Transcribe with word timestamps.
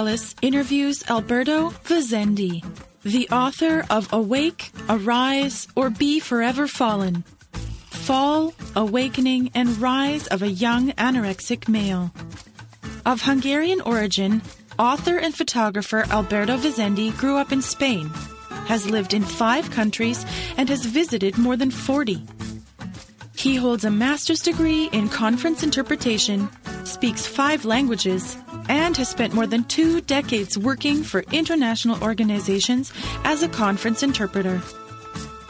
Teles 0.00 0.34
interviews 0.40 1.04
Alberto 1.10 1.68
Vezendi, 1.84 2.64
the 3.02 3.28
author 3.28 3.84
of 3.90 4.10
Awake, 4.14 4.72
Arise, 4.88 5.68
or 5.76 5.90
Be 5.90 6.20
Forever 6.20 6.66
Fallen 6.66 7.22
Fall, 7.90 8.54
Awakening, 8.74 9.50
and 9.54 9.78
Rise 9.78 10.26
of 10.28 10.40
a 10.42 10.48
Young 10.48 10.92
Anorexic 10.92 11.68
Male. 11.68 12.10
Of 13.04 13.20
Hungarian 13.20 13.82
origin, 13.82 14.40
author 14.78 15.18
and 15.18 15.34
photographer 15.34 16.06
Alberto 16.08 16.56
Vezendi 16.56 17.14
grew 17.18 17.36
up 17.36 17.52
in 17.52 17.60
Spain, 17.60 18.08
has 18.68 18.88
lived 18.88 19.12
in 19.12 19.22
five 19.22 19.70
countries, 19.70 20.24
and 20.56 20.70
has 20.70 20.86
visited 20.86 21.36
more 21.36 21.58
than 21.58 21.70
40. 21.70 22.22
He 23.40 23.56
holds 23.56 23.86
a 23.86 23.90
master's 23.90 24.40
degree 24.40 24.90
in 24.92 25.08
conference 25.08 25.62
interpretation, 25.62 26.50
speaks 26.84 27.26
five 27.26 27.64
languages, 27.64 28.36
and 28.68 28.94
has 28.98 29.08
spent 29.08 29.32
more 29.32 29.46
than 29.46 29.64
two 29.64 30.02
decades 30.02 30.58
working 30.58 31.02
for 31.02 31.24
international 31.32 32.02
organizations 32.04 32.92
as 33.24 33.42
a 33.42 33.48
conference 33.48 34.02
interpreter. 34.02 34.60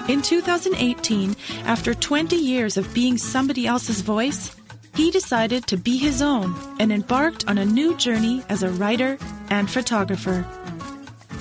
In 0.08 0.22
2018, 0.22 1.34
after 1.64 1.92
20 1.92 2.36
years 2.36 2.76
of 2.76 2.94
being 2.94 3.18
somebody 3.18 3.66
else's 3.66 4.02
voice, 4.02 4.54
he 4.94 5.10
decided 5.10 5.66
to 5.66 5.76
be 5.76 5.98
his 5.98 6.22
own 6.22 6.54
and 6.78 6.92
embarked 6.92 7.48
on 7.48 7.58
a 7.58 7.66
new 7.66 7.96
journey 7.96 8.44
as 8.48 8.62
a 8.62 8.70
writer 8.70 9.18
and 9.48 9.68
photographer. 9.68 10.46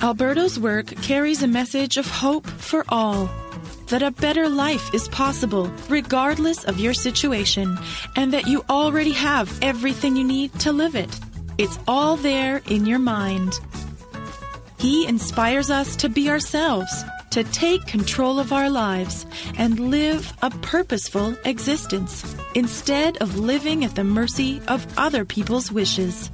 Alberto's 0.02 0.58
work 0.58 0.86
carries 1.00 1.44
a 1.44 1.46
message 1.46 1.96
of 1.96 2.10
hope 2.10 2.44
for 2.48 2.84
all 2.88 3.30
that 3.90 4.02
a 4.02 4.10
better 4.12 4.48
life 4.48 4.94
is 4.94 5.08
possible 5.08 5.70
regardless 5.88 6.64
of 6.64 6.78
your 6.78 6.94
situation 6.94 7.76
and 8.16 8.32
that 8.32 8.46
you 8.46 8.64
already 8.70 9.12
have 9.12 9.58
everything 9.62 10.16
you 10.16 10.24
need 10.24 10.52
to 10.60 10.72
live 10.72 10.94
it. 10.94 11.18
It's 11.58 11.78
all 11.86 12.16
there 12.16 12.62
in 12.68 12.86
your 12.86 13.00
mind. 13.00 13.52
He 14.78 15.06
inspires 15.06 15.70
us 15.70 15.96
to 15.96 16.08
be 16.08 16.30
ourselves, 16.30 17.04
to 17.32 17.44
take 17.44 17.84
control 17.86 18.38
of 18.38 18.52
our 18.52 18.70
lives, 18.70 19.26
and 19.58 19.90
live 19.90 20.32
a 20.40 20.50
purposeful 20.50 21.36
existence 21.44 22.34
instead 22.54 23.18
of 23.18 23.38
living 23.38 23.84
at 23.84 23.94
the 23.94 24.04
mercy 24.04 24.62
of 24.68 24.86
other 24.96 25.24
people's 25.24 25.70
wishes. 25.70 26.30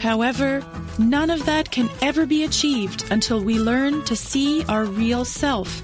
However, 0.00 0.64
none 0.98 1.30
of 1.30 1.44
that 1.46 1.70
can 1.70 1.90
ever 2.00 2.24
be 2.26 2.44
achieved 2.44 3.04
until 3.10 3.42
we 3.42 3.58
learn 3.58 4.04
to 4.04 4.16
see 4.16 4.64
our 4.64 4.84
real 4.84 5.26
self 5.26 5.82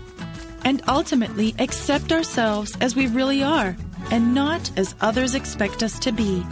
and 0.66 0.82
ultimately 0.88 1.54
accept 1.60 2.10
ourselves 2.10 2.76
as 2.80 2.96
we 2.96 3.06
really 3.06 3.40
are 3.40 3.76
and 4.10 4.34
not 4.34 4.68
as 4.76 4.96
others 5.00 5.36
expect 5.36 5.80
us 5.80 5.96
to 6.00 6.10
be. 6.10 6.44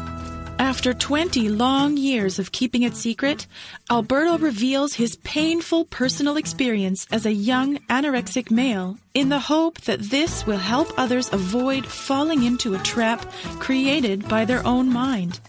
After 0.60 0.94
20 0.94 1.48
long 1.48 1.96
years 1.96 2.38
of 2.38 2.52
keeping 2.52 2.84
it 2.84 2.94
secret, 2.94 3.48
Alberto 3.90 4.38
reveals 4.38 4.94
his 4.94 5.16
painful 5.16 5.86
personal 5.86 6.36
experience 6.36 7.08
as 7.10 7.26
a 7.26 7.32
young 7.32 7.78
anorexic 7.90 8.52
male 8.52 8.96
in 9.14 9.30
the 9.30 9.40
hope 9.40 9.80
that 9.80 10.00
this 10.00 10.46
will 10.46 10.58
help 10.58 10.96
others 10.96 11.32
avoid 11.32 11.84
falling 11.84 12.44
into 12.44 12.74
a 12.74 12.84
trap 12.84 13.28
created 13.58 14.28
by 14.28 14.44
their 14.44 14.64
own 14.64 14.92
mind. 14.92 15.40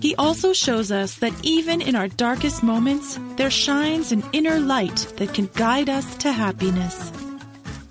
He 0.00 0.14
also 0.14 0.52
shows 0.52 0.92
us 0.92 1.16
that 1.16 1.34
even 1.42 1.82
in 1.82 1.96
our 1.96 2.08
darkest 2.08 2.62
moments, 2.62 3.18
there 3.34 3.50
shines 3.50 4.12
an 4.12 4.22
inner 4.32 4.60
light 4.60 5.12
that 5.16 5.34
can 5.34 5.50
guide 5.54 5.88
us 5.88 6.14
to 6.18 6.30
happiness. 6.30 7.10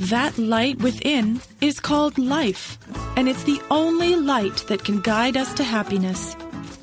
That 0.10 0.38
light 0.38 0.80
within 0.80 1.40
is 1.62 1.80
called 1.80 2.18
life, 2.18 2.78
and 3.16 3.30
it's 3.30 3.44
the 3.44 3.62
only 3.72 4.18
light 4.18 4.66
that 4.68 4.84
can 4.84 5.00
guide 5.00 5.38
us 5.38 5.54
to 5.54 5.64
happiness. 5.64 6.36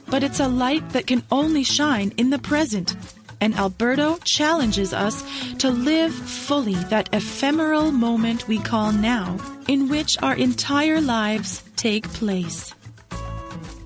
But 0.06 0.22
it's 0.22 0.40
a 0.40 0.48
light 0.48 0.88
that 0.90 1.06
can 1.06 1.22
only 1.30 1.62
shine 1.62 2.14
in 2.16 2.30
the 2.30 2.38
present, 2.38 2.96
and 3.42 3.54
Alberto 3.56 4.16
challenges 4.24 4.94
us 4.94 5.22
to 5.58 5.68
live 5.68 6.14
fully 6.14 6.80
that 6.88 7.10
ephemeral 7.12 7.90
moment 7.92 8.48
we 8.48 8.58
call 8.58 8.90
now, 8.90 9.36
in 9.68 9.90
which 9.90 10.16
our 10.22 10.34
entire 10.34 11.02
lives 11.02 11.62
take 11.76 12.08
place. 12.14 12.74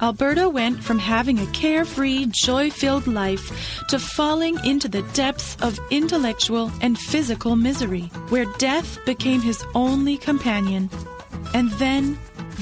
Alberto 0.05 0.51
went 0.51 0.85
from 0.85 0.99
having 0.99 1.39
a 1.39 1.51
carefree, 1.53 2.27
joy 2.27 2.69
filled 2.69 3.07
life 3.07 3.87
to 3.89 3.99
falling 3.99 4.63
into 4.63 4.87
the 4.87 5.01
depths 5.15 5.57
of 5.63 5.81
intellectual 5.91 6.71
and 6.83 6.99
physical 6.99 7.57
misery, 7.57 8.11
where 8.29 8.45
death 8.59 9.03
became 9.07 9.41
his 9.41 9.65
only 9.75 10.19
companion, 10.19 10.91
and 11.55 11.71
then 11.81 12.19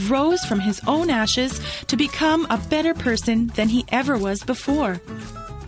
rose 0.06 0.44
from 0.44 0.60
his 0.60 0.81
own 0.86 1.10
ashes 1.10 1.60
to 1.88 1.97
become 1.97 2.47
a 2.48 2.58
better 2.70 2.94
person 2.94 3.48
than 3.56 3.69
he 3.69 3.84
ever 3.88 4.16
was 4.16 4.44
before. 4.44 5.00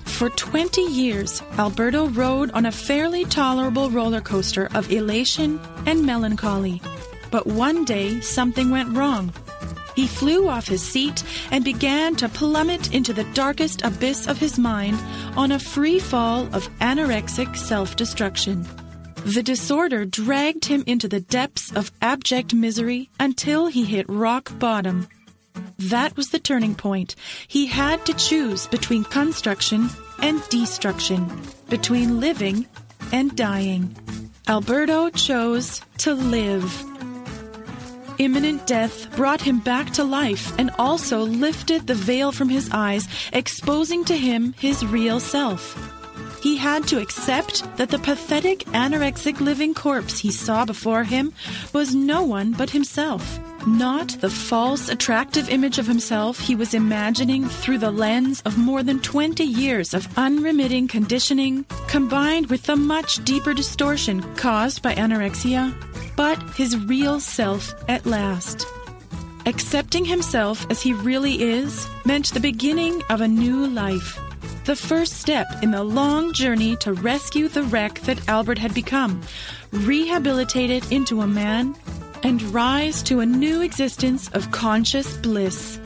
For 0.05 0.31
20 0.31 0.81
years, 0.81 1.43
Alberto 1.59 2.07
rode 2.07 2.53
on 2.53 2.67
a 2.67 2.71
fairly 2.71 3.25
tolerable 3.25 3.91
roller 3.91 4.21
coaster 4.21 4.69
of 4.77 4.93
elation 4.93 5.59
and 5.87 6.07
melancholy. 6.07 6.81
But 7.33 7.49
one 7.49 7.85
day, 7.85 8.21
something 8.21 8.71
went 8.71 8.97
wrong. 8.97 9.33
He 9.95 10.07
flew 10.07 10.49
off 10.49 10.69
his 10.69 10.83
seat 10.83 11.23
and 11.51 11.65
began 11.65 12.17
to 12.17 12.29
plummet 12.29 12.93
into 12.93 13.13
the 13.13 13.25
darkest 13.35 13.83
abyss 13.83 14.27
of 14.27 14.39
his 14.39 14.59
mind 14.59 14.99
on 15.37 15.53
a 15.53 15.59
free 15.59 15.99
fall 15.99 16.43
of 16.55 16.69
anorexic 16.81 17.57
self 17.57 17.97
destruction. 17.97 18.67
The 19.25 19.43
disorder 19.43 20.05
dragged 20.05 20.67
him 20.67 20.85
into 20.87 21.09
the 21.09 21.21
depths 21.21 21.73
of 21.75 21.91
abject 22.03 22.53
misery 22.53 23.09
until 23.19 23.69
he 23.69 23.85
hit 23.85 24.07
rock 24.09 24.51
bottom. 24.59 25.09
That 25.79 26.17
was 26.17 26.29
the 26.29 26.39
turning 26.39 26.75
point. 26.75 27.15
He 27.49 27.67
had 27.67 28.05
to 28.07 28.15
choose 28.15 28.67
between 28.67 29.05
construction 29.05 29.89
and 30.21 30.47
destruction, 30.49 31.27
between 31.71 32.21
living 32.21 32.67
and 33.13 33.35
dying. 33.37 33.97
Alberto 34.47 35.09
chose 35.11 35.81
to 35.99 36.15
live. 36.15 36.85
Imminent 38.19 38.67
death 38.67 39.15
brought 39.17 39.41
him 39.41 39.59
back 39.59 39.91
to 39.95 40.05
life 40.05 40.57
and 40.59 40.71
also 40.79 41.23
lifted 41.23 41.87
the 41.87 41.95
veil 41.95 42.31
from 42.33 42.49
his 42.49 42.71
eyes, 42.73 43.09
exposing 43.33 44.05
to 44.05 44.17
him 44.17 44.55
his 44.59 44.85
real 44.87 45.19
self. 45.19 45.75
He 46.43 46.57
had 46.57 46.87
to 46.89 47.01
accept 47.01 47.65
that 47.79 47.89
the 47.89 47.99
pathetic 47.99 48.61
anorexic 48.67 49.41
living 49.41 49.73
corpse 49.73 50.19
he 50.19 50.31
saw 50.31 50.65
before 50.67 51.03
him 51.03 51.33
was 51.73 51.95
no 51.95 52.23
one 52.23 52.53
but 52.53 52.71
himself. 52.71 53.41
Not 53.67 54.09
the 54.21 54.29
false, 54.29 54.91
attractive 54.91 55.49
image 55.49 55.79
of 55.79 55.87
himself 55.87 56.39
he 56.39 56.55
was 56.55 56.75
imagining 56.75 57.49
through 57.49 57.79
the 57.79 57.91
lens 57.91 58.43
of 58.43 58.59
more 58.59 58.83
than 58.83 59.01
20 59.01 59.43
years 59.43 59.95
of 59.95 60.07
unremitting 60.19 60.87
conditioning, 60.87 61.65
combined 61.89 62.51
with 62.51 62.65
the 62.65 62.77
much 62.77 63.25
deeper 63.25 63.55
distortion 63.55 64.21
caused 64.37 64.83
by 64.83 64.95
anorexia, 64.95 65.73
but 66.17 66.41
his 66.57 66.77
real 66.87 67.21
self 67.21 67.75
at 67.89 68.07
last. 68.07 68.67
Accepting 69.47 70.05
himself 70.05 70.67
as 70.71 70.81
he 70.81 70.93
really 70.93 71.43
is 71.43 71.87
meant 72.05 72.33
the 72.33 72.41
beginning 72.41 73.03
of 73.11 73.21
a 73.21 73.29
new 73.29 73.67
life. 73.67 74.19
The 74.65 74.77
first 74.77 75.15
step 75.21 75.47
in 75.63 75.73
the 75.73 75.85
long 75.85 76.33
journey 76.33 76.77
to 76.77 76.95
rescue 76.95 77.49
the 77.49 77.65
wreck 77.65 78.01
that 78.01 78.27
Albert 78.29 78.59
had 78.59 78.73
become, 78.73 79.21
rehabilitated 79.73 80.91
into 80.91 81.21
a 81.21 81.27
man, 81.27 81.77
and 82.23 82.41
rise 82.55 83.03
to 83.03 83.21
a 83.21 83.27
new 83.27 83.61
existence 83.61 84.31
of 84.31 84.51
conscious 84.51 85.19
bliss. 85.19 85.79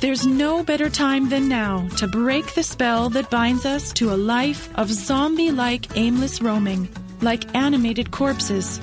There's 0.00 0.26
no 0.26 0.62
better 0.62 0.90
time 0.90 1.30
than 1.30 1.48
now 1.48 1.88
to 1.96 2.06
break 2.06 2.52
the 2.52 2.62
spell 2.62 3.08
that 3.10 3.30
binds 3.30 3.64
us 3.64 3.90
to 3.94 4.12
a 4.12 4.16
life 4.16 4.68
of 4.76 4.92
zombie 4.92 5.50
like 5.50 5.96
aimless 5.96 6.42
roaming, 6.42 6.90
like 7.24 7.54
animated 7.56 8.10
corpses. 8.10 8.80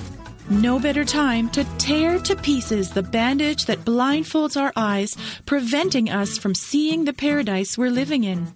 No 0.50 0.78
better 0.78 1.04
time 1.04 1.48
to 1.50 1.64
tear 1.78 2.18
to 2.18 2.36
pieces 2.36 2.90
the 2.90 3.02
bandage 3.02 3.66
that 3.66 3.84
blindfolds 3.84 4.60
our 4.60 4.72
eyes, 4.76 5.16
preventing 5.46 6.10
us 6.10 6.36
from 6.36 6.54
seeing 6.54 7.04
the 7.04 7.12
paradise 7.12 7.78
we're 7.78 7.90
living 7.90 8.24
in. 8.24 8.52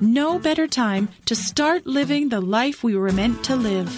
No 0.00 0.38
better 0.38 0.66
time 0.66 1.08
to 1.26 1.34
start 1.34 1.86
living 1.86 2.28
the 2.28 2.40
life 2.40 2.82
we 2.84 2.96
were 2.96 3.12
meant 3.12 3.42
to 3.44 3.56
live 3.56 3.90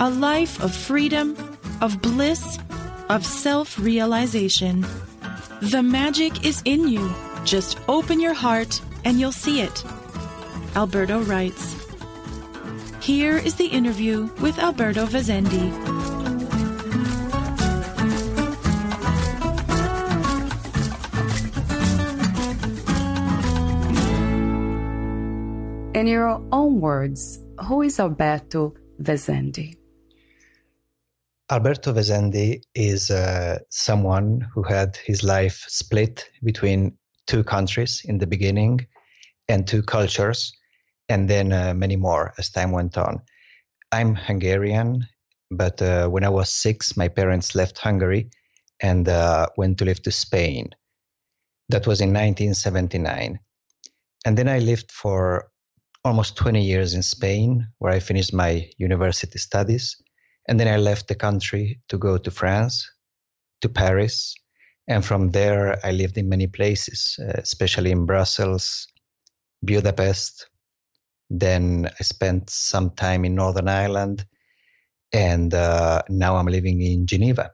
a 0.00 0.08
life 0.08 0.62
of 0.62 0.74
freedom, 0.74 1.36
of 1.82 2.00
bliss, 2.00 2.58
of 3.10 3.24
self 3.26 3.78
realization. 3.78 4.86
The 5.60 5.82
magic 5.82 6.46
is 6.46 6.62
in 6.64 6.88
you. 6.88 7.14
Just 7.44 7.78
open 7.86 8.18
your 8.18 8.32
heart 8.32 8.80
and 9.04 9.20
you'll 9.20 9.32
see 9.32 9.60
it. 9.60 9.84
Alberto 10.74 11.20
writes. 11.22 11.79
Here 13.02 13.38
is 13.38 13.54
the 13.54 13.66
interview 13.66 14.28
with 14.42 14.58
Alberto 14.58 15.06
Vezendi. 15.06 15.72
In 25.94 26.06
your 26.06 26.42
own 26.52 26.80
words, 26.80 27.40
who 27.66 27.82
is 27.82 27.98
Alberto 27.98 28.74
Vezendi? 29.00 29.76
Alberto 31.50 31.92
Vezendi 31.92 32.62
is 32.74 33.10
uh, 33.10 33.58
someone 33.70 34.46
who 34.54 34.62
had 34.62 34.96
his 34.96 35.24
life 35.24 35.64
split 35.68 36.30
between 36.44 36.96
two 37.26 37.42
countries 37.42 38.02
in 38.04 38.18
the 38.18 38.26
beginning 38.26 38.86
and 39.48 39.66
two 39.66 39.82
cultures, 39.82 40.52
and 41.10 41.28
then 41.28 41.52
uh, 41.52 41.74
many 41.74 41.96
more 41.96 42.32
as 42.38 42.48
time 42.48 42.70
went 42.70 42.96
on. 42.96 43.20
I'm 43.92 44.14
Hungarian, 44.14 45.06
but 45.50 45.82
uh, 45.82 46.08
when 46.08 46.24
I 46.24 46.28
was 46.28 46.48
six, 46.48 46.96
my 46.96 47.08
parents 47.08 47.54
left 47.54 47.78
Hungary 47.78 48.30
and 48.80 49.08
uh, 49.08 49.48
went 49.56 49.78
to 49.78 49.84
live 49.84 50.00
to 50.02 50.12
Spain. 50.12 50.70
That 51.68 51.86
was 51.86 52.00
in 52.00 52.10
1979. 52.10 53.38
And 54.24 54.38
then 54.38 54.48
I 54.48 54.60
lived 54.60 54.92
for 54.92 55.50
almost 56.04 56.36
20 56.36 56.62
years 56.62 56.94
in 56.94 57.02
Spain, 57.02 57.66
where 57.78 57.92
I 57.92 57.98
finished 57.98 58.32
my 58.32 58.70
university 58.78 59.38
studies 59.38 59.96
and 60.48 60.58
then 60.58 60.68
I 60.68 60.76
left 60.76 61.08
the 61.08 61.14
country 61.14 61.80
to 61.88 61.98
go 61.98 62.18
to 62.18 62.30
France, 62.30 62.88
to 63.60 63.68
Paris. 63.68 64.34
And 64.88 65.04
from 65.04 65.30
there, 65.30 65.78
I 65.84 65.92
lived 65.92 66.18
in 66.18 66.28
many 66.28 66.46
places, 66.46 67.18
uh, 67.20 67.32
especially 67.38 67.90
in 67.90 68.06
Brussels, 68.06 68.86
Budapest. 69.64 70.49
Then 71.30 71.88
I 71.98 72.02
spent 72.02 72.50
some 72.50 72.90
time 72.90 73.24
in 73.24 73.34
Northern 73.34 73.68
Ireland. 73.68 74.26
And 75.12 75.54
uh, 75.54 76.02
now 76.08 76.36
I'm 76.36 76.46
living 76.46 76.82
in 76.82 77.06
Geneva. 77.06 77.52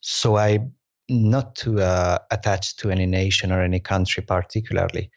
So 0.00 0.36
I'm 0.36 0.72
not 1.08 1.56
too 1.56 1.80
uh, 1.80 2.18
attached 2.30 2.78
to 2.80 2.90
any 2.90 3.06
nation 3.06 3.52
or 3.52 3.62
any 3.62 3.80
country 3.80 4.22
particularly. 4.22 5.10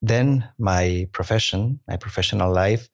Then 0.00 0.48
my 0.58 1.08
profession, 1.12 1.80
my 1.88 1.96
professional 1.96 2.52
life, 2.52 2.88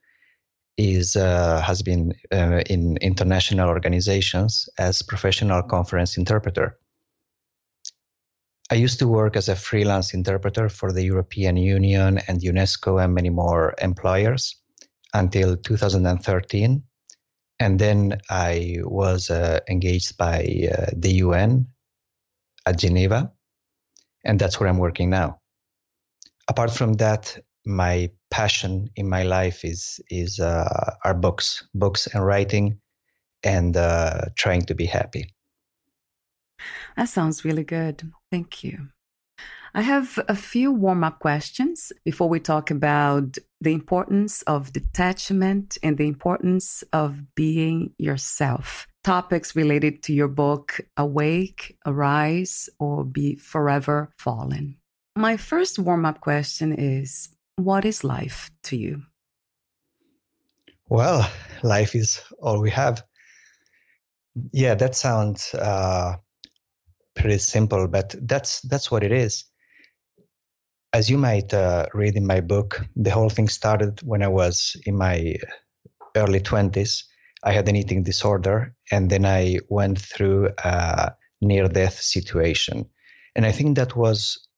is 0.76 1.16
uh, 1.16 1.60
has 1.60 1.82
been 1.82 2.14
uh, 2.32 2.62
in 2.66 2.96
international 2.98 3.68
organizations 3.68 4.68
as 4.78 5.02
professional 5.02 5.62
conference 5.62 6.16
interpreter. 6.16 6.78
I 8.70 8.74
used 8.74 8.98
to 8.98 9.08
work 9.08 9.36
as 9.36 9.48
a 9.48 9.56
freelance 9.56 10.12
interpreter 10.12 10.68
for 10.68 10.92
the 10.92 11.02
European 11.02 11.56
Union 11.56 12.18
and 12.28 12.40
UNESCO 12.40 13.02
and 13.02 13.14
many 13.14 13.30
more 13.30 13.74
employers 13.80 14.56
until 15.14 15.56
2013. 15.56 16.82
And 17.60 17.78
then 17.78 18.20
I 18.28 18.78
was 18.82 19.30
uh, 19.30 19.60
engaged 19.70 20.18
by 20.18 20.68
uh, 20.70 20.90
the 20.94 21.14
UN 21.24 21.66
at 22.66 22.78
Geneva, 22.78 23.32
and 24.24 24.38
that's 24.38 24.60
where 24.60 24.68
I'm 24.68 24.78
working 24.78 25.10
now. 25.10 25.40
Apart 26.46 26.70
from 26.70 26.94
that, 26.94 27.38
my 27.64 28.10
passion 28.30 28.90
in 28.96 29.08
my 29.08 29.22
life 29.22 29.64
is 29.64 30.00
is 30.10 30.38
uh, 30.38 30.94
are 31.04 31.14
books, 31.14 31.66
books 31.74 32.06
and 32.06 32.24
writing, 32.24 32.80
and 33.42 33.76
uh, 33.76 34.26
trying 34.36 34.62
to 34.66 34.74
be 34.74 34.86
happy. 34.86 35.34
That 36.98 37.08
sounds 37.08 37.44
really 37.44 37.62
good. 37.62 38.10
Thank 38.32 38.64
you. 38.64 38.88
I 39.72 39.82
have 39.82 40.18
a 40.26 40.34
few 40.34 40.72
warm 40.72 41.04
up 41.04 41.20
questions 41.20 41.92
before 42.04 42.28
we 42.28 42.40
talk 42.40 42.72
about 42.72 43.38
the 43.60 43.72
importance 43.72 44.42
of 44.42 44.72
detachment 44.72 45.78
and 45.84 45.96
the 45.96 46.08
importance 46.08 46.82
of 46.92 47.22
being 47.36 47.92
yourself. 47.98 48.88
Topics 49.04 49.54
related 49.54 50.02
to 50.02 50.12
your 50.12 50.26
book, 50.26 50.80
Awake, 50.96 51.78
Arise, 51.86 52.68
or 52.80 53.04
Be 53.04 53.36
Forever 53.36 54.12
Fallen. 54.18 54.76
My 55.14 55.36
first 55.36 55.78
warm 55.78 56.04
up 56.04 56.20
question 56.20 56.72
is 56.72 57.28
what 57.54 57.84
is 57.84 58.02
life 58.02 58.50
to 58.64 58.76
you? 58.76 59.02
Well, 60.88 61.30
life 61.62 61.94
is 61.94 62.20
all 62.42 62.60
we 62.60 62.70
have. 62.70 63.04
Yeah, 64.52 64.74
that 64.74 64.96
sounds 64.96 65.54
uh, 65.54 66.16
pretty 67.18 67.38
simple, 67.38 67.88
but 67.88 68.14
that's 68.22 68.60
that's 68.62 68.90
what 68.90 69.04
it 69.04 69.12
is. 69.12 69.44
As 70.92 71.10
you 71.10 71.18
might 71.18 71.52
uh, 71.52 71.86
read 71.92 72.16
in 72.16 72.26
my 72.26 72.40
book, 72.40 72.80
the 72.96 73.10
whole 73.10 73.28
thing 73.28 73.48
started 73.48 74.00
when 74.02 74.22
I 74.22 74.28
was 74.28 74.76
in 74.86 74.96
my 74.96 75.36
early 76.16 76.40
twenties. 76.40 77.04
I 77.44 77.52
had 77.52 77.68
an 77.68 77.76
eating 77.76 78.02
disorder, 78.02 78.74
and 78.90 79.10
then 79.10 79.24
I 79.24 79.58
went 79.68 80.00
through 80.00 80.50
a 80.64 81.12
near-death 81.40 82.00
situation, 82.00 82.86
and 83.36 83.46
I 83.46 83.52
think 83.52 83.76
that 83.76 83.94
was 83.94 84.48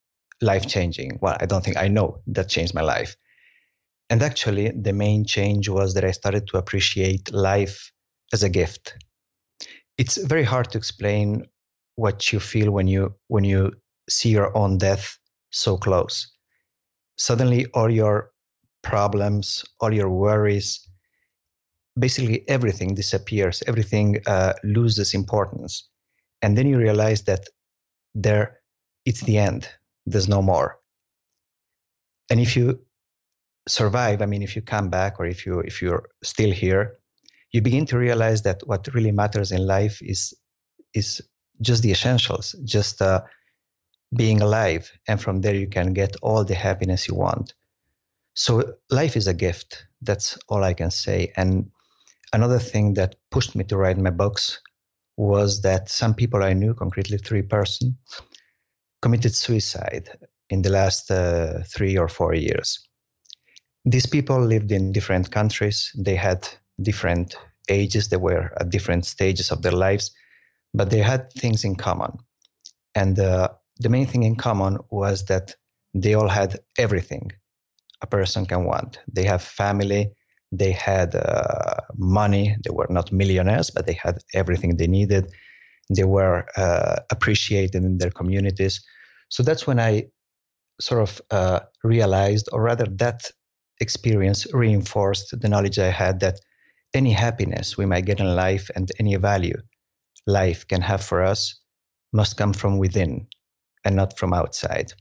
life 0.41 0.67
changing. 0.67 1.19
Well, 1.21 1.37
I 1.41 1.47
don't 1.47 1.62
think 1.65 1.77
I 1.77 1.89
know 1.89 2.23
that 2.29 2.49
changed 2.49 2.75
my 2.75 2.83
life. 2.83 3.17
And 4.09 4.23
actually, 4.23 4.71
the 4.71 4.93
main 4.93 5.25
change 5.25 5.69
was 5.69 5.95
that 5.95 6.05
I 6.05 6.12
started 6.12 6.47
to 6.49 6.59
appreciate 6.59 7.33
life 7.33 7.93
as 8.33 8.43
a 8.43 8.49
gift. 8.49 8.95
It's 9.99 10.17
very 10.17 10.45
hard 10.45 10.71
to 10.71 10.79
explain 10.79 11.45
what 12.00 12.33
you 12.33 12.40
feel 12.40 12.71
when 12.71 12.88
you 12.88 13.14
when 13.28 13.45
you 13.45 13.73
see 14.09 14.30
your 14.30 14.57
own 14.57 14.78
death 14.78 15.19
so 15.50 15.76
close. 15.76 16.16
Suddenly, 17.16 17.66
all 17.75 17.90
your 17.90 18.30
problems, 18.83 19.64
all 19.80 19.92
your 19.92 20.11
worries, 20.11 20.88
basically 21.99 22.49
everything 22.49 22.95
disappears. 22.95 23.62
Everything 23.66 24.21
uh, 24.26 24.52
loses 24.64 25.14
importance, 25.14 25.88
and 26.42 26.57
then 26.57 26.66
you 26.66 26.78
realize 26.78 27.23
that 27.25 27.47
there, 28.14 28.61
it's 29.04 29.21
the 29.23 29.38
end 29.38 29.69
there's 30.07 30.28
no 30.28 30.42
more 30.42 30.78
and 32.30 32.40
if 32.40 32.57
you 32.57 32.78
survive 33.69 34.23
i 34.23 34.26
mean 34.26 34.42
if 34.42 34.57
you 34.57 34.62
come 34.62 34.88
back 34.88 35.21
or 35.21 35.26
if 35.26 35.47
you 35.47 35.61
if 35.61 35.83
you're 35.83 36.09
still 36.23 36.50
here 36.50 36.99
you 37.52 37.61
begin 37.61 37.87
to 37.87 37.99
realize 37.99 38.42
that 38.42 38.61
what 38.66 38.92
really 38.95 39.12
matters 39.12 39.52
in 39.52 39.66
life 39.66 40.00
is 40.02 40.35
is 40.95 41.21
just 41.61 41.83
the 41.83 41.90
essentials 41.90 42.55
just 42.64 43.02
uh, 43.02 43.21
being 44.17 44.40
alive 44.40 44.90
and 45.09 45.21
from 45.21 45.40
there 45.40 45.55
you 45.55 45.69
can 45.69 45.93
get 45.93 46.17
all 46.23 46.45
the 46.45 46.55
happiness 46.55 47.07
you 47.09 47.14
want 47.14 47.55
so 48.35 48.75
life 48.90 49.17
is 49.17 49.26
a 49.26 49.35
gift 49.35 49.87
that's 50.02 50.38
all 50.49 50.64
i 50.64 50.73
can 50.75 50.90
say 50.90 51.33
and 51.37 51.71
another 52.33 52.59
thing 52.59 52.95
that 52.95 53.17
pushed 53.31 53.55
me 53.55 53.64
to 53.64 53.76
write 53.76 53.99
my 53.99 54.11
books 54.11 54.61
was 55.17 55.61
that 55.62 55.88
some 55.88 56.14
people 56.14 56.43
i 56.43 56.52
knew 56.52 56.75
concretely 56.75 57.19
three 57.19 57.43
person 57.43 57.97
committed 59.02 59.35
suicide 59.35 60.11
in 60.50 60.62
the 60.62 60.71
last 60.71 61.11
uh, 61.11 61.62
three 61.64 61.97
or 61.97 62.09
four 62.09 62.35
years. 62.35 62.87
These 63.85 64.07
people 64.07 64.40
lived 64.40 64.73
in 64.73 64.93
different 64.93 65.31
countries. 65.31 65.90
They 65.97 66.17
had 66.17 66.47
different 66.83 67.37
ages. 67.69 68.09
They 68.09 68.17
were 68.17 68.52
at 68.61 68.71
different 68.71 69.07
stages 69.07 69.50
of 69.50 69.62
their 69.62 69.73
lives, 69.73 70.11
but 70.75 70.91
they 70.91 71.00
had 71.00 71.33
things 71.33 71.65
in 71.65 71.77
common. 71.77 72.12
And 72.95 73.19
uh, 73.19 73.49
the 73.79 73.89
main 73.89 74.07
thing 74.07 74.23
in 74.25 74.37
common 74.37 74.79
was 74.91 75.25
that 75.27 75.55
they 75.95 76.15
all 76.15 76.29
had 76.29 76.59
everything 76.79 77.31
a 78.03 78.07
person 78.07 78.47
can 78.47 78.65
want. 78.65 78.99
They 79.12 79.25
have 79.25 79.43
family, 79.43 80.12
they 80.53 80.73
had 80.73 81.15
uh, 81.15 81.81
money. 81.97 82.57
They 82.65 82.71
were 82.71 82.87
not 82.91 83.12
millionaires, 83.12 83.71
but 83.71 83.87
they 83.87 83.93
had 83.93 84.19
everything 84.35 84.77
they 84.77 84.87
needed 84.87 85.33
they 85.91 86.05
were 86.05 86.47
uh, 86.57 87.00
appreciated 87.11 87.83
in 87.83 87.99
their 87.99 88.11
communities. 88.11 88.83
So 89.29 89.43
that's 89.43 89.67
when 89.67 89.81
I 89.81 90.07
sort 90.81 91.03
of 91.03 91.21
uh, 91.31 91.61
realized, 91.83 92.49
or 92.53 92.62
rather, 92.62 92.87
that 92.97 93.31
experience 93.81 94.47
reinforced 94.53 95.39
the 95.41 95.49
knowledge 95.49 95.79
I 95.79 95.89
had 95.89 96.21
that 96.21 96.39
any 96.95 97.12
happiness 97.12 97.77
we 97.77 97.87
might 97.87 98.05
get 98.05 98.21
in 98.21 98.35
life 98.35 98.71
and 98.75 98.91
any 98.99 99.17
value 99.17 99.57
life 100.27 100.67
can 100.69 100.81
have 100.83 101.03
for 101.03 101.23
us 101.23 101.61
must 102.12 102.37
come 102.37 102.53
from 102.53 102.79
within. 102.79 103.27
and 103.85 103.97
not 103.97 104.19
from 104.19 104.33
outside. 104.33 104.93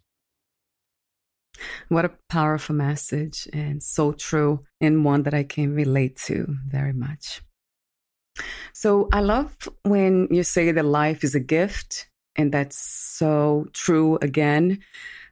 What 1.90 2.06
a 2.06 2.12
powerful 2.30 2.76
message 2.76 3.48
and 3.52 3.84
so 3.84 4.14
true, 4.14 4.64
and 4.80 5.04
one 5.04 5.24
that 5.24 5.34
I 5.34 5.44
can 5.44 5.74
relate 5.76 6.16
to 6.28 6.48
very 6.68 6.94
much. 6.94 7.42
So 8.74 9.10
I 9.12 9.20
love 9.20 9.54
when 9.84 10.28
you 10.32 10.44
say 10.44 10.72
that 10.72 10.86
life 10.86 11.24
is 11.24 11.36
a 11.36 11.40
gift, 11.40 12.10
and 12.38 12.54
that's 12.54 12.78
so 12.78 13.66
true 13.74 14.18
again. 14.22 14.80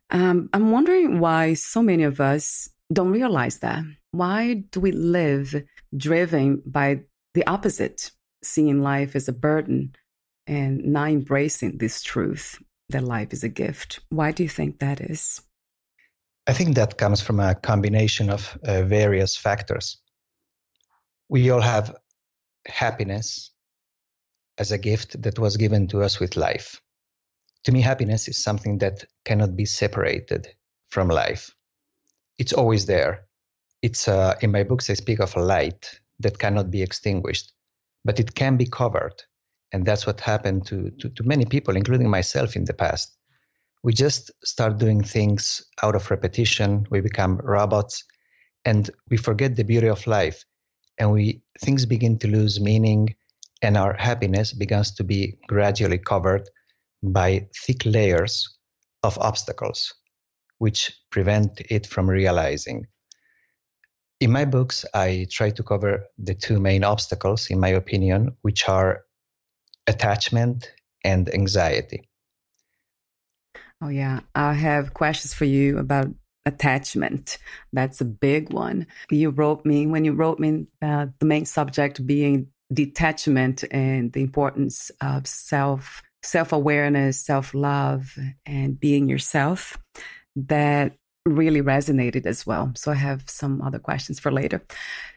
Um, 0.10 0.50
I'm 0.53 0.72
wondering 0.72 1.20
why 1.20 1.53
so 1.53 1.82
many 1.82 2.03
of 2.03 2.20
us 2.20 2.70
don't 2.91 3.12
realize 3.12 3.60
that. 3.60 3.84
Why 4.12 4.65
do 4.72 4.79
we 4.82 4.91
live 4.91 5.63
driven 5.96 6.62
by 6.65 7.03
the 7.34 7.48
opposite, 7.48 8.12
seeing 8.44 8.82
life 8.82 9.15
as 9.15 9.27
a 9.27 9.34
burden 9.34 9.96
and 10.46 10.84
not 10.86 11.10
embracing 11.10 11.77
this 11.77 12.01
truth 12.01 12.62
that 12.89 13.03
life 13.03 13.34
is 13.34 13.44
a 13.44 13.50
gift? 13.50 14.00
Why 14.10 14.32
do 14.32 14.44
you 14.44 14.50
think 14.50 14.79
that 14.79 15.01
is? 15.01 15.41
I 16.48 16.53
think 16.53 16.75
that 16.75 16.98
comes 16.98 17.22
from 17.22 17.39
a 17.39 17.56
combination 17.56 18.29
of 18.29 18.58
uh, 18.63 18.84
various 18.84 19.36
factors. 19.36 19.98
We 21.27 21.50
all 21.50 21.60
have 21.62 21.96
happiness 22.67 23.51
as 24.58 24.72
a 24.72 24.77
gift 24.77 25.22
that 25.22 25.39
was 25.39 25.58
given 25.58 25.88
to 25.89 26.01
us 26.01 26.20
with 26.20 26.38
life. 26.38 26.82
To 27.65 27.72
me, 27.72 27.82
happiness 27.82 28.29
is 28.29 28.41
something 28.41 28.77
that 28.77 29.03
cannot 29.25 29.58
be 29.58 29.65
separated 29.65 30.48
from 30.89 31.10
life. 31.10 31.53
It's 32.38 32.53
always 32.53 32.86
there. 32.86 33.25
It's 33.82 34.08
uh, 34.08 34.36
in 34.41 34.51
my 34.51 34.63
books. 34.63 34.89
I 34.89 34.94
speak 34.94 35.20
of 35.20 35.36
a 35.36 35.41
light 35.41 36.00
that 36.20 36.39
cannot 36.39 36.72
be 36.72 36.82
extinguished, 36.82 37.51
but 38.07 38.21
it 38.21 38.35
can 38.35 38.55
be 38.55 38.65
covered, 38.65 39.21
and 39.73 39.85
that's 39.85 40.07
what 40.07 40.21
happened 40.21 40.65
to, 40.65 40.89
to, 40.99 41.09
to 41.09 41.23
many 41.23 41.43
people, 41.43 41.75
including 41.75 42.09
myself, 42.09 42.55
in 42.55 42.63
the 42.63 42.73
past. 42.73 43.17
We 43.83 43.91
just 43.93 44.31
start 44.45 44.77
doing 44.77 45.03
things 45.03 45.61
out 45.83 45.93
of 45.93 46.09
repetition. 46.09 46.87
We 46.89 47.01
become 47.01 47.41
robots 47.43 48.05
and 48.63 48.89
we 49.09 49.17
forget 49.17 49.57
the 49.57 49.63
beauty 49.63 49.87
of 49.87 50.07
life. 50.07 50.43
And 50.97 51.11
we 51.11 51.41
things 51.61 51.85
begin 51.85 52.17
to 52.19 52.27
lose 52.27 52.59
meaning 52.59 53.13
and 53.61 53.75
our 53.77 53.93
happiness 53.93 54.53
begins 54.53 54.91
to 54.95 55.03
be 55.03 55.37
gradually 55.47 55.97
covered 55.97 56.49
by 57.03 57.47
thick 57.65 57.85
layers 57.85 58.47
of 59.03 59.17
obstacles 59.19 59.93
which 60.59 60.91
prevent 61.11 61.61
it 61.69 61.85
from 61.85 62.09
realizing 62.09 62.87
in 64.19 64.31
my 64.31 64.45
books 64.45 64.86
i 64.93 65.25
try 65.31 65.50
to 65.50 65.63
cover 65.63 66.03
the 66.17 66.33
two 66.33 66.59
main 66.59 66.83
obstacles 66.83 67.50
in 67.50 67.59
my 67.59 67.69
opinion 67.69 68.36
which 68.41 68.67
are 68.67 69.03
attachment 69.88 70.71
and 71.03 71.33
anxiety 71.33 72.07
Oh, 73.81 73.89
yeah. 73.89 74.21
I 74.33 74.53
have 74.53 74.93
questions 74.93 75.33
for 75.33 75.45
you 75.45 75.77
about 75.77 76.07
attachment. 76.45 77.38
That's 77.74 78.01
a 78.01 78.05
big 78.05 78.51
one. 78.51 78.88
You 79.12 79.29
wrote 79.29 79.65
me, 79.65 79.86
when 79.86 80.05
you 80.05 80.13
wrote 80.13 80.39
me 80.39 80.67
uh, 80.81 81.07
the 81.19 81.25
main 81.25 81.45
subject 81.45 82.05
being 82.05 82.47
detachment 82.74 83.63
and 83.71 84.12
the 84.13 84.21
importance 84.21 84.89
of 85.01 85.27
self 85.27 86.01
self 86.24 86.51
awareness, 86.51 87.24
self 87.24 87.53
love, 87.53 88.17
and 88.45 88.79
being 88.79 89.09
yourself, 89.09 89.77
that 90.36 90.93
really 91.27 91.62
resonated 91.62 92.25
as 92.25 92.46
well. 92.46 92.72
So 92.75 92.91
I 92.91 92.96
have 92.96 93.24
some 93.27 93.62
other 93.62 93.79
questions 93.79 94.19
for 94.19 94.31
later. 94.31 94.62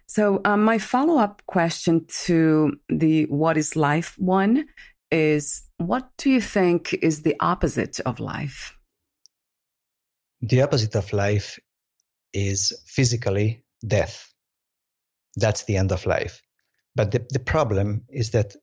So 0.07 0.41
um, 0.45 0.65
my 0.65 0.79
follow 0.79 1.19
up 1.19 1.43
question 1.47 2.05
to 2.25 2.77
the 2.89 3.27
what 3.27 3.57
is 3.57 3.77
life 3.77 4.19
one 4.19 4.67
is 5.11 5.63
what 5.79 6.09
do 6.19 6.31
you 6.31 6.41
think 6.41 6.95
is 6.95 7.23
the 7.23 7.37
opposite 7.41 8.01
of 8.01 8.21
life? 8.21 8.77
The 10.43 10.63
opposite 10.63 10.95
of 10.95 11.13
life 11.13 11.59
is 12.33 12.73
physically 12.87 13.63
death. 13.87 14.33
That's 15.37 15.65
the 15.65 15.77
end 15.77 15.93
of 15.93 16.07
life. 16.07 16.43
But 16.95 17.13
the, 17.13 17.27
the 17.31 17.39
problem 17.39 18.03
is 18.09 18.31
that 18.31 18.57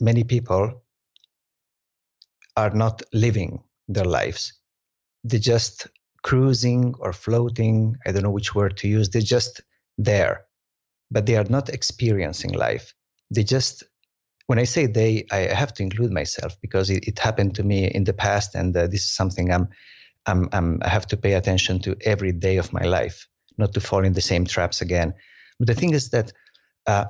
many 0.00 0.24
people 0.24 0.82
are 2.56 2.70
not 2.70 3.02
living 3.12 3.62
their 3.88 4.04
lives. 4.04 4.52
They're 5.24 5.38
just 5.38 5.86
cruising 6.22 6.94
or 6.98 7.12
floating. 7.12 7.96
I 8.06 8.12
don't 8.12 8.22
know 8.22 8.30
which 8.30 8.54
word 8.54 8.76
to 8.78 8.88
use. 8.88 9.10
They're 9.10 9.22
just 9.22 9.62
there, 9.96 10.46
but 11.10 11.26
they 11.26 11.36
are 11.36 11.44
not 11.44 11.68
experiencing 11.68 12.52
life. 12.52 12.94
They 13.30 13.44
just 13.44 13.84
when 14.48 14.58
I 14.58 14.64
say 14.64 14.86
they, 14.86 15.26
I 15.30 15.40
have 15.54 15.74
to 15.74 15.82
include 15.82 16.10
myself 16.10 16.58
because 16.62 16.88
it, 16.88 17.06
it 17.06 17.18
happened 17.18 17.54
to 17.56 17.62
me 17.62 17.84
in 17.84 18.04
the 18.04 18.14
past, 18.14 18.54
and 18.54 18.74
uh, 18.74 18.86
this 18.86 19.02
is 19.02 19.10
something 19.10 19.52
I'm, 19.52 19.68
I'm, 20.24 20.48
I'm, 20.52 20.78
I 20.82 20.88
have 20.88 21.06
to 21.08 21.18
pay 21.18 21.34
attention 21.34 21.80
to 21.80 21.96
every 22.00 22.32
day 22.32 22.56
of 22.56 22.72
my 22.72 22.84
life, 22.84 23.28
not 23.58 23.74
to 23.74 23.80
fall 23.80 24.04
in 24.06 24.14
the 24.14 24.22
same 24.22 24.46
traps 24.46 24.80
again. 24.80 25.12
But 25.58 25.68
the 25.68 25.74
thing 25.74 25.92
is 25.92 26.08
that 26.10 26.32
uh, 26.86 27.04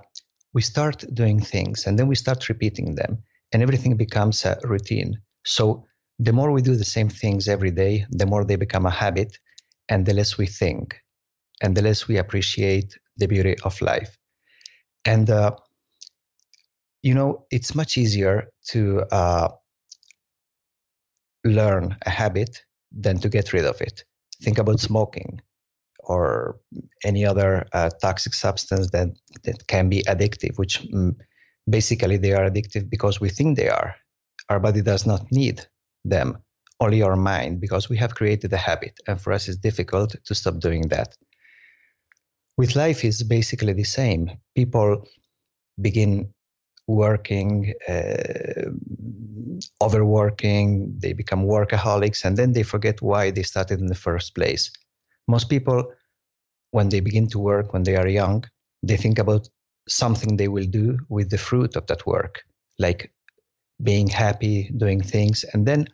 we 0.52 0.62
start 0.62 1.04
doing 1.14 1.40
things, 1.40 1.86
and 1.86 1.96
then 1.96 2.08
we 2.08 2.16
start 2.16 2.48
repeating 2.48 2.96
them, 2.96 3.22
and 3.52 3.62
everything 3.62 3.96
becomes 3.96 4.44
a 4.44 4.58
routine. 4.64 5.20
So 5.44 5.86
the 6.18 6.32
more 6.32 6.50
we 6.50 6.62
do 6.62 6.74
the 6.74 6.84
same 6.84 7.08
things 7.08 7.48
every 7.48 7.70
day, 7.70 8.06
the 8.10 8.26
more 8.26 8.44
they 8.44 8.56
become 8.56 8.86
a 8.86 8.90
habit, 8.90 9.38
and 9.88 10.04
the 10.04 10.14
less 10.14 10.36
we 10.36 10.46
think, 10.46 11.00
and 11.62 11.76
the 11.76 11.82
less 11.82 12.08
we 12.08 12.16
appreciate 12.18 12.98
the 13.16 13.26
beauty 13.26 13.56
of 13.64 13.80
life. 13.80 14.18
And 15.04 15.30
uh, 15.30 15.56
you 17.02 17.14
know, 17.14 17.46
it's 17.50 17.74
much 17.74 17.96
easier 17.96 18.48
to 18.70 19.02
uh, 19.12 19.48
learn 21.44 21.96
a 22.04 22.10
habit 22.10 22.62
than 22.90 23.18
to 23.18 23.28
get 23.28 23.52
rid 23.52 23.64
of 23.64 23.80
it. 23.80 24.04
Think 24.42 24.58
about 24.58 24.80
smoking 24.80 25.40
or 26.00 26.58
any 27.04 27.24
other 27.24 27.66
uh, 27.72 27.90
toxic 28.00 28.34
substance 28.34 28.90
that, 28.90 29.08
that 29.44 29.66
can 29.66 29.88
be 29.88 30.02
addictive, 30.04 30.58
which 30.58 30.82
mm, 30.82 31.14
basically 31.68 32.16
they 32.16 32.32
are 32.32 32.48
addictive 32.48 32.88
because 32.88 33.20
we 33.20 33.28
think 33.28 33.56
they 33.56 33.68
are. 33.68 33.94
Our 34.48 34.58
body 34.58 34.82
does 34.82 35.06
not 35.06 35.30
need 35.30 35.66
them, 36.08 36.38
only 36.80 37.02
our 37.02 37.16
mind, 37.16 37.60
because 37.60 37.88
we 37.88 37.96
have 37.96 38.14
created 38.14 38.52
a 38.52 38.56
habit. 38.56 38.98
And 39.06 39.20
for 39.20 39.32
us, 39.32 39.48
it's 39.48 39.58
difficult 39.58 40.16
to 40.24 40.34
stop 40.34 40.60
doing 40.60 40.88
that. 40.88 41.16
With 42.56 42.76
life, 42.76 43.04
is 43.04 43.22
basically 43.22 43.72
the 43.72 43.84
same. 43.84 44.30
People 44.54 45.06
begin 45.80 46.32
working, 46.88 47.74
uh, 47.88 48.70
overworking, 49.82 50.94
they 50.98 51.12
become 51.12 51.44
workaholics, 51.44 52.24
and 52.24 52.36
then 52.36 52.52
they 52.52 52.62
forget 52.62 53.02
why 53.02 53.30
they 53.30 53.42
started 53.42 53.78
in 53.80 53.86
the 53.86 53.94
first 53.94 54.34
place. 54.34 54.72
Most 55.28 55.50
people, 55.50 55.92
when 56.70 56.88
they 56.88 57.00
begin 57.00 57.28
to 57.28 57.38
work, 57.38 57.72
when 57.72 57.82
they 57.82 57.96
are 57.96 58.08
young, 58.08 58.44
they 58.82 58.96
think 58.96 59.18
about 59.18 59.48
something 59.88 60.36
they 60.36 60.48
will 60.48 60.66
do 60.66 60.98
with 61.08 61.30
the 61.30 61.38
fruit 61.38 61.76
of 61.76 61.86
that 61.86 62.06
work, 62.06 62.42
like 62.78 63.12
being 63.82 64.08
happy, 64.08 64.70
doing 64.76 65.00
things, 65.00 65.44
and 65.52 65.66
then 65.66 65.86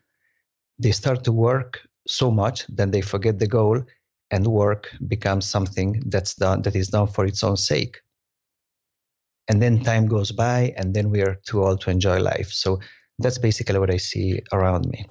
they 0.79 0.93
start 0.93 1.25
to 1.25 1.33
work 1.33 1.81
so 2.07 2.31
much 2.31 2.67
then 2.69 2.91
they 2.91 3.01
forget 3.01 3.39
the 3.39 3.47
goal 3.47 3.83
and 4.31 4.47
work 4.47 4.91
becomes 5.07 5.47
something 5.47 6.03
that's 6.07 6.35
done 6.35 6.63
that 6.63 6.75
is 6.75 6.89
done 6.89 7.07
for 7.07 7.25
its 7.25 7.45
own 7.45 7.57
sake. 7.57 8.01
And 9.49 9.63
then 9.63 9.85
time 9.85 10.07
goes 10.07 10.33
by 10.33 10.75
and 10.77 10.95
then 10.95 11.11
we 11.11 11.23
are 11.23 11.37
too 11.47 11.63
old 11.63 11.81
to 11.83 11.91
enjoy 11.91 12.19
life. 12.19 12.49
So 12.49 12.81
that's 13.21 13.39
basically 13.39 13.79
what 13.79 13.91
i 13.91 13.97
see 13.97 14.41
around 14.53 14.87
me. 14.89 15.07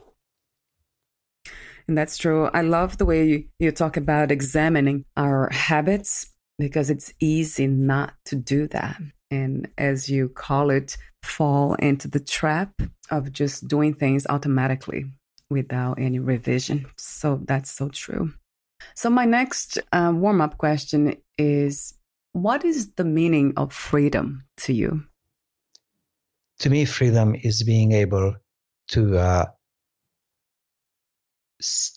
And 1.88 1.98
that's 1.98 2.18
true. 2.18 2.50
I 2.54 2.62
love 2.62 2.98
the 2.98 3.06
way 3.06 3.26
you, 3.26 3.46
you 3.60 3.72
talk 3.72 3.96
about 3.98 4.32
examining 4.32 5.06
our 5.16 5.50
habits 5.52 6.32
because 6.58 6.90
it's 6.90 7.14
easy 7.20 7.68
not 7.68 8.14
to 8.26 8.36
do 8.36 8.68
that. 8.70 9.00
And 9.32 9.70
as 9.78 10.10
you 10.10 10.30
call 10.30 10.70
it 10.70 10.98
fall 11.24 11.76
into 11.76 12.08
the 12.08 12.20
trap 12.20 12.74
of 13.10 13.32
just 13.32 13.68
doing 13.68 13.94
things 13.94 14.26
automatically 14.28 15.06
without 15.54 16.00
any 16.00 16.20
revision 16.20 16.86
so 16.98 17.40
that's 17.46 17.72
so 17.72 17.88
true 17.90 18.34
so 18.96 19.10
my 19.10 19.26
next 19.26 19.80
uh, 19.92 20.12
warm-up 20.14 20.58
question 20.58 21.16
is 21.38 21.94
what 22.34 22.66
is 22.66 22.94
the 22.94 23.04
meaning 23.04 23.54
of 23.58 23.72
freedom 23.74 24.44
to 24.58 24.74
you? 24.74 25.04
To 26.60 26.70
me, 26.70 26.86
freedom 26.86 27.36
is 27.36 27.64
being 27.64 27.92
able 27.92 28.36
to 28.90 29.18
uh, 29.18 29.46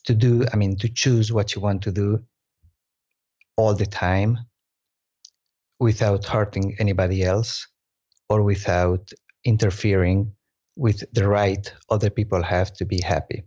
to 0.04 0.14
do. 0.14 0.44
I 0.52 0.56
mean, 0.56 0.76
to 0.78 0.88
choose 0.88 1.32
what 1.32 1.54
you 1.54 1.60
want 1.60 1.82
to 1.82 1.92
do 1.92 2.22
all 3.56 3.74
the 3.74 3.86
time, 3.86 4.38
without 5.80 6.24
hurting 6.24 6.76
anybody 6.78 7.22
else, 7.22 7.66
or 8.28 8.42
without 8.42 9.10
interfering 9.44 10.32
with 10.76 11.04
the 11.12 11.26
right 11.26 11.72
other 11.90 12.10
people 12.10 12.42
have 12.42 12.72
to 12.74 12.84
be 12.84 13.00
happy, 13.02 13.42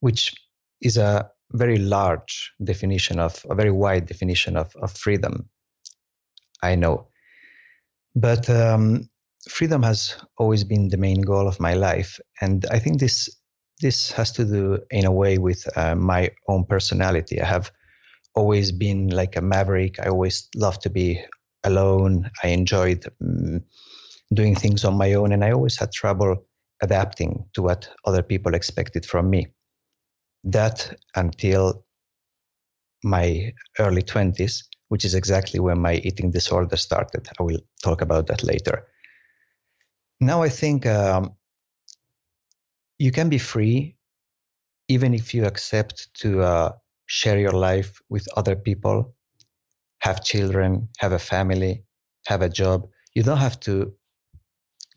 which 0.00 0.34
is 0.80 0.96
a 0.96 1.30
very 1.52 1.78
large 1.78 2.52
definition 2.62 3.18
of 3.18 3.44
a 3.50 3.54
very 3.54 3.72
wide 3.72 4.06
definition 4.06 4.56
of, 4.56 4.74
of 4.76 4.92
freedom 4.92 5.48
I 6.62 6.74
know. 6.74 7.08
But 8.14 8.50
um, 8.50 9.08
freedom 9.48 9.82
has 9.82 10.16
always 10.38 10.64
been 10.64 10.88
the 10.88 10.96
main 10.96 11.22
goal 11.22 11.48
of 11.48 11.60
my 11.60 11.74
life, 11.74 12.18
and 12.40 12.66
I 12.70 12.78
think 12.78 13.00
this 13.00 13.28
this 13.80 14.12
has 14.12 14.32
to 14.32 14.44
do 14.44 14.78
in 14.90 15.06
a 15.06 15.12
way 15.12 15.38
with 15.38 15.66
uh, 15.76 15.94
my 15.94 16.30
own 16.48 16.64
personality. 16.64 17.40
I 17.40 17.46
have 17.46 17.70
always 18.34 18.72
been 18.72 19.08
like 19.08 19.36
a 19.36 19.40
maverick. 19.40 19.98
I 19.98 20.08
always 20.08 20.48
loved 20.54 20.82
to 20.82 20.90
be 20.90 21.24
alone. 21.64 22.30
I 22.42 22.48
enjoyed 22.48 23.06
um, 23.22 23.62
doing 24.32 24.54
things 24.54 24.84
on 24.84 24.96
my 24.96 25.14
own, 25.14 25.32
and 25.32 25.44
I 25.44 25.52
always 25.52 25.78
had 25.78 25.92
trouble 25.92 26.46
adapting 26.82 27.44
to 27.54 27.62
what 27.62 27.88
other 28.04 28.22
people 28.22 28.54
expected 28.54 29.04
from 29.04 29.28
me. 29.28 29.48
That 30.44 30.96
until 31.14 31.84
my 33.02 33.52
early 33.78 34.02
20s, 34.02 34.64
which 34.88 35.04
is 35.04 35.14
exactly 35.14 35.60
when 35.60 35.78
my 35.78 35.94
eating 35.94 36.30
disorder 36.30 36.76
started. 36.76 37.28
I 37.38 37.42
will 37.42 37.60
talk 37.82 38.02
about 38.02 38.26
that 38.26 38.42
later. 38.42 38.86
Now, 40.20 40.42
I 40.42 40.48
think 40.48 40.86
um, 40.86 41.34
you 42.98 43.10
can 43.12 43.28
be 43.28 43.38
free 43.38 43.96
even 44.88 45.14
if 45.14 45.32
you 45.32 45.44
accept 45.44 46.12
to 46.14 46.42
uh, 46.42 46.72
share 47.06 47.38
your 47.38 47.52
life 47.52 48.00
with 48.08 48.26
other 48.36 48.56
people, 48.56 49.14
have 50.00 50.24
children, 50.24 50.88
have 50.98 51.12
a 51.12 51.18
family, 51.18 51.84
have 52.26 52.42
a 52.42 52.48
job. 52.48 52.88
You 53.14 53.22
don't 53.22 53.38
have 53.38 53.60
to 53.60 53.94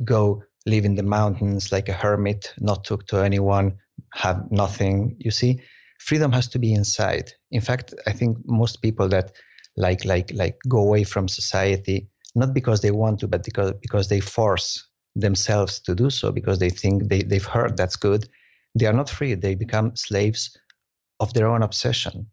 go 0.06 0.44
live 0.66 0.86
in 0.86 0.96
the 0.96 1.04
mountains 1.04 1.72
like 1.72 1.90
a 1.90 1.94
hermit, 1.94 2.54
not 2.60 2.84
talk 2.86 3.06
to 3.08 3.18
anyone, 3.18 3.78
have 4.14 4.50
nothing. 4.52 5.16
You 5.20 5.32
see, 5.32 5.62
freedom 6.00 6.32
has 6.32 6.48
to 6.50 6.60
be 6.60 6.74
inside. 6.74 7.32
In 7.52 7.62
fact, 7.62 7.94
I 8.08 8.12
think 8.12 8.38
most 8.46 8.82
people 8.82 9.08
that 9.10 9.32
like 9.76 10.06
like 10.06 10.32
like 10.34 10.58
go 10.68 10.80
away 10.80 11.04
from 11.04 11.28
society 11.28 12.08
not 12.36 12.54
because 12.54 12.82
they 12.82 12.92
want 12.92 13.20
to, 13.20 13.28
but 13.28 13.44
because 13.44 13.74
because 13.82 14.08
they 14.08 14.20
force 14.20 14.88
themselves 15.16 15.80
to 15.80 15.94
do 15.94 16.10
so 16.10 16.32
because 16.32 16.58
they 16.58 16.70
think 16.70 17.10
they, 17.10 17.22
they've 17.22 17.46
heard 17.46 17.78
that's 17.78 17.96
good. 17.96 18.28
They 18.76 18.88
are 18.88 18.94
not 18.94 19.10
free. 19.10 19.36
They 19.36 19.56
become 19.56 19.96
slaves 19.96 20.58
of 21.20 21.34
their 21.34 21.48
own 21.48 21.62
obsession. 21.62 22.28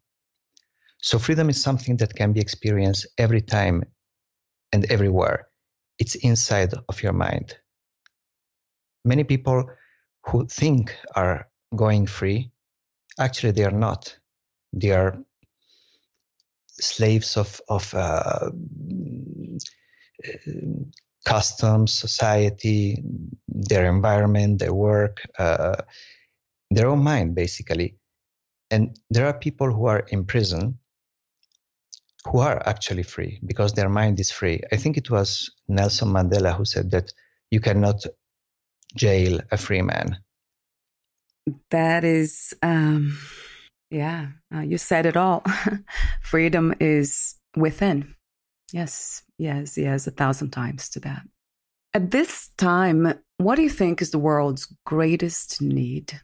So 1.02 1.18
freedom 1.18 1.50
is 1.50 1.62
something 1.62 1.96
that 1.98 2.14
can 2.14 2.32
be 2.32 2.40
experienced 2.40 3.06
every 3.18 3.42
time 3.42 3.84
and 4.72 4.90
everywhere. 4.90 5.49
It's 6.00 6.16
inside 6.16 6.72
of 6.88 7.02
your 7.02 7.12
mind. 7.12 7.56
Many 9.04 9.22
people 9.22 9.70
who 10.26 10.46
think 10.46 10.96
are 11.14 11.46
going 11.76 12.06
free 12.06 12.50
actually 13.20 13.52
they 13.52 13.64
are 13.64 13.70
not. 13.70 14.16
They 14.72 14.90
are 14.92 15.18
slaves 16.68 17.36
of 17.36 17.60
of 17.68 17.94
uh, 17.94 18.50
customs 21.26 21.92
society 21.92 23.02
their 23.48 23.86
environment 23.86 24.58
their 24.58 24.72
work 24.72 25.20
uh, 25.38 25.76
their 26.70 26.88
own 26.88 27.04
mind 27.04 27.34
basically. 27.34 27.96
And 28.70 28.98
there 29.10 29.26
are 29.26 29.38
people 29.38 29.72
who 29.72 29.86
are 29.86 30.00
in 30.08 30.24
prison 30.24 30.78
who 32.26 32.38
are 32.38 32.62
actually 32.66 33.02
free 33.02 33.40
because 33.46 33.72
their 33.72 33.88
mind 33.88 34.20
is 34.20 34.30
free 34.30 34.60
i 34.72 34.76
think 34.76 34.96
it 34.96 35.10
was 35.10 35.50
nelson 35.68 36.08
mandela 36.08 36.54
who 36.54 36.64
said 36.64 36.90
that 36.90 37.12
you 37.50 37.60
cannot 37.60 38.04
jail 38.96 39.40
a 39.50 39.56
free 39.56 39.82
man. 39.82 40.18
That 41.70 42.04
is, 42.04 42.54
um, 42.62 43.18
yeah, 43.90 44.28
uh, 44.54 44.60
you 44.60 44.78
said 44.78 45.06
it 45.06 45.16
all. 45.16 45.44
Freedom 46.22 46.74
is 46.80 47.34
within. 47.56 48.14
Yes, 48.72 49.22
yes, 49.38 49.76
yes, 49.76 50.06
a 50.06 50.10
thousand 50.10 50.50
times 50.50 50.88
to 50.90 51.00
that. 51.00 51.22
At 51.92 52.12
this 52.12 52.50
time, 52.56 53.14
what 53.38 53.56
do 53.56 53.62
you 53.62 53.70
think 53.70 54.00
is 54.00 54.12
the 54.12 54.18
world's 54.18 54.72
greatest 54.86 55.60
need? 55.60 56.20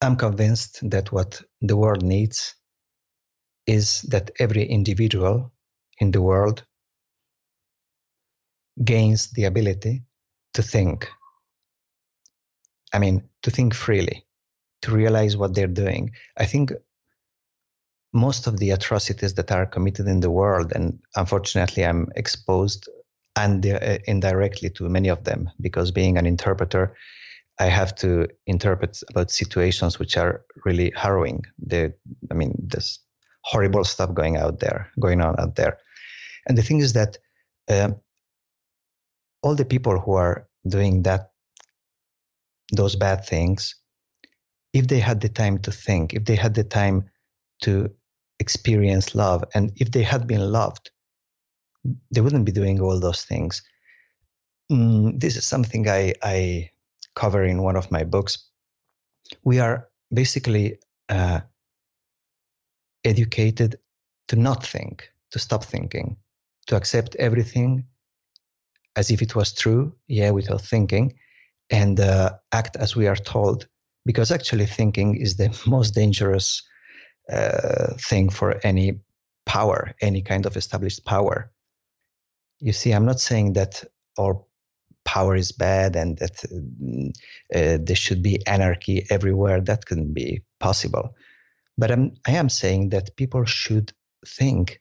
I'm 0.00 0.16
convinced 0.16 0.88
that 0.90 1.10
what 1.12 1.42
the 1.60 1.76
world 1.76 2.02
needs 2.02 2.54
is 3.70 4.02
that 4.02 4.32
every 4.40 4.64
individual 4.64 5.52
in 6.00 6.10
the 6.10 6.20
world 6.20 6.64
gains 8.82 9.30
the 9.30 9.44
ability 9.44 10.02
to 10.54 10.62
think. 10.62 11.08
I 12.92 12.98
mean, 12.98 13.22
to 13.44 13.50
think 13.50 13.74
freely, 13.74 14.26
to 14.82 14.90
realize 14.90 15.36
what 15.36 15.54
they're 15.54 15.78
doing. 15.84 16.10
I 16.36 16.46
think 16.46 16.72
most 18.12 18.48
of 18.48 18.58
the 18.58 18.70
atrocities 18.70 19.34
that 19.34 19.52
are 19.52 19.66
committed 19.66 20.08
in 20.08 20.18
the 20.18 20.30
world, 20.30 20.72
and 20.74 20.98
unfortunately, 21.14 21.84
I'm 21.84 22.08
exposed 22.16 22.88
and 23.36 23.64
uh, 23.64 23.98
indirectly 24.08 24.70
to 24.70 24.88
many 24.88 25.10
of 25.10 25.22
them 25.22 25.48
because 25.60 25.92
being 25.92 26.18
an 26.18 26.26
interpreter, 26.26 26.96
I 27.60 27.66
have 27.66 27.94
to 27.96 28.26
interpret 28.46 29.00
about 29.10 29.30
situations 29.30 30.00
which 30.00 30.16
are 30.16 30.42
really 30.64 30.92
harrowing. 30.96 31.44
I 31.72 32.34
mean, 32.34 32.54
there's 32.58 32.98
horrible 33.50 33.84
stuff 33.84 34.14
going 34.14 34.36
out 34.36 34.60
there, 34.60 34.90
going 34.98 35.20
on 35.20 35.34
out 35.40 35.56
there, 35.56 35.78
and 36.46 36.56
the 36.56 36.62
thing 36.62 36.80
is 36.80 36.92
that 36.92 37.18
uh, 37.68 37.90
all 39.42 39.54
the 39.54 39.64
people 39.64 39.98
who 39.98 40.14
are 40.14 40.46
doing 40.66 41.02
that 41.02 41.32
those 42.72 42.94
bad 42.94 43.24
things 43.24 43.74
if 44.72 44.86
they 44.86 45.00
had 45.00 45.20
the 45.20 45.28
time 45.28 45.58
to 45.58 45.72
think 45.72 46.14
if 46.14 46.24
they 46.24 46.36
had 46.36 46.54
the 46.54 46.62
time 46.62 47.02
to 47.60 47.90
experience 48.38 49.14
love 49.14 49.42
and 49.54 49.72
if 49.76 49.90
they 49.90 50.02
had 50.02 50.26
been 50.26 50.52
loved 50.52 50.90
they 52.10 52.20
wouldn't 52.20 52.44
be 52.44 52.52
doing 52.52 52.80
all 52.80 52.98
those 52.98 53.24
things. 53.24 53.62
Mm, 54.70 55.18
this 55.18 55.36
is 55.36 55.46
something 55.46 55.88
I, 55.88 56.14
I 56.22 56.70
cover 57.14 57.44
in 57.44 57.62
one 57.62 57.76
of 57.76 57.90
my 57.90 58.04
books. 58.04 58.38
We 59.44 59.58
are 59.58 59.88
basically 60.12 60.78
uh, 61.08 61.40
educated 63.04 63.78
to 64.28 64.36
not 64.36 64.64
think 64.64 65.10
to 65.30 65.38
stop 65.38 65.64
thinking 65.64 66.16
to 66.66 66.76
accept 66.76 67.16
everything 67.16 67.84
as 68.96 69.10
if 69.10 69.22
it 69.22 69.34
was 69.34 69.52
true, 69.52 69.94
yeah, 70.08 70.30
without 70.30 70.60
thinking, 70.60 71.14
and 71.70 72.00
uh, 72.00 72.30
act 72.52 72.76
as 72.76 72.96
we 72.96 73.06
are 73.06 73.16
told, 73.16 73.68
because 74.04 74.30
actually 74.30 74.66
thinking 74.66 75.16
is 75.16 75.36
the 75.36 75.56
most 75.66 75.94
dangerous 75.94 76.62
uh, 77.32 77.94
thing 77.98 78.28
for 78.30 78.60
any 78.64 79.00
power, 79.46 79.94
any 80.00 80.22
kind 80.22 80.46
of 80.46 80.56
established 80.56 81.04
power. 81.04 81.50
You 82.58 82.72
see, 82.72 82.92
I'm 82.92 83.06
not 83.06 83.20
saying 83.20 83.54
that 83.54 83.84
all 84.16 84.48
power 85.04 85.34
is 85.34 85.52
bad 85.52 85.96
and 85.96 86.18
that 86.18 86.44
uh, 87.54 87.78
there 87.80 87.96
should 87.96 88.22
be 88.22 88.44
anarchy 88.46 89.06
everywhere. 89.10 89.60
That 89.60 89.86
couldn't 89.86 90.12
be 90.12 90.42
possible. 90.58 91.14
But 91.80 91.90
I'm, 91.90 92.12
I 92.26 92.32
am 92.32 92.48
saying 92.48 92.90
that 92.90 93.16
people 93.16 93.44
should 93.44 93.92
think 94.38 94.80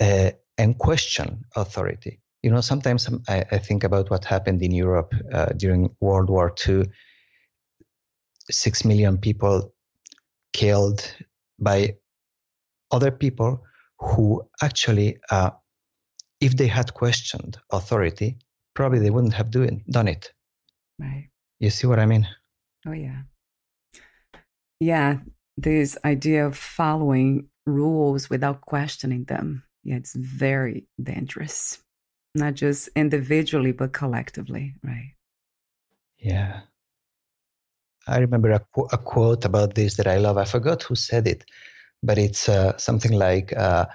uh, 0.00 0.30
and 0.58 0.78
question 0.78 1.44
authority 1.56 2.20
you 2.44 2.50
know, 2.50 2.60
sometimes 2.60 3.08
I, 3.26 3.42
I 3.52 3.58
think 3.58 3.84
about 3.84 4.10
what 4.10 4.26
happened 4.26 4.60
in 4.62 4.70
Europe 4.70 5.14
uh, 5.32 5.46
during 5.56 5.96
World 6.00 6.28
War 6.28 6.54
II. 6.68 6.84
Six 8.50 8.84
million 8.84 9.16
people 9.16 9.72
killed 10.52 11.00
by 11.58 11.96
other 12.90 13.10
people 13.10 13.62
who 13.98 14.46
actually, 14.62 15.16
uh, 15.30 15.52
if 16.38 16.54
they 16.54 16.66
had 16.66 16.92
questioned 16.92 17.56
authority, 17.72 18.36
probably 18.74 18.98
they 18.98 19.08
wouldn't 19.08 19.32
have 19.32 19.50
do 19.50 19.66
done 19.88 20.08
it. 20.08 20.30
Right. 20.98 21.30
You 21.60 21.70
see 21.70 21.86
what 21.86 21.98
I 21.98 22.04
mean? 22.04 22.28
Oh, 22.86 22.92
yeah. 22.92 23.22
Yeah, 24.80 25.16
this 25.56 25.96
idea 26.04 26.46
of 26.46 26.56
following 26.56 27.48
rules 27.66 28.28
without 28.28 28.60
questioning 28.62 29.24
them. 29.24 29.64
Yeah, 29.84 29.96
it's 29.96 30.14
very 30.14 30.86
dangerous 31.02 31.84
not 32.34 32.54
just 32.54 32.88
individually 32.96 33.72
but 33.72 33.92
collectively 33.92 34.74
right 34.82 35.14
yeah 36.18 36.60
i 38.08 38.18
remember 38.18 38.50
a, 38.50 38.60
qu- 38.74 38.88
a, 38.92 38.98
quote 38.98 39.44
about 39.44 39.74
this 39.74 39.96
that 39.96 40.06
i 40.06 40.16
love 40.16 40.36
i 40.36 40.44
forgot 40.44 40.82
who 40.82 40.94
said 40.94 41.26
it 41.26 41.44
but 42.02 42.18
it's 42.18 42.48
uh, 42.50 42.76
something 42.76 43.12
like 43.12 43.56
uh, 43.56 43.86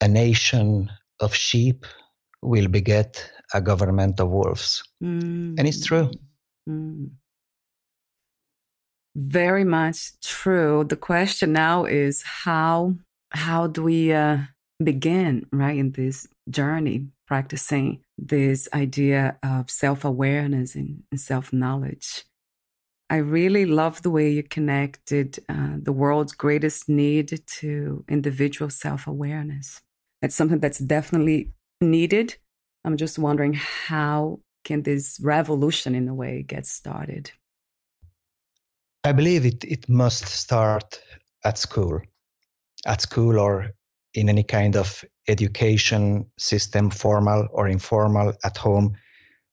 a 0.00 0.06
nation 0.06 0.88
of 1.18 1.34
sheep 1.34 1.84
will 2.42 2.68
beget 2.68 3.32
a 3.52 3.60
government 3.60 4.20
of 4.20 4.28
wolves 4.28 4.82
mm. 5.02 5.54
and 5.58 5.66
it's 5.66 5.84
true 5.84 6.10
mm. 6.68 7.08
Very 9.18 9.64
much 9.64 10.12
true 10.20 10.84
the 10.84 10.96
question 10.96 11.52
now 11.52 11.84
is 11.84 12.22
how 12.22 12.94
how 13.30 13.66
do 13.66 13.82
we 13.82 14.12
uh, 14.12 14.38
begin 14.82 15.44
right 15.52 15.76
in 15.76 15.90
this 15.92 16.28
journey 16.48 17.08
practicing 17.26 18.00
this 18.16 18.68
idea 18.72 19.36
of 19.42 19.70
self 19.70 20.04
awareness 20.04 20.74
and, 20.74 21.02
and 21.10 21.20
self 21.20 21.52
knowledge. 21.52 22.24
I 23.10 23.16
really 23.16 23.64
love 23.64 24.02
the 24.02 24.10
way 24.10 24.30
you 24.30 24.42
connected 24.42 25.38
uh, 25.48 25.76
the 25.82 25.92
world's 25.92 26.32
greatest 26.32 26.88
need 26.88 27.40
to 27.46 28.04
individual 28.08 28.70
self 28.70 29.06
awareness. 29.06 29.80
That's 30.22 30.34
something 30.34 30.60
that's 30.60 30.78
definitely 30.78 31.52
needed. 31.80 32.36
I'm 32.84 32.96
just 32.96 33.18
wondering 33.18 33.54
how 33.54 34.40
can 34.64 34.82
this 34.82 35.18
revolution 35.22 35.94
in 35.94 36.08
a 36.08 36.14
way 36.14 36.42
get 36.42 36.66
started? 36.66 37.30
I 39.08 39.12
believe 39.12 39.46
it, 39.46 39.64
it 39.64 39.88
must 39.88 40.26
start 40.26 41.00
at 41.42 41.56
school, 41.56 41.98
at 42.86 43.00
school 43.00 43.38
or 43.38 43.70
in 44.12 44.28
any 44.28 44.42
kind 44.42 44.76
of 44.76 45.02
education 45.28 46.26
system, 46.38 46.90
formal 46.90 47.48
or 47.50 47.68
informal, 47.68 48.34
at 48.44 48.58
home. 48.58 48.94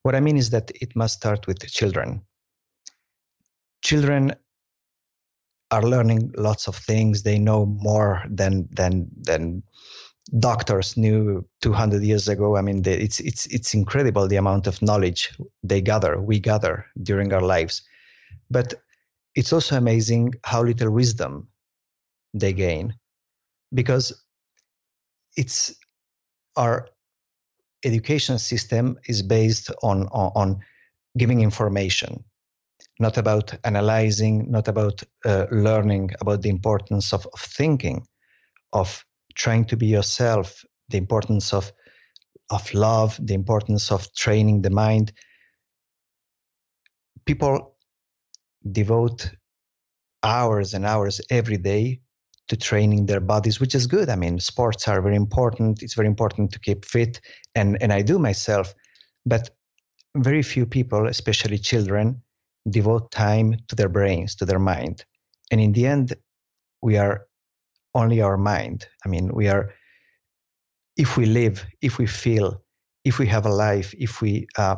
What 0.04 0.14
I 0.14 0.20
mean 0.20 0.36
is 0.36 0.50
that 0.50 0.72
it 0.82 0.94
must 0.94 1.14
start 1.14 1.48
with 1.48 1.66
children. 1.72 2.22
Children 3.82 4.36
are 5.72 5.84
learning 5.84 6.34
lots 6.36 6.68
of 6.68 6.76
things. 6.76 7.24
They 7.24 7.40
know 7.40 7.66
more 7.66 8.26
than 8.30 8.68
than 8.72 9.08
than 9.22 9.64
doctors 10.38 10.98
knew 10.98 11.48
200 11.62 12.04
years 12.04 12.28
ago. 12.28 12.58
I 12.58 12.62
mean, 12.62 12.82
they, 12.82 12.96
it's 12.96 13.22
it's 13.22 13.46
it's 13.46 13.74
incredible 13.74 14.28
the 14.28 14.36
amount 14.36 14.68
of 14.68 14.82
knowledge 14.82 15.34
they 15.64 15.80
gather, 15.80 16.20
we 16.20 16.40
gather 16.40 16.86
during 17.04 17.32
our 17.32 17.42
lives. 17.42 17.84
But 18.52 18.74
it's 19.36 19.54
also 19.54 19.78
amazing 19.78 20.34
how 20.44 20.64
little 20.64 20.92
wisdom 20.92 21.48
they 22.34 22.54
gain, 22.54 22.94
because 23.74 24.26
it's 25.38 25.76
our 26.56 26.88
education 27.84 28.40
system 28.40 28.98
is 29.08 29.22
based 29.22 29.72
on, 29.84 30.08
on, 30.08 30.32
on 30.36 30.60
giving 31.18 31.42
information 31.42 32.24
not 33.00 33.18
about 33.18 33.54
analyzing 33.64 34.50
not 34.50 34.68
about 34.68 35.04
uh, 35.26 35.46
learning 35.52 36.12
about 36.22 36.42
the 36.42 36.50
importance 36.50 37.14
of, 37.14 37.28
of 37.34 37.40
thinking 37.40 38.06
of 38.74 39.06
trying 39.36 39.66
to 39.66 39.76
be 39.76 39.86
yourself 39.86 40.64
the 40.90 40.98
importance 40.98 41.54
of 41.54 41.72
of 42.52 42.74
love 42.74 43.20
the 43.22 43.34
importance 43.34 43.92
of 43.92 44.14
training 44.14 44.62
the 44.62 44.70
mind. 44.70 45.12
People 47.26 47.75
devote 48.72 49.32
hours 50.24 50.74
and 50.74 50.86
hours 50.86 51.22
every 51.30 51.58
day 51.58 52.02
to 52.48 52.56
training 52.56 53.06
their 53.06 53.20
bodies, 53.20 53.60
which 53.60 53.76
is 53.76 53.88
good. 53.88 54.10
I 54.10 54.16
mean, 54.16 54.40
sports 54.40 54.88
are 54.88 55.02
very 55.02 55.16
important. 55.16 55.82
It's 55.82 55.96
very 55.96 56.08
important 56.08 56.52
to 56.52 56.60
keep 56.60 56.86
fit, 56.86 57.22
and 57.56 57.78
and 57.82 57.92
I 57.92 58.02
do 58.02 58.20
myself, 58.20 58.74
but 59.26 59.50
very 60.16 60.44
few 60.44 60.66
people, 60.66 61.08
especially 61.08 61.58
children, 61.58 62.22
devote 62.70 63.12
time 63.12 63.58
to 63.68 63.76
their 63.76 63.90
brains, 63.90 64.36
to 64.36 64.46
their 64.46 64.60
mind, 64.60 65.06
and 65.52 65.60
in 65.60 65.72
the 65.74 65.88
end, 65.88 66.14
we 66.82 66.98
are 66.98 67.28
only 67.94 68.22
our 68.22 68.38
mind. 68.38 68.88
I 69.06 69.10
mean, 69.10 69.34
we 69.34 69.48
are. 69.48 69.74
If 70.98 71.18
we 71.18 71.26
live, 71.26 71.66
if 71.82 71.98
we 71.98 72.08
feel, 72.08 72.62
if 73.04 73.20
we 73.20 73.28
have 73.28 73.46
a 73.46 73.54
life, 73.54 73.94
if 73.98 74.22
we 74.22 74.48
uh, 74.58 74.78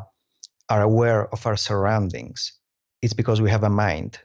are 0.70 0.82
aware 0.82 1.32
of 1.32 1.46
our 1.46 1.56
surroundings, 1.56 2.54
it's 3.02 3.14
because 3.14 3.42
we 3.42 3.50
have 3.50 3.64
a 3.64 3.70
mind. 3.70 4.20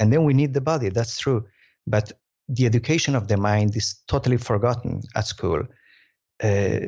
And 0.00 0.12
then 0.12 0.24
we 0.24 0.34
need 0.34 0.54
the 0.54 0.60
body. 0.60 0.90
That's 0.90 1.18
true 1.18 1.46
but 1.90 2.12
the 2.48 2.66
education 2.66 3.14
of 3.14 3.28
the 3.28 3.36
mind 3.36 3.76
is 3.76 3.96
totally 4.06 4.36
forgotten 4.36 5.02
at 5.16 5.26
school. 5.26 5.62
Uh, 6.42 6.80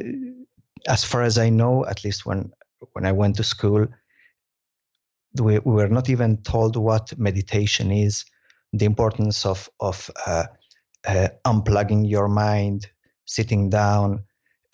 as 0.88 1.04
far 1.04 1.22
as 1.22 1.38
I 1.38 1.50
know, 1.50 1.86
at 1.86 2.04
least 2.04 2.24
when 2.24 2.52
when 2.92 3.04
I 3.04 3.12
went 3.12 3.36
to 3.36 3.44
school, 3.44 3.86
we, 5.38 5.58
we 5.58 5.72
were 5.72 5.88
not 5.88 6.08
even 6.08 6.38
told 6.42 6.76
what 6.76 7.18
meditation 7.18 7.90
is, 7.90 8.24
the 8.72 8.86
importance 8.86 9.44
of 9.44 9.68
of 9.80 10.10
uh, 10.26 10.46
uh, 11.06 11.28
unplugging 11.44 12.08
your 12.08 12.28
mind, 12.28 12.88
sitting 13.26 13.68
down, 13.68 14.24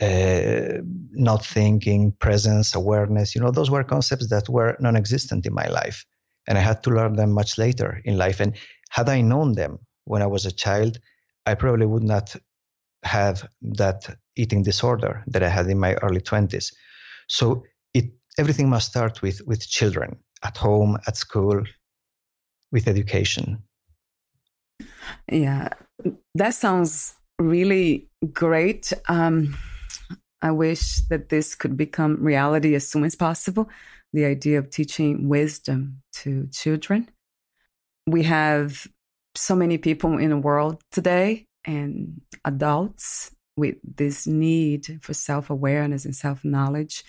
uh, 0.02 0.82
not 1.12 1.44
thinking, 1.44 2.12
presence, 2.12 2.74
awareness. 2.74 3.34
You 3.34 3.40
know, 3.40 3.50
those 3.50 3.70
were 3.70 3.84
concepts 3.84 4.28
that 4.28 4.48
were 4.48 4.76
non-existent 4.80 5.46
in 5.46 5.54
my 5.54 5.66
life, 5.68 6.04
and 6.46 6.58
I 6.58 6.60
had 6.60 6.82
to 6.84 6.90
learn 6.90 7.16
them 7.16 7.32
much 7.32 7.58
later 7.58 8.00
in 8.04 8.18
life. 8.18 8.40
And 8.40 8.56
had 8.90 9.08
I 9.08 9.20
known 9.20 9.54
them, 9.54 9.78
when 10.04 10.22
I 10.22 10.26
was 10.26 10.46
a 10.46 10.52
child, 10.52 10.98
I 11.46 11.54
probably 11.54 11.86
would 11.86 12.02
not 12.02 12.36
have 13.04 13.48
that 13.62 14.16
eating 14.36 14.62
disorder 14.62 15.22
that 15.28 15.42
I 15.42 15.48
had 15.48 15.66
in 15.66 15.78
my 15.78 15.94
early 15.94 16.20
20s. 16.20 16.72
So 17.28 17.64
it 17.94 18.06
everything 18.38 18.68
must 18.68 18.90
start 18.90 19.22
with 19.22 19.40
with 19.46 19.68
children 19.68 20.16
at 20.42 20.56
home, 20.56 20.98
at 21.06 21.16
school, 21.16 21.62
with 22.72 22.86
education. 22.88 23.62
Yeah, 25.30 25.68
that 26.34 26.54
sounds 26.54 27.14
really 27.38 28.08
great. 28.32 28.92
Um, 29.08 29.56
I 30.42 30.50
wish 30.50 31.00
that 31.08 31.28
this 31.28 31.54
could 31.54 31.76
become 31.76 32.22
reality 32.22 32.74
as 32.74 32.86
soon 32.88 33.04
as 33.04 33.14
possible. 33.14 33.68
The 34.12 34.24
idea 34.24 34.58
of 34.58 34.70
teaching 34.70 35.28
wisdom 35.28 36.02
to 36.14 36.48
children. 36.52 37.08
We 38.06 38.22
have 38.24 38.86
so 39.34 39.54
many 39.54 39.78
people 39.78 40.18
in 40.18 40.30
the 40.30 40.36
world 40.36 40.80
today 40.92 41.46
and 41.64 42.20
adults 42.44 43.32
with 43.56 43.76
this 43.82 44.26
need 44.26 45.00
for 45.02 45.14
self 45.14 45.50
awareness 45.50 46.04
and 46.04 46.14
self 46.14 46.44
knowledge. 46.44 47.04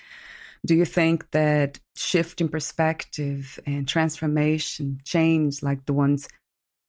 Do 0.66 0.76
you 0.76 0.86
think 0.86 1.30
that 1.32 1.80
shift 1.96 2.42
in 2.42 2.50
perspective 2.50 3.60
and 3.66 3.88
transformation, 3.88 5.00
change 5.04 5.62
like 5.62 5.86
the 5.86 5.94
ones 5.94 6.28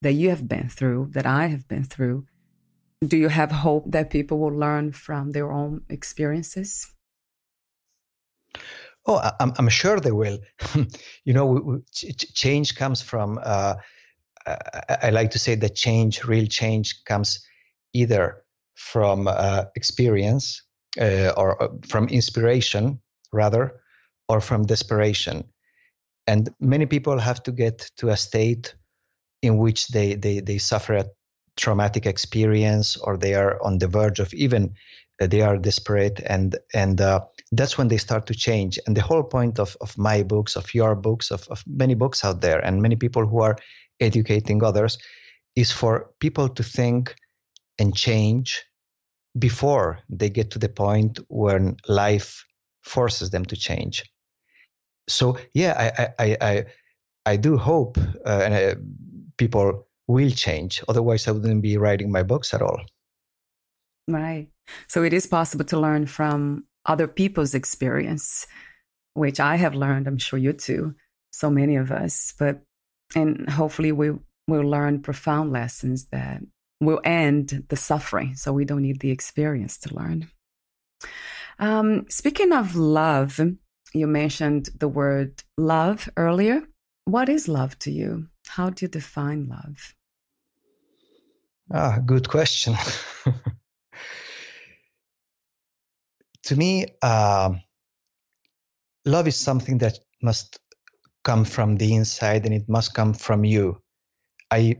that 0.03 0.14
you 0.14 0.31
have 0.31 0.48
been 0.48 0.68
through, 0.68 1.11
that 1.12 1.27
I 1.27 1.46
have 1.48 1.68
been 1.68 1.85
through, 1.85 2.27
do 3.07 3.17
you 3.17 3.29
have 3.29 3.51
hope 3.51 3.91
that 3.91 4.11
people 4.11 4.39
will 4.39 4.57
learn 4.57 4.93
from 4.93 5.33
their 5.33 5.53
own 5.53 5.83
experiences? 5.89 6.91
Oh, 9.07 9.31
I'm, 9.41 9.53
I'm 9.57 9.69
sure 9.69 10.01
they 10.01 10.13
will. 10.13 10.39
you 11.25 11.33
know, 11.33 11.81
change 11.93 12.75
comes 12.75 13.01
from 13.01 13.39
uh, 13.43 13.75
I 15.03 15.11
like 15.11 15.31
to 15.33 15.39
say 15.39 15.55
that 15.57 15.75
change, 15.75 16.25
real 16.25 16.47
change, 16.47 17.05
comes 17.05 17.45
either 17.93 18.45
from 18.75 19.29
uh, 19.29 19.65
experience 19.77 20.63
uh, 21.01 21.33
or 21.37 21.63
uh, 21.63 21.69
from 21.87 22.09
inspiration, 22.09 23.01
rather, 23.33 23.81
or 24.29 24.41
from 24.41 24.67
desperation. 24.67 25.45
And 26.27 26.51
many 26.61 26.87
people 26.87 27.19
have 27.19 27.43
to 27.45 27.53
get 27.53 27.91
to 27.97 28.11
a 28.11 28.17
state 28.17 28.75
in 29.43 29.59
which 29.59 29.89
they, 29.89 30.15
they, 30.15 30.41
they 30.41 30.59
suffer 30.59 30.95
a 30.95 31.07
traumatic 31.59 32.07
experience 32.07 32.97
or 32.97 33.16
they 33.16 33.35
are 33.35 33.62
on 33.62 33.79
the 33.79 33.88
verge 33.88 34.21
of 34.21 34.33
even 34.33 34.73
uh, 35.21 35.27
they 35.27 35.42
are 35.42 35.59
desperate 35.59 36.21
and 36.27 36.57
and 36.73 37.01
uh, 37.01 37.21
that's 37.53 37.77
when 37.77 37.88
they 37.88 37.99
start 37.99 38.27
to 38.27 38.35
change 38.35 38.79
and 38.87 38.97
the 38.97 39.03
whole 39.03 39.25
point 39.25 39.59
of, 39.59 39.77
of 39.81 39.97
my 39.99 40.23
books 40.23 40.57
of 40.57 40.73
your 40.75 40.94
books 40.94 41.31
of, 41.31 41.47
of 41.49 41.62
many 41.66 41.94
books 41.94 42.25
out 42.25 42.40
there 42.40 42.64
and 42.64 42.83
many 42.83 42.97
people 42.97 43.27
who 43.27 43.40
are 43.40 43.57
educating 44.01 44.62
others 44.62 44.99
is 45.57 45.73
for 45.73 46.11
people 46.21 46.49
to 46.49 46.62
think 46.62 47.14
and 47.79 47.97
change 47.97 48.64
before 49.38 49.99
they 50.09 50.31
get 50.31 50.51
to 50.53 50.59
the 50.59 50.68
point 50.68 51.18
when 51.29 51.77
life 51.88 52.44
forces 52.83 53.31
them 53.31 53.44
to 53.44 53.57
change. 53.57 54.05
So 55.09 55.38
yeah, 55.53 55.75
I 56.18 56.25
I 56.25 56.37
I, 56.40 56.64
I 57.27 57.37
do 57.37 57.57
hope 57.57 57.99
uh, 58.27 58.40
and 58.44 58.55
uh, 58.55 58.75
people 59.37 59.88
will 60.09 60.31
change. 60.31 60.83
Otherwise, 60.88 61.29
I 61.29 61.33
wouldn't 61.33 61.62
be 61.62 61.77
writing 61.77 62.11
my 62.11 62.25
books 62.25 62.53
at 62.55 62.62
all. 62.62 62.81
Right. 64.09 64.49
So 64.88 65.05
it 65.05 65.12
is 65.12 65.27
possible 65.27 65.64
to 65.66 65.79
learn 65.79 66.07
from 66.07 66.64
other 66.87 67.07
people's 67.07 67.55
experience, 67.55 68.47
which 69.14 69.38
I 69.38 69.57
have 69.57 69.75
learned. 69.75 70.09
I'm 70.09 70.18
sure 70.18 70.38
you 70.38 70.55
too. 70.55 70.94
So 71.33 71.51
many 71.51 71.77
of 71.77 71.92
us, 71.92 72.35
but 72.38 72.62
and 73.14 73.49
hopefully 73.49 73.92
we 73.92 74.11
will 74.47 74.68
learn 74.68 75.03
profound 75.03 75.53
lessons 75.53 76.07
that 76.07 76.42
will 76.81 77.01
end 77.05 77.64
the 77.68 77.77
suffering 77.77 78.35
so 78.35 78.53
we 78.53 78.64
don't 78.64 78.83
need 78.83 79.01
the 79.01 79.11
experience 79.11 79.79
to 79.79 79.94
learn 79.94 80.29
um, 81.59 82.07
speaking 82.09 82.53
of 82.53 82.77
love 82.77 83.40
you 83.92 84.07
mentioned 84.07 84.68
the 84.79 84.88
word 84.88 85.42
love 85.57 86.09
earlier 86.16 86.62
what 87.05 87.29
is 87.29 87.49
love 87.49 87.79
to 87.79 87.90
you 87.90 88.27
how 88.47 88.71
do 88.71 88.85
you 88.85 88.88
define 88.88 89.49
love 89.49 89.94
ah 91.73 91.99
good 92.05 92.29
question 92.29 92.75
to 96.45 96.57
me 96.57 96.87
uh, 97.03 97.51
love 99.05 99.29
is 99.29 99.37
something 99.37 99.79
that 99.79 99.99
must 100.23 100.59
come 101.25 101.45
from 101.45 101.77
the 101.77 101.95
inside 101.95 102.45
and 102.47 102.55
it 102.55 102.69
must 102.69 102.95
come 102.95 103.13
from 103.13 103.45
you. 103.45 103.81
I 104.51 104.77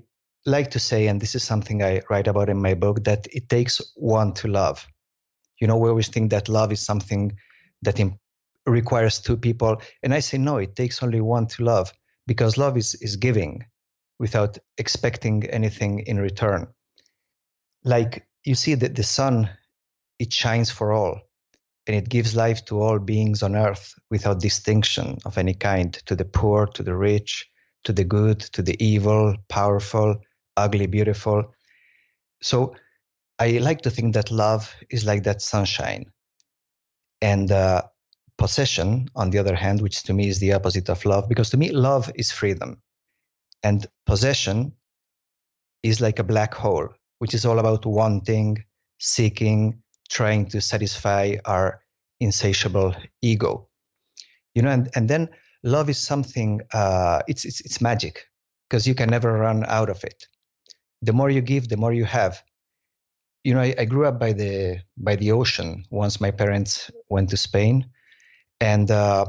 like 0.47 0.71
to 0.73 0.79
say, 0.79 1.09
and 1.09 1.21
this 1.21 1.35
is 1.35 1.45
something 1.45 1.83
I 1.83 2.03
write 2.11 2.27
about 2.27 2.49
in 2.49 2.61
my 2.63 2.75
book, 2.75 3.05
that 3.05 3.27
it 3.33 3.49
takes 3.49 3.81
one 3.97 4.33
to 4.35 4.49
love. 4.49 4.87
You 5.61 5.67
know, 5.67 5.77
we 5.77 5.89
always 5.89 6.09
think 6.09 6.31
that 6.31 6.49
love 6.49 6.73
is 6.73 6.85
something 6.85 7.37
that 7.83 8.01
Im- 8.01 8.19
requires 8.67 9.21
two 9.21 9.37
people. 9.37 9.81
And 10.03 10.15
I 10.15 10.21
say, 10.21 10.39
no, 10.39 10.57
it 10.59 10.77
takes 10.77 11.03
only 11.03 11.21
one 11.21 11.47
to 11.49 11.65
love 11.65 11.93
because 12.27 12.57
love 12.57 12.77
is, 12.77 12.95
is 12.97 13.17
giving 13.17 13.65
without 14.19 14.59
expecting 14.79 15.45
anything 15.51 16.01
in 16.01 16.19
return. 16.19 16.69
Like 17.85 18.27
you 18.45 18.55
see 18.55 18.75
that 18.75 18.95
the 18.95 19.03
sun, 19.03 19.51
it 20.19 20.33
shines 20.33 20.71
for 20.71 20.93
all 20.93 21.21
and 21.87 21.97
it 21.97 22.09
gives 22.09 22.37
life 22.37 22.65
to 22.67 22.81
all 22.83 22.99
beings 22.99 23.43
on 23.43 23.57
earth 23.57 23.95
without 24.11 24.41
distinction 24.41 25.19
of 25.25 25.39
any 25.39 25.55
kind, 25.55 25.95
to 26.07 26.15
the 26.15 26.25
poor, 26.25 26.67
to 26.67 26.83
the 26.83 26.95
rich, 26.95 27.49
to 27.85 27.93
the 27.93 28.05
good, 28.05 28.41
to 28.41 28.63
the 28.63 28.77
evil, 28.85 29.35
powerful, 29.49 30.17
ugly, 30.57 30.87
beautiful. 30.87 31.55
So 32.43 32.75
I 33.39 33.59
like 33.59 33.81
to 33.83 33.91
think 33.91 34.15
that 34.15 34.31
love 34.31 34.75
is 34.91 35.07
like 35.07 35.23
that 35.25 35.41
sunshine. 35.41 36.13
And 37.23 37.51
uh, 37.51 37.83
possession, 38.37 39.09
on 39.15 39.31
the 39.31 39.39
other 39.39 39.55
hand, 39.55 39.81
which 39.81 40.03
to 40.05 40.13
me 40.13 40.29
is 40.29 40.41
the 40.41 40.53
opposite 40.53 40.91
of 40.91 41.05
love, 41.05 41.29
because 41.29 41.51
to 41.51 41.57
me, 41.57 41.71
love 41.71 42.11
is 42.17 42.31
freedom. 42.31 42.83
And 43.63 43.87
possession 44.07 44.73
is 45.83 46.01
like 46.01 46.19
a 46.19 46.25
black 46.25 46.53
hole, 46.53 46.89
which 47.19 47.35
is 47.35 47.45
all 47.45 47.59
about 47.59 47.87
wanting, 47.87 48.65
seeking, 48.99 49.83
trying 50.09 50.47
to 50.47 50.61
satisfy 50.61 51.37
our 51.45 51.81
insatiable 52.21 52.95
ego. 53.23 53.69
You 54.55 54.63
know, 54.63 54.71
and, 54.71 54.89
and 54.95 55.09
then 55.09 55.29
love 55.63 55.89
is 55.89 55.99
something, 55.99 56.61
uh, 56.73 57.23
it's, 57.29 57.45
it's, 57.45 57.61
it's 57.61 57.81
magic 57.81 58.27
because 58.69 58.87
you 58.87 58.95
can 58.95 59.09
never 59.09 59.33
run 59.33 59.65
out 59.67 59.89
of 59.89 60.03
it. 60.05 60.27
The 61.03 61.13
more 61.13 61.31
you 61.31 61.41
give, 61.41 61.69
the 61.69 61.77
more 61.77 61.93
you 61.93 62.05
have. 62.05 62.43
You 63.45 63.55
know, 63.55 63.61
I, 63.61 63.75
I 63.79 63.85
grew 63.85 64.05
up 64.05 64.19
by 64.19 64.33
the 64.33 64.81
by 64.97 65.15
the 65.17 65.31
ocean. 65.33 65.85
Once 65.91 66.21
my 66.21 66.33
parents 66.33 66.91
went 67.09 67.31
to 67.31 67.37
Spain, 67.37 67.89
and 68.61 68.91
uh, 68.91 69.27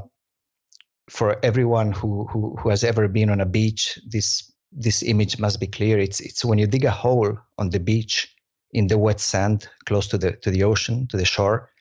for 1.09 1.37
everyone 1.43 1.91
who, 1.91 2.25
who 2.25 2.55
who 2.57 2.69
has 2.69 2.83
ever 2.83 3.07
been 3.07 3.29
on 3.29 3.39
a 3.39 3.45
beach, 3.45 3.99
this 4.07 4.48
this 4.71 5.03
image 5.03 5.39
must 5.39 5.59
be 5.59 5.67
clear. 5.67 5.99
It's 5.99 6.19
it's 6.19 6.45
when 6.45 6.59
you 6.59 6.67
dig 6.67 6.85
a 6.85 6.91
hole 6.91 7.37
on 7.57 7.69
the 7.69 7.79
beach 7.79 8.35
in 8.71 8.87
the 8.87 8.97
wet 8.97 9.19
sand 9.19 9.67
close 9.85 10.07
to 10.07 10.17
the 10.17 10.33
to 10.33 10.51
the 10.51 10.63
ocean 10.63 11.07
to 11.07 11.17
the 11.17 11.25
shore, 11.25 11.71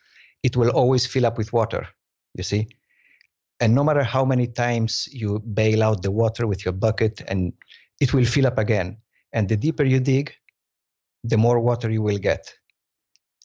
it 0.43 0.57
will 0.57 0.71
always 0.71 1.07
fill 1.07 1.27
up 1.27 1.39
with 1.39 1.53
water. 1.53 1.87
You 2.35 2.45
see, 2.45 2.69
and 3.61 3.75
no 3.75 3.85
matter 3.85 4.03
how 4.03 4.25
many 4.25 4.47
times 4.47 5.09
you 5.13 5.41
bail 5.41 5.83
out 5.83 6.03
the 6.03 6.11
water 6.11 6.47
with 6.47 6.65
your 6.65 6.73
bucket, 6.73 7.21
and 7.29 7.53
it 8.01 8.15
will 8.15 8.25
fill 8.25 8.47
up 8.47 8.59
again. 8.59 8.97
And 9.33 9.49
the 9.49 9.57
deeper 9.57 9.85
you 9.85 10.01
dig, 10.01 10.33
the 11.25 11.37
more 11.37 11.61
water 11.61 11.91
you 11.91 12.01
will 12.03 12.19
get. 12.19 12.55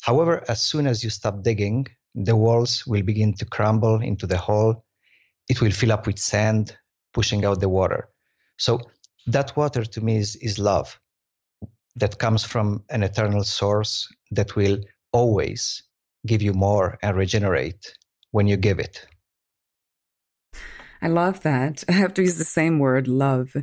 However, 0.02 0.44
as 0.48 0.62
soon 0.62 0.88
as 0.88 1.04
you 1.04 1.10
stop 1.10 1.44
digging, 1.44 1.88
the 2.16 2.36
walls 2.36 2.86
will 2.86 3.02
begin 3.02 3.34
to 3.36 3.46
crumble 3.46 4.02
into 4.02 4.28
the 4.28 4.38
hole. 4.38 4.86
It 5.50 5.62
will 5.62 5.72
fill 5.72 5.92
up 5.92 6.08
with 6.08 6.20
sand, 6.20 6.78
pushing 7.14 7.44
out 7.44 7.60
the 7.60 7.70
water. 7.70 8.10
So 8.58 8.80
that 9.28 9.56
water 9.56 9.86
to 9.86 10.02
me 10.02 10.18
is, 10.18 10.36
is 10.38 10.60
love 10.60 11.00
that 11.96 12.18
comes 12.18 12.44
from 12.44 12.84
an 12.90 13.04
eternal 13.04 13.44
source 13.44 14.08
that 14.32 14.56
will 14.56 14.80
always 15.12 15.84
give 16.26 16.42
you 16.42 16.54
more 16.54 16.98
and 17.04 17.16
regenerate 17.16 17.98
when 18.32 18.48
you 18.48 18.58
give 18.58 18.80
it. 18.80 19.06
I 21.02 21.08
love 21.08 21.42
that. 21.42 21.84
I 21.90 21.92
have 21.92 22.14
to 22.16 22.22
use 22.22 22.38
the 22.38 22.46
same 22.46 22.80
word, 22.80 23.08
love. 23.08 23.54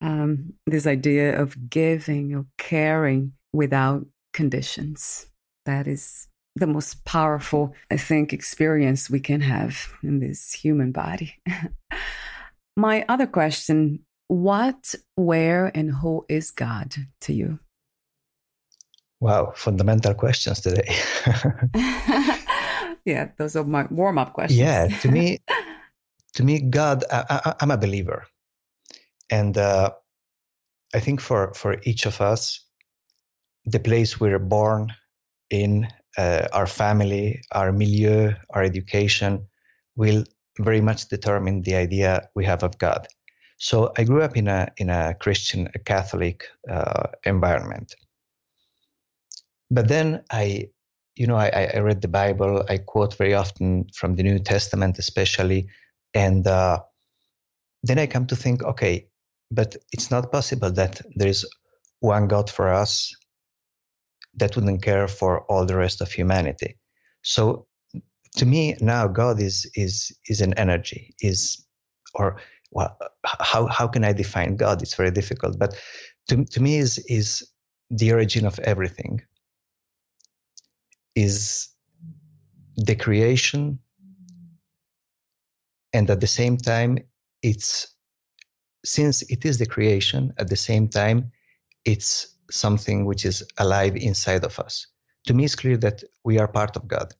Um, 0.00 0.54
this 0.66 0.86
idea 0.86 1.40
of 1.40 1.68
giving 1.68 2.34
or 2.34 2.46
caring 2.56 3.32
without 3.52 4.06
conditions. 4.32 5.26
That 5.66 5.88
is 5.88 6.28
the 6.54 6.68
most 6.68 7.04
powerful, 7.04 7.74
I 7.90 7.96
think, 7.96 8.32
experience 8.32 9.10
we 9.10 9.20
can 9.20 9.40
have 9.40 9.92
in 10.02 10.20
this 10.20 10.52
human 10.52 10.92
body. 10.92 11.34
My 12.76 13.04
other 13.08 13.26
question 13.26 14.04
what, 14.28 14.94
where, 15.16 15.72
and 15.74 15.90
who 15.90 16.24
is 16.28 16.50
God 16.50 16.94
to 17.22 17.32
you? 17.32 17.58
Wow, 19.20 19.52
fundamental 19.56 20.14
questions 20.14 20.60
today. 20.60 20.86
yeah, 23.04 23.28
those 23.36 23.56
are 23.56 23.64
my 23.64 23.86
warm 23.90 24.18
up 24.18 24.32
questions. 24.34 24.60
Yeah, 24.60 24.88
to 25.00 25.10
me, 25.10 25.38
to 26.34 26.44
me, 26.44 26.60
God, 26.60 27.04
I, 27.10 27.54
am 27.60 27.70
a 27.70 27.76
believer, 27.76 28.26
and 29.30 29.58
uh, 29.58 29.90
I 30.94 31.00
think 31.00 31.20
for 31.20 31.52
for 31.54 31.78
each 31.82 32.06
of 32.06 32.20
us, 32.20 32.60
the 33.64 33.80
place 33.80 34.20
we're 34.20 34.38
born 34.38 34.92
in, 35.50 35.88
uh, 36.16 36.46
our 36.52 36.66
family, 36.66 37.40
our 37.52 37.72
milieu, 37.72 38.34
our 38.50 38.62
education, 38.62 39.46
will 39.96 40.24
very 40.60 40.80
much 40.80 41.08
determine 41.08 41.62
the 41.62 41.74
idea 41.74 42.28
we 42.34 42.44
have 42.44 42.62
of 42.62 42.78
God. 42.78 43.08
So 43.58 43.92
I 43.98 44.04
grew 44.04 44.22
up 44.22 44.36
in 44.36 44.48
a 44.48 44.68
in 44.76 44.88
a 44.88 45.14
Christian, 45.14 45.68
a 45.74 45.78
Catholic 45.78 46.44
uh, 46.70 47.08
environment. 47.24 47.94
But 49.70 49.88
then 49.88 50.22
I, 50.30 50.70
you 51.16 51.26
know, 51.26 51.36
I, 51.36 51.70
I, 51.74 51.80
read 51.80 52.00
the 52.00 52.08
Bible. 52.08 52.64
I 52.68 52.78
quote 52.78 53.14
very 53.18 53.34
often 53.34 53.86
from 53.94 54.14
the 54.14 54.22
New 54.22 54.38
Testament, 54.38 54.98
especially, 54.98 55.68
and 56.14 56.46
uh, 56.46 56.80
then 57.82 57.98
I 57.98 58.06
come 58.06 58.26
to 58.28 58.36
think, 58.36 58.62
okay, 58.62 59.08
but 59.50 59.76
it's 59.92 60.10
not 60.10 60.32
possible 60.32 60.70
that 60.72 61.02
there 61.16 61.28
is 61.28 61.44
one 62.00 62.28
God 62.28 62.48
for 62.48 62.72
us 62.72 63.14
that 64.34 64.54
wouldn't 64.54 64.82
care 64.82 65.08
for 65.08 65.42
all 65.50 65.66
the 65.66 65.76
rest 65.76 66.00
of 66.00 66.12
humanity. 66.12 66.78
So 67.22 67.66
to 68.36 68.46
me 68.46 68.76
now 68.80 69.08
God 69.08 69.40
is 69.40 69.70
is 69.74 70.16
is 70.28 70.40
an 70.40 70.54
energy, 70.54 71.14
is 71.20 71.66
or 72.14 72.40
well, 72.70 72.96
how 73.24 73.66
how 73.66 73.88
can 73.88 74.04
I 74.04 74.12
define 74.12 74.56
God? 74.56 74.82
It's 74.82 74.94
very 74.94 75.10
difficult, 75.10 75.58
but 75.58 75.76
to 76.28 76.44
to 76.44 76.62
me 76.62 76.78
is 76.78 76.98
is 77.08 77.48
the 77.90 78.12
origin 78.12 78.46
of 78.46 78.58
everything. 78.60 79.22
Is 81.14 81.68
the 82.76 82.94
creation, 82.94 83.80
and 85.92 86.10
at 86.10 86.20
the 86.20 86.26
same 86.26 86.56
time, 86.58 86.98
it's 87.42 87.94
since 88.84 89.22
it 89.22 89.44
is 89.44 89.58
the 89.58 89.66
creation. 89.66 90.32
At 90.38 90.48
the 90.48 90.56
same 90.56 90.88
time, 90.88 91.32
it's 91.84 92.36
something 92.50 93.04
which 93.06 93.24
is 93.24 93.42
alive 93.58 93.96
inside 93.96 94.44
of 94.44 94.58
us. 94.58 94.86
To 95.26 95.34
me, 95.34 95.44
it's 95.44 95.56
clear 95.56 95.76
that 95.78 96.02
we 96.24 96.38
are 96.38 96.48
part 96.48 96.76
of 96.76 96.88
God. 96.88 97.14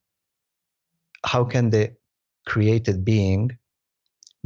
How 1.25 1.45
can 1.45 1.71
the 1.71 1.97
created 2.47 3.05
being 3.05 3.59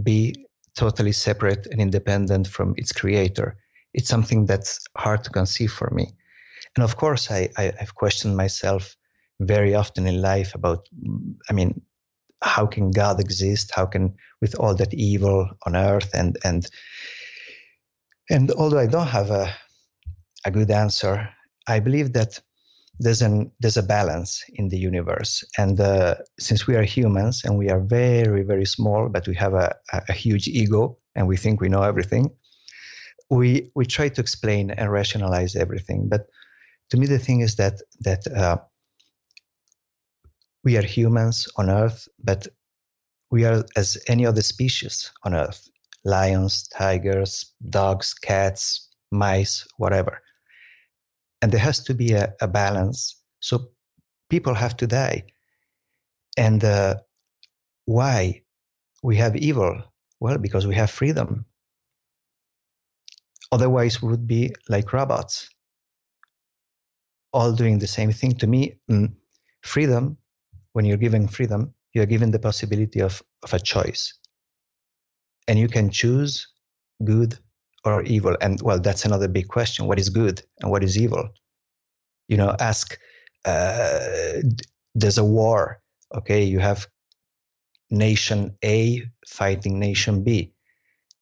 be 0.03 0.47
totally 0.77 1.13
separate 1.13 1.67
and 1.67 1.81
independent 1.81 2.47
from 2.47 2.75
its 2.77 2.93
creator. 2.93 3.57
It's 3.95 4.09
something 4.09 4.47
that's 4.47 4.81
hard 4.97 5.25
to 5.25 5.31
conceive 5.31 5.73
for 5.73 5.91
me. 5.91 6.13
And 6.77 6.85
of 6.85 6.97
course, 6.97 7.31
I, 7.31 7.51
I, 7.57 7.73
have 7.79 7.95
questioned 7.95 8.37
myself 8.37 8.97
very 9.41 9.75
often 9.75 10.07
in 10.07 10.23
life 10.23 10.55
about, 10.55 10.89
I 11.51 11.53
mean, 11.53 11.83
how 12.43 12.67
can 12.67 12.91
God 12.91 13.21
exist? 13.21 13.73
How 13.75 13.87
can, 13.87 14.15
with 14.41 14.55
all 14.55 14.75
that 14.77 14.95
evil 14.95 15.49
on 15.67 15.77
earth 15.77 16.11
and, 16.15 16.39
and, 16.45 16.67
and 18.31 18.51
although 18.53 18.79
I 18.79 18.87
don't 18.87 19.09
have 19.09 19.31
a, 19.31 19.55
a 20.45 20.51
good 20.51 20.71
answer, 20.71 21.29
I 21.67 21.81
believe 21.81 22.15
that 22.15 22.41
there's 23.03 23.23
an 23.23 23.51
there's 23.61 23.77
a 23.77 23.83
balance 23.83 24.45
in 24.55 24.69
the 24.69 24.79
universe. 24.79 25.45
And 25.59 25.81
uh, 25.81 26.15
since 26.39 26.67
we 26.67 26.77
are 26.77 26.85
humans 26.85 27.43
and 27.45 27.59
we 27.59 27.71
are 27.71 27.81
very 27.81 28.43
very 28.43 28.67
small 28.67 29.09
but 29.09 29.27
we 29.29 29.35
have 29.37 29.55
a, 29.55 29.75
a 29.93 30.13
huge 30.13 30.49
ego 30.49 30.99
and 31.15 31.27
we 31.29 31.37
think 31.37 31.61
we 31.61 31.69
know 31.69 31.83
everything 31.83 32.31
we 33.33 33.71
we 33.75 33.87
try 33.87 34.09
to 34.11 34.21
explain 34.21 34.71
and 34.71 34.93
rationalize 34.93 35.57
everything. 35.57 36.09
But 36.09 36.27
to 36.91 36.97
me 36.97 37.07
the 37.07 37.19
thing 37.19 37.41
is 37.41 37.57
that 37.57 37.81
that 38.01 38.27
uh, 38.27 38.59
we 40.65 40.77
are 40.77 40.83
humans 40.83 41.49
on 41.57 41.71
earth 41.71 42.09
but 42.23 42.47
we 43.31 43.45
are 43.45 43.65
as 43.77 43.97
any 44.07 44.27
other 44.27 44.43
species 44.43 45.11
on 45.25 45.35
earth. 45.35 45.69
Lions 46.05 46.69
tigers 46.69 47.53
dogs 47.71 48.13
cats 48.13 48.89
mice 49.11 49.67
whatever 49.77 50.21
and 51.43 51.51
there 51.51 51.61
has 51.61 51.81
to 51.81 51.95
be 51.95 52.13
a, 52.13 52.33
a 52.41 52.49
balance. 52.49 53.17
So 53.41 53.73
people 54.31 54.55
have 54.55 54.77
to 54.79 54.87
die. 54.87 55.25
And 56.39 56.65
uh, 56.65 56.95
why 57.85 58.43
we 59.03 59.17
have 59.17 59.37
evil? 59.37 59.83
Well, 60.21 60.39
because 60.39 60.67
we 60.67 60.77
have 60.77 60.91
freedom. 60.91 61.45
Otherwise, 63.51 64.01
we 64.01 64.09
would 64.09 64.27
be 64.27 64.55
like 64.69 64.93
robots, 64.93 65.51
all 67.33 67.53
doing 67.53 67.79
the 67.79 67.89
same 67.89 68.13
thing. 68.13 68.33
To 68.37 68.47
me, 68.47 68.79
mm, 68.91 69.13
freedom, 69.63 70.17
when 70.73 70.87
you're 70.87 70.97
given 70.97 71.29
freedom, 71.29 71.75
you're 71.93 72.07
given 72.07 72.31
the 72.31 72.39
possibility 72.39 73.01
of, 73.01 73.21
of 73.43 73.53
a 73.53 73.59
choice. 73.59 74.15
And 75.49 75.59
you 75.59 75.69
can 75.69 75.91
choose 75.91 76.49
good 77.05 77.37
or 77.85 78.03
evil? 78.03 78.37
And 78.41 78.61
well, 78.63 78.81
that's 78.81 79.05
another 79.05 79.29
big 79.29 79.49
question. 79.49 79.87
What 79.87 79.99
is 79.99 80.09
good 80.09 80.43
and 80.61 80.71
what 80.71 80.85
is 80.85 80.99
evil? 80.99 81.29
You 82.29 82.37
know, 82.37 82.55
ask, 82.59 82.99
uh, 83.45 84.43
there's 84.95 85.19
a 85.19 85.25
war. 85.25 85.81
Okay, 86.15 86.45
you 86.45 86.59
have 86.59 86.87
nation 87.91 88.57
A 88.65 89.03
fighting 89.27 89.79
nation 89.79 90.25
B. 90.25 90.53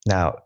Now, 0.06 0.38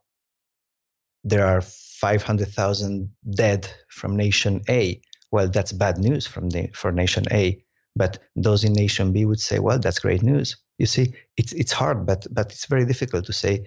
there 1.22 1.46
are 1.46 1.62
500,000 1.62 3.10
dead 3.34 3.70
from 3.88 4.16
nation 4.16 4.62
A. 4.68 5.00
Well, 5.30 5.48
that's 5.48 5.72
bad 5.72 5.98
news 5.98 6.26
from 6.26 6.50
the, 6.50 6.68
for 6.74 6.92
nation 6.92 7.24
A. 7.30 7.62
But 7.96 8.18
those 8.36 8.64
in 8.64 8.72
nation 8.72 9.12
B 9.12 9.24
would 9.24 9.40
say, 9.40 9.58
well, 9.58 9.78
that's 9.78 10.00
great 10.00 10.22
news. 10.22 10.56
You 10.78 10.86
see, 10.86 11.14
it's, 11.36 11.52
it's 11.52 11.72
hard, 11.72 12.04
but, 12.06 12.26
but 12.30 12.52
it's 12.52 12.66
very 12.66 12.84
difficult 12.84 13.24
to 13.26 13.32
say 13.32 13.66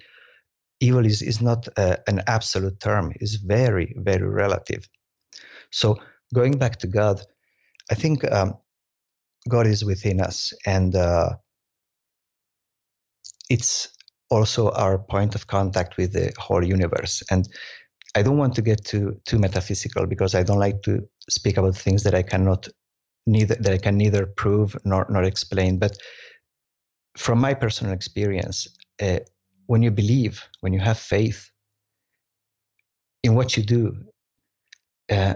evil 0.80 1.06
is, 1.06 1.22
is 1.22 1.42
not 1.42 1.68
uh, 1.78 1.98
an 2.08 2.22
absolute 2.28 2.80
term, 2.80 3.12
it's 3.20 3.36
very, 3.36 3.94
very 3.98 4.28
relative. 4.28 4.88
So, 5.72 5.98
going 6.34 6.58
back 6.58 6.78
to 6.80 6.88
God, 6.88 7.22
I 7.92 7.96
think 7.96 8.30
um, 8.32 8.56
God 9.50 9.68
is 9.68 9.84
within 9.84 10.22
us, 10.22 10.54
and 10.66 10.96
uh, 10.96 11.36
it's 13.50 13.90
also 14.30 14.72
our 14.72 14.98
point 14.98 15.36
of 15.36 15.48
contact 15.48 15.98
with 15.98 16.14
the 16.14 16.34
whole 16.38 16.64
universe. 16.64 17.24
And 17.32 17.48
I 18.16 18.22
don't 18.22 18.38
want 18.38 18.56
to 18.56 18.62
get 18.62 18.84
too 18.84 19.20
too 19.26 19.40
metaphysical 19.40 20.06
because 20.06 20.36
I 20.36 20.44
don't 20.44 20.60
like 20.60 20.82
to 20.84 21.08
speak 21.30 21.58
about 21.58 21.76
things 21.76 22.04
that 22.04 22.16
I 22.16 22.24
cannot 22.24 22.68
neither 23.26 23.56
that 23.56 23.74
I 23.74 23.78
can 23.78 23.98
neither 23.98 24.26
prove 24.26 24.76
nor 24.84 25.06
nor 25.10 25.24
explain. 25.24 25.78
But 25.80 25.98
from 27.18 27.40
my 27.40 27.54
personal 27.54 27.94
experience, 27.94 28.68
uh, 29.02 29.20
when 29.68 29.84
you 29.84 29.92
believe, 29.92 30.44
when 30.62 30.74
you 30.74 30.80
have 30.80 30.98
faith 30.98 31.52
in 33.24 33.36
what 33.36 33.56
you 33.56 33.64
do, 33.64 33.96
uh, 35.10 35.36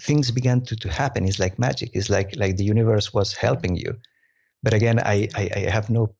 things 0.00 0.30
began 0.30 0.60
to, 0.62 0.76
to 0.76 0.88
happen. 0.88 1.26
It's 1.26 1.38
like 1.38 1.58
magic. 1.58 1.90
It's 1.94 2.08
like 2.08 2.36
like 2.36 2.56
the 2.56 2.64
universe 2.64 3.12
was 3.12 3.34
helping 3.34 3.76
you. 3.76 3.96
But 4.62 4.74
again, 4.74 5.00
I, 5.00 5.28
I, 5.34 5.50
I 5.56 5.58
have 5.70 5.90
no 5.90 6.14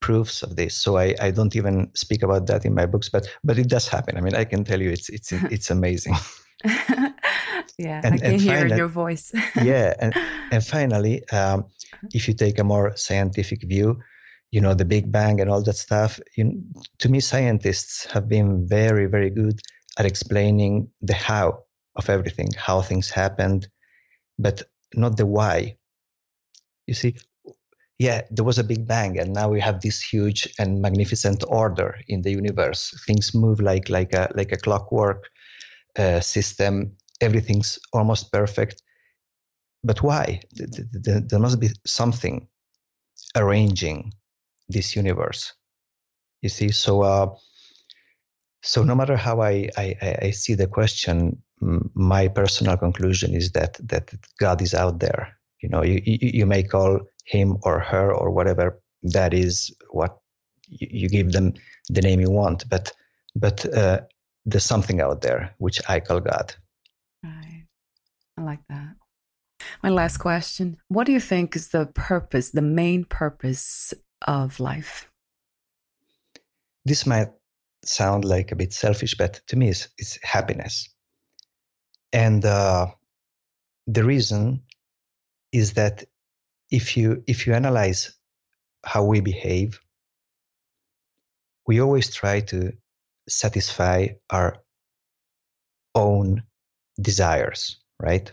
proofs 0.00 0.42
of 0.42 0.56
this, 0.56 0.74
so 0.74 0.96
I, 0.96 1.14
I 1.20 1.30
don't 1.30 1.54
even 1.54 1.90
speak 1.94 2.22
about 2.22 2.46
that 2.46 2.64
in 2.64 2.74
my 2.74 2.86
books. 2.86 3.08
But 3.08 3.28
but 3.42 3.58
it 3.58 3.68
does 3.68 3.88
happen. 3.88 4.16
I 4.16 4.20
mean, 4.20 4.34
I 4.34 4.44
can 4.44 4.64
tell 4.64 4.80
you, 4.80 4.90
it's 4.90 5.08
it's 5.08 5.32
it's 5.54 5.70
amazing. 5.70 6.14
yeah, 7.78 8.00
and, 8.04 8.14
I 8.14 8.18
can 8.18 8.38
hear 8.38 8.60
finally, 8.60 8.76
your 8.76 8.88
voice. 8.88 9.32
yeah, 9.62 9.94
and 9.98 10.14
and 10.52 10.64
finally, 10.64 11.28
um, 11.30 11.66
if 12.12 12.28
you 12.28 12.34
take 12.34 12.58
a 12.58 12.64
more 12.64 12.96
scientific 12.96 13.62
view, 13.62 14.00
you 14.54 14.60
know 14.60 14.72
the 14.72 14.84
Big 14.84 15.10
Bang 15.10 15.40
and 15.40 15.50
all 15.50 15.62
that 15.64 15.76
stuff. 15.76 16.20
You, 16.36 16.62
to 17.00 17.08
me, 17.08 17.18
scientists 17.18 18.06
have 18.12 18.28
been 18.28 18.68
very 18.68 19.06
very 19.06 19.28
good 19.28 19.58
at 19.98 20.06
explaining 20.06 20.88
the 21.02 21.14
how 21.14 21.64
of 21.96 22.08
everything, 22.08 22.48
how 22.56 22.80
things 22.80 23.10
happened, 23.10 23.66
but 24.38 24.62
not 24.94 25.16
the 25.16 25.26
why. 25.26 25.76
You 26.86 26.94
see, 26.94 27.16
yeah, 27.98 28.20
there 28.30 28.44
was 28.44 28.58
a 28.60 28.70
big 28.72 28.86
bang, 28.86 29.18
and 29.18 29.32
now 29.32 29.48
we 29.48 29.60
have 29.60 29.80
this 29.80 30.00
huge 30.00 30.48
and 30.60 30.80
magnificent 30.80 31.42
order 31.48 31.98
in 32.06 32.22
the 32.22 32.30
universe. 32.30 32.82
Things 33.06 33.34
move 33.34 33.58
like 33.60 33.88
like 33.88 34.12
a 34.14 34.30
like 34.36 34.52
a 34.52 34.62
clockwork 34.66 35.24
uh, 35.98 36.20
system. 36.20 36.96
Everything's 37.20 37.80
almost 37.92 38.30
perfect. 38.30 38.82
But 39.82 40.00
why? 40.00 40.42
There 40.52 41.40
must 41.40 41.58
be 41.58 41.70
something 41.84 42.46
arranging 43.34 44.12
this 44.68 44.96
universe. 44.96 45.52
You 46.42 46.48
see, 46.48 46.70
so 46.70 47.02
uh, 47.02 47.34
so 48.62 48.82
no 48.82 48.94
matter 48.94 49.16
how 49.16 49.42
I, 49.42 49.68
I, 49.76 50.18
I 50.22 50.30
see 50.30 50.54
the 50.54 50.66
question, 50.66 51.42
my 51.60 52.28
personal 52.28 52.76
conclusion 52.76 53.34
is 53.34 53.52
that 53.52 53.78
that 53.88 54.10
God 54.38 54.62
is 54.62 54.74
out 54.74 55.00
there. 55.00 55.36
You 55.62 55.68
know, 55.68 55.82
you, 55.82 56.00
you, 56.04 56.46
may 56.46 56.62
call 56.62 57.00
him 57.24 57.56
or 57.62 57.80
her 57.80 58.12
or 58.12 58.30
whatever. 58.30 58.80
That 59.02 59.32
is 59.32 59.74
what 59.90 60.18
you, 60.66 60.88
you 60.90 61.08
give 61.08 61.32
them 61.32 61.54
the 61.88 62.02
name 62.02 62.20
you 62.20 62.30
want, 62.30 62.68
but 62.68 62.92
but 63.36 63.64
uh, 63.74 64.00
there's 64.44 64.64
something 64.64 65.00
out 65.00 65.22
there 65.22 65.54
which 65.58 65.80
I 65.88 66.00
call 66.00 66.20
God. 66.20 66.54
Right. 67.22 67.66
I 68.38 68.42
like 68.42 68.60
that. 68.68 68.96
My 69.82 69.90
last 69.90 70.18
question: 70.18 70.76
What 70.88 71.06
do 71.06 71.12
you 71.12 71.20
think 71.20 71.56
is 71.56 71.68
the 71.68 71.86
purpose, 71.86 72.50
the 72.50 72.62
main 72.62 73.04
purpose 73.04 73.94
of 74.24 74.60
life? 74.60 75.10
This 76.84 77.06
might 77.06 77.28
sound 77.84 78.24
like 78.24 78.52
a 78.52 78.56
bit 78.56 78.72
selfish, 78.72 79.16
but 79.16 79.40
to 79.48 79.56
me, 79.56 79.68
it's, 79.68 79.88
it's 79.98 80.18
happiness. 80.22 80.88
And 82.12 82.44
uh, 82.44 82.86
the 83.86 84.04
reason 84.04 84.62
is 85.52 85.72
that 85.74 86.04
if 86.70 86.96
you 86.96 87.22
if 87.26 87.46
you 87.46 87.54
analyze 87.54 88.14
how 88.84 89.04
we 89.04 89.20
behave, 89.20 89.80
we 91.66 91.80
always 91.80 92.14
try 92.14 92.40
to 92.40 92.72
satisfy 93.28 94.08
our 94.30 94.56
own 95.94 96.42
desires, 97.00 97.78
right? 98.00 98.30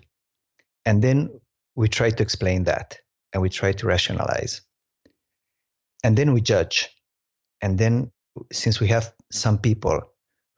And 0.85 1.01
then 1.01 1.29
we 1.75 1.87
try 1.87 2.09
to 2.09 2.23
explain 2.23 2.63
that 2.65 2.97
and 3.33 3.41
we 3.41 3.49
try 3.49 3.71
to 3.71 3.87
rationalize. 3.87 4.61
And 6.03 6.17
then 6.17 6.33
we 6.33 6.41
judge. 6.41 6.89
And 7.61 7.77
then 7.77 8.11
since 8.51 8.79
we 8.79 8.87
have 8.87 9.13
some 9.31 9.57
people 9.57 10.01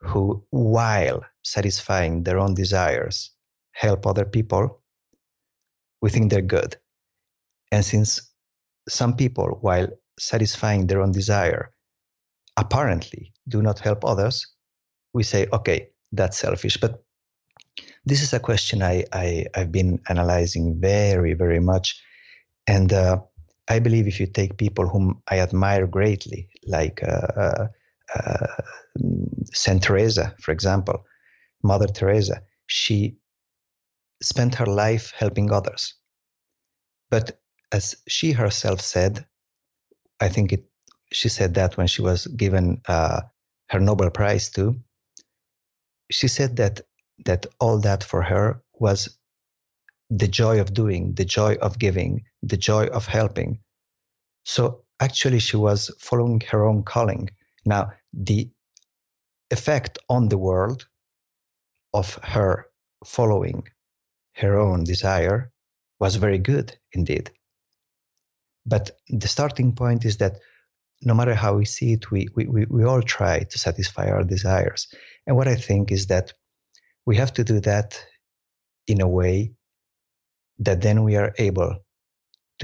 who, 0.00 0.44
while 0.50 1.24
satisfying 1.42 2.22
their 2.22 2.38
own 2.38 2.54
desires, 2.54 3.30
help 3.72 4.06
other 4.06 4.24
people, 4.24 4.80
we 6.00 6.10
think 6.10 6.30
they're 6.30 6.42
good. 6.42 6.76
And 7.72 7.84
since 7.84 8.32
some 8.88 9.16
people, 9.16 9.58
while 9.60 9.88
satisfying 10.18 10.86
their 10.86 11.00
own 11.00 11.12
desire, 11.12 11.72
apparently 12.56 13.32
do 13.48 13.62
not 13.62 13.78
help 13.80 14.04
others, 14.04 14.46
we 15.12 15.22
say, 15.22 15.46
okay, 15.52 15.88
that's 16.12 16.38
selfish. 16.38 16.76
But 16.76 17.02
this 18.04 18.22
is 18.22 18.32
a 18.32 18.40
question 18.40 18.82
I, 18.82 19.04
I, 19.12 19.46
have 19.54 19.72
been 19.72 20.00
analyzing 20.08 20.78
very, 20.80 21.34
very 21.34 21.60
much. 21.60 22.00
And 22.66 22.92
uh, 22.92 23.20
I 23.68 23.78
believe 23.78 24.06
if 24.06 24.20
you 24.20 24.26
take 24.26 24.58
people 24.58 24.88
whom 24.88 25.22
I 25.28 25.40
admire 25.40 25.86
greatly, 25.86 26.48
like 26.66 27.02
uh, 27.02 27.26
uh, 27.36 27.66
uh, 28.14 28.46
Saint 29.52 29.82
Teresa, 29.82 30.34
for 30.40 30.52
example, 30.52 31.04
Mother 31.62 31.86
Teresa, 31.86 32.42
she 32.66 33.16
spent 34.22 34.54
her 34.54 34.66
life 34.66 35.12
helping 35.16 35.50
others. 35.50 35.94
But 37.10 37.40
as 37.72 37.96
she 38.08 38.32
herself 38.32 38.80
said, 38.80 39.24
I 40.20 40.28
think 40.28 40.52
it, 40.52 40.64
she 41.12 41.28
said 41.28 41.54
that 41.54 41.76
when 41.76 41.86
she 41.86 42.02
was 42.02 42.26
given 42.26 42.80
uh, 42.86 43.22
her 43.70 43.80
Nobel 43.80 44.10
Prize 44.10 44.50
too. 44.50 44.80
She 46.10 46.28
said 46.28 46.56
that 46.56 46.80
that 47.24 47.46
all 47.60 47.78
that 47.78 48.02
for 48.04 48.22
her 48.22 48.62
was 48.74 49.18
the 50.10 50.28
joy 50.28 50.60
of 50.60 50.74
doing, 50.74 51.14
the 51.14 51.24
joy 51.24 51.54
of 51.62 51.78
giving, 51.78 52.24
the 52.46 52.56
joy 52.56 52.86
of 52.86 53.06
helping. 53.06 53.58
So 54.44 54.84
actually, 55.00 55.38
she 55.38 55.56
was 55.56 55.90
following 55.98 56.40
her 56.50 56.64
own 56.64 56.82
calling. 56.82 57.30
Now, 57.64 57.92
the 58.12 58.50
effect 59.50 59.98
on 60.08 60.28
the 60.28 60.38
world 60.38 60.86
of 61.92 62.14
her 62.22 62.66
following 63.04 63.68
her 64.34 64.58
own 64.58 64.84
desire 64.84 65.52
was 66.00 66.16
very 66.16 66.38
good 66.38 66.76
indeed. 66.92 67.30
But 68.66 68.98
the 69.08 69.28
starting 69.28 69.74
point 69.74 70.04
is 70.04 70.16
that 70.18 70.38
no 71.02 71.14
matter 71.14 71.34
how 71.34 71.56
we 71.56 71.64
see 71.64 71.92
it, 71.92 72.10
we, 72.10 72.28
we, 72.34 72.46
we 72.46 72.64
we 72.66 72.84
all 72.84 73.02
try 73.02 73.40
to 73.40 73.58
satisfy 73.58 74.08
our 74.08 74.24
desires. 74.24 74.88
And 75.26 75.36
what 75.36 75.48
I 75.48 75.56
think 75.56 75.92
is 75.92 76.06
that 76.06 76.32
we 77.06 77.16
have 77.16 77.32
to 77.34 77.44
do 77.44 77.60
that 77.60 78.02
in 78.86 79.00
a 79.00 79.08
way 79.08 79.52
that 80.58 80.80
then 80.80 81.04
we 81.04 81.16
are 81.16 81.34
able 81.38 81.76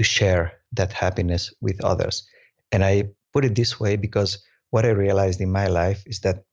to 0.01 0.03
share 0.03 0.53
that 0.73 0.91
happiness 0.91 1.53
with 1.61 1.83
others. 1.83 2.27
And 2.71 2.83
I 2.83 3.09
put 3.33 3.45
it 3.45 3.53
this 3.55 3.79
way 3.79 3.97
because 3.97 4.43
what 4.71 4.83
I 4.85 4.89
realized 4.89 5.39
in 5.41 5.51
my 5.51 5.67
life 5.67 6.01
is 6.07 6.21
that 6.21 6.43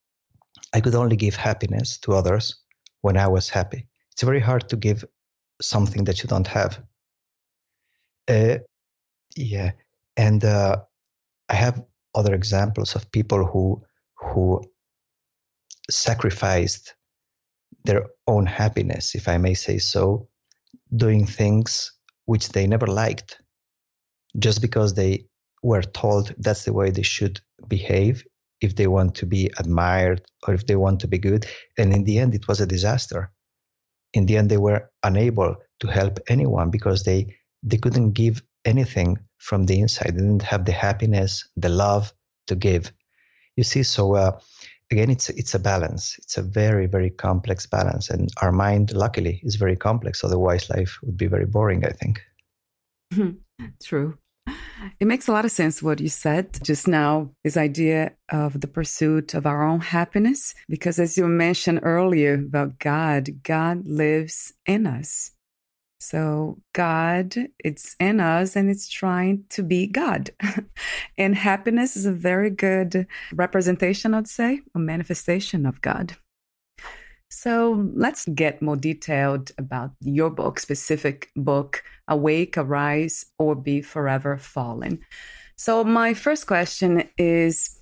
I 0.75 0.81
could 0.83 0.95
only 0.95 1.17
give 1.17 1.35
happiness 1.35 1.99
to 2.01 2.13
others 2.13 2.57
when 3.01 3.17
I 3.17 3.27
was 3.27 3.49
happy. 3.49 3.87
It's 4.13 4.23
very 4.23 4.41
hard 4.41 4.69
to 4.69 4.77
give 4.77 5.03
something 5.63 6.05
that 6.05 6.23
you 6.23 6.29
don't 6.29 6.47
have. 6.47 6.83
Uh, 8.29 8.59
yeah, 9.35 9.71
and 10.17 10.45
uh, 10.45 10.77
I 11.49 11.55
have 11.55 11.83
other 12.15 12.35
examples 12.35 12.95
of 12.95 13.11
people 13.13 13.47
who 13.47 13.83
who 14.17 14.63
sacrificed 15.91 16.95
their 17.85 18.05
own 18.27 18.45
happiness, 18.45 19.15
if 19.15 19.27
I 19.29 19.39
may 19.39 19.55
say 19.55 19.79
so, 19.79 20.29
doing 20.95 21.25
things 21.25 21.98
which 22.29 22.51
they 22.51 22.67
never 22.67 22.87
liked, 22.87 23.41
just 24.39 24.61
because 24.61 24.93
they 24.93 25.25
were 25.63 25.83
told 25.83 26.35
that's 26.37 26.65
the 26.65 26.75
way 26.75 26.91
they 26.91 27.09
should 27.17 27.41
behave 27.69 28.23
if 28.61 28.77
they 28.77 28.87
want 28.87 29.15
to 29.15 29.25
be 29.25 29.51
admired 29.59 30.21
or 30.47 30.53
if 30.53 30.67
they 30.67 30.77
want 30.77 31.01
to 31.01 31.09
be 31.09 31.17
good. 31.17 31.47
And 31.79 31.91
in 31.95 32.05
the 32.05 32.19
end, 32.19 32.35
it 32.35 32.47
was 32.47 32.61
a 32.61 32.67
disaster. 32.67 33.33
In 34.13 34.27
the 34.27 34.37
end, 34.37 34.51
they 34.51 34.59
were 34.59 34.91
unable 35.03 35.57
to 35.81 35.87
help 35.87 36.19
anyone 36.29 36.71
because 36.71 37.03
they, 37.03 37.35
they 37.63 37.79
couldn't 37.79 38.13
give 38.13 38.43
anything 38.67 39.17
from 39.39 39.65
the 39.65 39.81
inside. 39.81 40.15
They 40.15 40.21
didn't 40.21 40.43
have 40.43 40.67
the 40.67 40.73
happiness, 40.73 41.49
the 41.57 41.71
love 41.71 42.13
to 42.49 42.55
give. 42.55 42.93
You 43.57 43.65
see, 43.65 43.85
so 43.85 44.17
uh, 44.17 44.39
again, 44.91 45.11
it's 45.11 45.29
it's 45.31 45.55
a 45.55 45.59
balance. 45.59 46.17
It's 46.19 46.37
a 46.39 46.43
very 46.43 46.87
very 46.87 47.11
complex 47.11 47.67
balance, 47.67 48.11
and 48.11 48.31
our 48.43 48.53
mind, 48.53 48.93
luckily, 48.93 49.41
is 49.43 49.57
very 49.57 49.77
complex. 49.77 50.25
Otherwise, 50.25 50.71
life 50.71 50.99
would 51.03 51.17
be 51.17 51.27
very 51.27 51.47
boring. 51.47 51.85
I 51.85 51.91
think. 51.91 52.23
Hmm. 53.15 53.31
True. 53.83 54.19
It 55.01 55.07
makes 55.07 55.29
a 55.29 55.33
lot 55.33 55.45
of 55.45 55.51
sense 55.51 55.83
what 55.83 56.01
you 56.01 56.09
said 56.09 56.59
just 56.63 56.87
now, 56.87 57.31
this 57.43 57.57
idea 57.57 58.13
of 58.29 58.61
the 58.61 58.69
pursuit 58.69 59.35
of 59.35 59.45
our 59.45 59.65
own 59.65 59.81
happiness. 59.81 60.55
Because 60.69 60.99
as 60.99 61.19
you 61.19 61.27
mentioned 61.27 61.81
earlier 61.83 62.35
about 62.35 62.79
God, 62.79 63.43
God 63.43 63.87
lives 63.87 64.53
in 64.67 64.87
us. 64.87 65.33
So 66.01 66.59
God, 66.75 67.35
it's 67.59 67.97
in 67.99 68.21
us 68.21 68.55
and 68.55 68.71
it's 68.71 68.89
trying 68.89 69.45
to 69.51 69.63
be 69.63 69.87
God. 69.87 70.31
and 71.19 71.35
happiness 71.35 71.97
is 71.97 72.07
a 72.07 72.13
very 72.13 72.51
good 72.51 73.07
representation, 73.33 74.15
I'd 74.15 74.29
say, 74.29 74.61
a 74.75 74.79
manifestation 74.79 75.67
of 75.67 75.83
God. 75.83 76.17
So 77.31 77.85
let's 77.95 78.27
get 78.27 78.63
more 78.63 78.77
detailed 78.77 79.53
about 79.59 79.91
your 80.01 80.31
book, 80.31 80.59
specific 80.59 81.31
book, 81.37 81.83
Awake, 82.07 82.57
Arise, 82.57 83.27
or 83.39 83.55
Be 83.55 83.83
Forever 83.83 84.39
Fallen. 84.39 85.01
So 85.57 85.85
my 85.85 86.15
first 86.15 86.47
question 86.47 87.09
is 87.19 87.79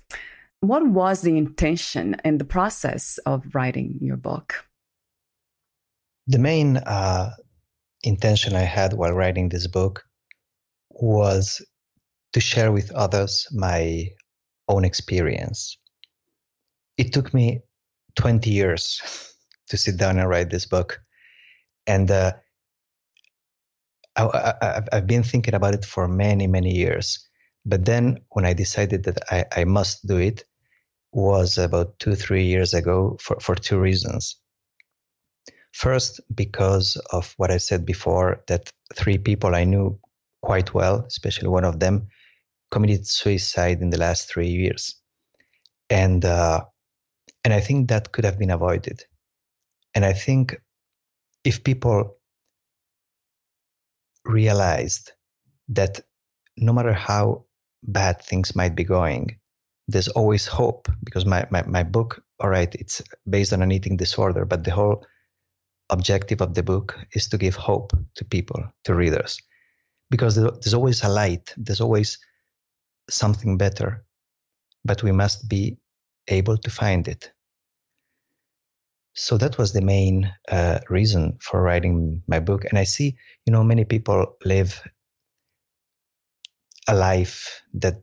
what 0.61 0.87
was 0.87 1.21
the 1.21 1.37
intention 1.37 2.15
and 2.23 2.39
the 2.39 2.45
process 2.45 3.19
of 3.19 3.53
writing 3.53 3.99
your 4.01 4.17
book? 4.17 4.65
The 6.25 6.39
main 6.39 6.77
uh, 6.77 7.31
intention 8.07 8.55
I 8.55 8.61
had 8.61 8.93
while 8.93 9.11
writing 9.11 9.49
this 9.49 9.67
book 9.67 10.03
was 10.89 11.61
to 12.33 12.39
share 12.39 12.71
with 12.71 12.91
others 12.91 13.47
my 13.51 14.07
own 14.67 14.85
experience. 14.85 15.77
It 16.97 17.13
took 17.13 17.33
me 17.33 17.61
20 18.15 18.49
years 18.49 19.01
to 19.69 19.77
sit 19.77 19.97
down 19.97 20.17
and 20.17 20.29
write 20.29 20.49
this 20.49 20.65
book. 20.65 20.99
And 21.85 22.09
uh, 22.09 22.33
I, 24.15 24.81
have 24.91 25.07
been 25.07 25.23
thinking 25.23 25.53
about 25.53 25.75
it 25.75 25.85
for 25.85 26.07
many, 26.07 26.47
many 26.47 26.73
years. 26.73 27.19
But 27.65 27.85
then 27.85 28.19
when 28.29 28.45
I 28.45 28.53
decided 28.53 29.03
that 29.03 29.19
I, 29.29 29.45
I 29.55 29.63
must 29.65 30.07
do 30.07 30.17
it, 30.17 30.43
was 31.13 31.57
about 31.57 31.97
two, 31.99 32.15
three 32.15 32.45
years 32.45 32.73
ago 32.73 33.17
for, 33.21 33.39
for 33.39 33.55
two 33.55 33.79
reasons. 33.79 34.35
First, 35.77 36.21
because 36.33 36.97
of 37.11 37.33
what 37.37 37.51
I 37.51 37.57
said 37.57 37.85
before, 37.85 38.43
that 38.47 38.69
three 38.95 39.17
people 39.17 39.55
I 39.55 39.63
knew 39.63 39.99
quite 40.41 40.73
well, 40.73 41.05
especially 41.07 41.49
one 41.49 41.65
of 41.65 41.79
them, 41.79 42.07
committed 42.71 43.07
suicide 43.07 43.81
in 43.81 43.91
the 43.91 43.99
last 43.99 44.29
three 44.29 44.49
years. 44.49 44.95
And, 45.89 46.25
uh, 46.25 46.65
and 47.43 47.53
I 47.53 47.59
think 47.59 47.89
that 47.89 48.11
could 48.11 48.25
have 48.25 48.39
been 48.39 48.51
avoided 48.51 49.03
and 49.97 50.05
I 50.05 50.13
think 50.13 50.55
if 51.43 51.63
people 51.63 52.17
realized 54.25 55.11
that 55.69 56.01
no 56.55 56.71
matter 56.71 56.93
how 56.93 57.45
bad 57.81 58.21
things 58.21 58.55
might 58.55 58.75
be 58.75 58.83
going, 58.83 59.39
there's 59.87 60.07
always 60.09 60.45
hope 60.45 60.87
because 61.03 61.25
my, 61.25 61.47
my, 61.49 61.63
my 61.63 61.81
book, 61.81 62.23
all 62.39 62.49
right, 62.49 62.75
it's 62.75 63.01
based 63.27 63.53
on 63.53 63.63
an 63.63 63.71
eating 63.71 63.97
disorder, 63.97 64.45
but 64.45 64.65
the 64.65 64.71
whole 64.71 65.03
objective 65.89 66.41
of 66.41 66.53
the 66.53 66.63
book 66.63 66.97
is 67.13 67.27
to 67.29 67.37
give 67.37 67.55
hope 67.55 67.93
to 68.15 68.25
people, 68.25 68.63
to 68.83 68.93
readers, 68.93 69.39
because 70.09 70.35
there's 70.35 70.73
always 70.73 71.03
a 71.03 71.09
light, 71.09 71.53
there's 71.57 71.81
always 71.81 72.17
something 73.09 73.57
better, 73.57 74.05
but 74.83 75.03
we 75.03 75.11
must 75.11 75.47
be 75.49 75.77
able 76.27 76.57
to 76.57 76.69
find 76.69 77.07
it. 77.07 77.31
So 79.13 79.37
that 79.37 79.57
was 79.57 79.73
the 79.73 79.81
main 79.81 80.31
uh, 80.51 80.79
reason 80.89 81.37
for 81.41 81.61
writing 81.61 82.21
my 82.27 82.39
book. 82.39 82.65
And 82.65 82.77
I 82.77 82.83
see, 82.83 83.17
you 83.45 83.53
know, 83.53 83.63
many 83.63 83.83
people 83.83 84.35
live 84.45 84.83
a 86.87 86.95
life 86.95 87.63
that 87.73 88.01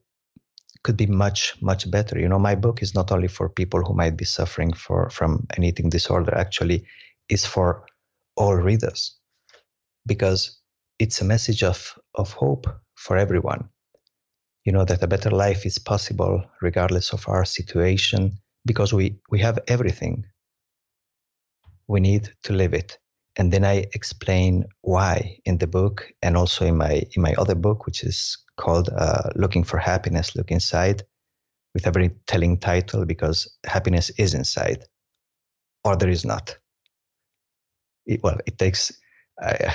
could 0.85 0.97
be 0.97 1.07
much 1.07 1.61
much 1.62 1.91
better 1.91 2.18
you 2.18 2.28
know 2.28 2.39
my 2.39 2.55
book 2.55 2.82
is 2.82 2.95
not 2.95 3.11
only 3.11 3.26
for 3.26 3.49
people 3.49 3.82
who 3.82 3.95
might 3.95 4.16
be 4.16 4.24
suffering 4.24 4.72
for 4.72 5.09
from 5.09 5.47
an 5.57 5.64
eating 5.64 5.89
disorder 5.89 6.35
actually 6.37 6.85
is 7.29 7.47
for 7.47 7.87
all 8.37 8.55
readers 8.55 9.16
because 10.07 10.61
it's 10.99 11.20
a 11.20 11.25
message 11.25 11.62
of 11.62 11.99
of 12.14 12.33
hope 12.33 12.66
for 12.95 13.16
everyone. 13.16 13.68
You 14.64 14.72
know 14.72 14.85
that 14.85 15.03
a 15.03 15.07
better 15.07 15.31
life 15.31 15.66
is 15.66 15.79
possible 15.79 16.45
regardless 16.62 17.12
of 17.12 17.29
our 17.29 17.45
situation 17.45 18.39
because 18.66 18.93
we 18.93 19.18
we 19.31 19.41
have 19.41 19.59
everything 19.68 20.25
we 21.89 22.01
need 22.01 22.31
to 22.45 22.53
live 22.53 22.75
it. 22.75 22.99
And 23.37 23.53
then 23.53 23.64
i 23.64 23.85
explain 23.95 24.64
why 24.83 25.39
in 25.45 25.59
the 25.59 25.66
book 25.66 26.07
and 26.22 26.37
also 26.37 26.64
in 26.64 26.77
my 26.77 27.03
in 27.16 27.22
my 27.22 27.35
other 27.35 27.57
book 27.57 27.85
which 27.85 28.05
is 28.05 28.39
called 28.57 28.89
uh, 28.97 29.29
looking 29.35 29.64
for 29.64 29.79
happiness 29.79 30.37
look 30.37 30.53
inside 30.53 31.03
with 31.75 31.87
a 31.87 31.91
very 31.91 32.11
telling 32.29 32.59
title 32.59 33.05
because 33.05 33.53
happiness 33.66 34.11
is 34.18 34.35
inside 34.35 34.85
or 35.85 35.97
there 35.97 36.11
is 36.11 36.25
not 36.25 36.57
it, 38.07 38.21
well 38.23 38.39
it 38.47 38.59
takes 38.59 38.93
I, 39.41 39.75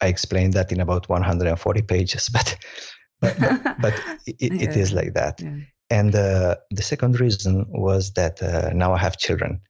I 0.00 0.06
explained 0.06 0.52
that 0.54 0.72
in 0.72 0.80
about 0.80 1.08
140 1.08 1.82
pages 1.82 2.28
but 2.32 2.56
but, 3.20 3.36
but, 3.38 3.76
but 3.80 3.94
it, 4.26 4.52
yeah. 4.52 4.62
it 4.62 4.76
is 4.76 4.92
like 4.92 5.14
that 5.14 5.40
yeah. 5.40 5.56
and 5.90 6.14
uh, 6.14 6.56
the 6.70 6.82
second 6.82 7.20
reason 7.20 7.66
was 7.68 8.12
that 8.14 8.42
uh, 8.42 8.70
now 8.74 8.92
i 8.92 8.98
have 8.98 9.16
children 9.18 9.60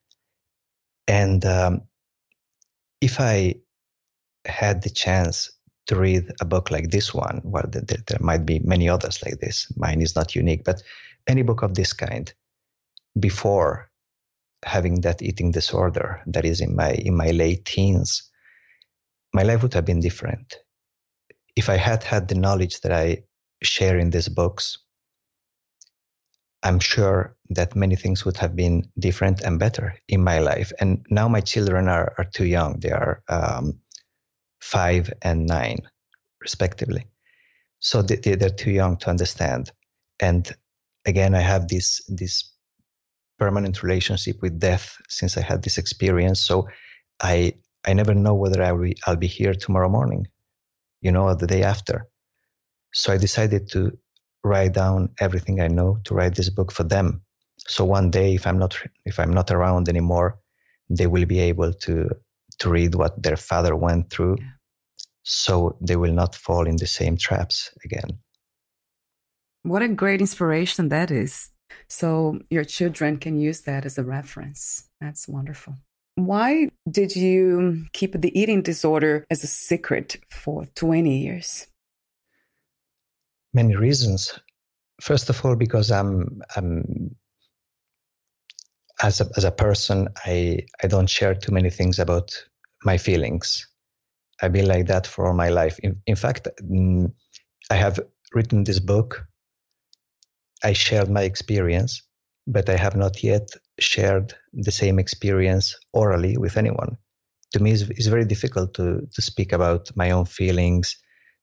and 1.09 1.45
um, 1.45 1.83
if 3.01 3.20
I 3.20 3.57
had 4.47 4.83
the 4.83 4.91
chance 4.91 5.51
to 5.87 5.97
read 5.97 6.31
a 6.41 6.45
book 6.45 6.70
like 6.70 6.91
this 6.91 7.12
one, 7.12 7.41
well, 7.45 7.64
there, 7.68 7.83
there 7.83 8.18
might 8.20 8.47
be 8.47 8.61
many 8.61 8.89
others 8.89 9.23
like 9.25 9.41
this. 9.41 9.66
Mine 9.77 10.01
is 10.01 10.14
not 10.14 10.35
unique, 10.35 10.64
but 10.64 10.83
any 11.27 11.43
book 11.43 11.62
of 11.62 11.75
this 11.75 11.93
kind 11.93 12.33
before 13.18 13.91
having 14.64 15.00
that 15.02 15.22
eating 15.22 15.50
disorder 15.50 16.22
that 16.26 16.44
is 16.44 16.60
in 16.60 16.74
my 16.76 16.92
in 16.92 17.16
my 17.16 17.30
late 17.30 17.64
teens, 17.64 18.30
my 19.34 19.42
life 19.42 19.62
would 19.62 19.74
have 19.74 19.84
been 19.84 20.00
different. 20.00 20.56
If 21.56 21.68
I 21.68 21.76
had 21.76 22.02
had 22.02 22.28
the 22.28 22.34
knowledge 22.34 22.80
that 22.80 22.92
I 22.92 23.24
share 23.62 23.98
in 23.98 24.10
these 24.10 24.28
books, 24.28 24.78
I'm 26.62 26.78
sure 26.78 27.36
that 27.50 27.74
many 27.74 27.96
things 27.96 28.24
would 28.24 28.36
have 28.36 28.54
been 28.54 28.88
different 28.98 29.42
and 29.42 29.58
better 29.58 29.94
in 30.08 30.22
my 30.22 30.38
life. 30.38 30.72
And 30.80 31.04
now 31.10 31.28
my 31.28 31.40
children 31.40 31.88
are, 31.88 32.14
are 32.18 32.24
too 32.24 32.46
young. 32.46 32.78
They 32.80 32.90
are 32.90 33.22
um, 33.28 33.80
five 34.60 35.12
and 35.22 35.46
nine, 35.46 35.78
respectively. 36.40 37.06
So 37.80 38.00
they, 38.00 38.16
they're 38.16 38.48
too 38.48 38.70
young 38.70 38.96
to 38.98 39.10
understand. 39.10 39.72
And 40.20 40.50
again, 41.04 41.34
I 41.34 41.40
have 41.40 41.66
this, 41.66 42.00
this 42.08 42.51
permanent 43.43 43.82
relationship 43.82 44.36
with 44.40 44.61
death 44.61 44.86
since 45.09 45.32
I 45.36 45.43
had 45.51 45.61
this 45.62 45.76
experience. 45.76 46.40
So 46.49 46.68
I, 47.20 47.55
I 47.88 47.93
never 47.93 48.14
know 48.14 48.34
whether 48.34 48.62
I 48.62 48.70
will, 48.70 48.93
I'll 49.05 49.24
be 49.26 49.32
here 49.38 49.55
tomorrow 49.55 49.88
morning, 49.88 50.28
you 51.01 51.11
know, 51.11 51.24
or 51.24 51.34
the 51.34 51.49
day 51.49 51.64
after. 51.74 51.97
So 52.95 53.12
I 53.12 53.18
decided 53.18 53.62
to 53.70 53.80
write 54.45 54.74
down 54.74 55.09
everything 55.18 55.61
I 55.61 55.66
know 55.68 55.99
to 56.05 56.14
write 56.14 56.36
this 56.36 56.51
book 56.51 56.70
for 56.70 56.84
them. 56.84 57.22
So 57.59 57.84
one 57.84 58.11
day, 58.11 58.34
if 58.34 58.47
I'm 58.47 58.59
not 58.59 58.72
if 59.05 59.18
I'm 59.18 59.32
not 59.32 59.51
around 59.51 59.88
anymore, 59.88 60.38
they 60.99 61.07
will 61.07 61.26
be 61.26 61.40
able 61.51 61.72
to 61.84 61.95
to 62.61 62.70
read 62.70 62.95
what 62.95 63.22
their 63.22 63.36
father 63.36 63.74
went 63.76 64.11
through, 64.11 64.36
yeah. 64.38 64.51
so 65.22 65.76
they 65.80 65.97
will 65.97 66.12
not 66.12 66.34
fall 66.34 66.66
in 66.66 66.76
the 66.76 66.86
same 66.86 67.16
traps 67.16 67.70
again. 67.84 68.11
What 69.62 69.82
a 69.82 69.88
great 69.88 70.20
inspiration 70.20 70.88
that 70.88 71.11
is. 71.11 71.53
So 71.89 72.39
your 72.51 72.64
children 72.64 73.18
can 73.18 73.39
use 73.39 73.62
that 73.62 73.85
as 73.85 73.99
a 73.99 74.05
reference. 74.05 74.89
That's 75.01 75.29
wonderful. 75.29 75.75
Why 76.16 76.68
did 76.91 77.16
you 77.16 77.87
keep 77.93 78.20
the 78.20 78.39
eating 78.39 78.62
disorder 78.62 79.25
as 79.31 79.45
a 79.45 79.47
secret 79.47 80.18
for 80.31 80.66
20 80.75 81.18
years? 81.18 81.66
many 83.53 83.77
reasons. 83.77 84.39
First 85.01 85.31
of 85.31 85.45
all, 85.45 85.57
because 85.57 85.91
I'm, 85.91 86.43
I'm 86.57 87.14
as 89.03 89.20
a, 89.20 89.29
as 89.37 89.45
a 89.45 89.51
person, 89.51 90.09
I, 90.25 90.61
I 90.83 90.87
don't 90.87 91.09
share 91.09 91.35
too 91.35 91.53
many 91.53 91.70
things 91.70 91.99
about 91.99 92.31
my 92.85 92.97
feelings. 92.99 93.66
I've 94.41 94.53
been 94.53 94.66
like 94.68 94.87
that 94.87 95.07
for 95.07 95.27
all 95.27 95.35
my 95.35 95.49
life. 95.49 95.79
In, 95.81 96.01
in 96.07 96.16
fact, 96.16 96.49
mm, 96.62 97.12
I 97.70 97.75
have 97.75 98.01
written 98.35 98.64
this 98.64 98.81
book. 98.81 99.25
I 100.64 100.72
shared 100.72 101.10
my 101.10 101.22
experience, 101.22 102.02
but 102.46 102.68
I 102.68 102.76
have 102.76 102.96
not 102.96 103.22
yet 103.22 103.50
shared 103.78 104.34
the 104.52 104.70
same 104.70 104.98
experience 104.98 105.76
orally 105.92 106.36
with 106.36 106.56
anyone. 106.56 106.96
To 107.52 107.62
me, 107.62 107.72
it's, 107.72 107.82
it's 107.82 108.06
very 108.06 108.24
difficult 108.24 108.74
to, 108.74 109.06
to 109.12 109.22
speak 109.22 109.52
about 109.52 109.90
my 109.96 110.10
own 110.10 110.24
feelings, 110.24 110.96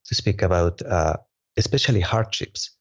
to 0.05 0.15
speak 0.15 0.41
about 0.41 0.81
uh, 0.81 1.17
especially 1.57 1.99
hardships, 1.99 2.71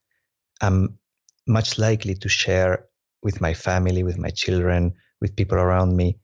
I'm 0.61 0.99
much 1.47 1.79
likely 1.79 2.15
to 2.15 2.29
share 2.29 2.87
with 3.23 3.41
my 3.41 3.55
family, 3.55 4.03
with 4.03 4.19
my 4.19 4.31
children, 4.31 4.95
with 5.21 5.37
people 5.37 5.59
around 5.59 5.97
me 5.97 6.19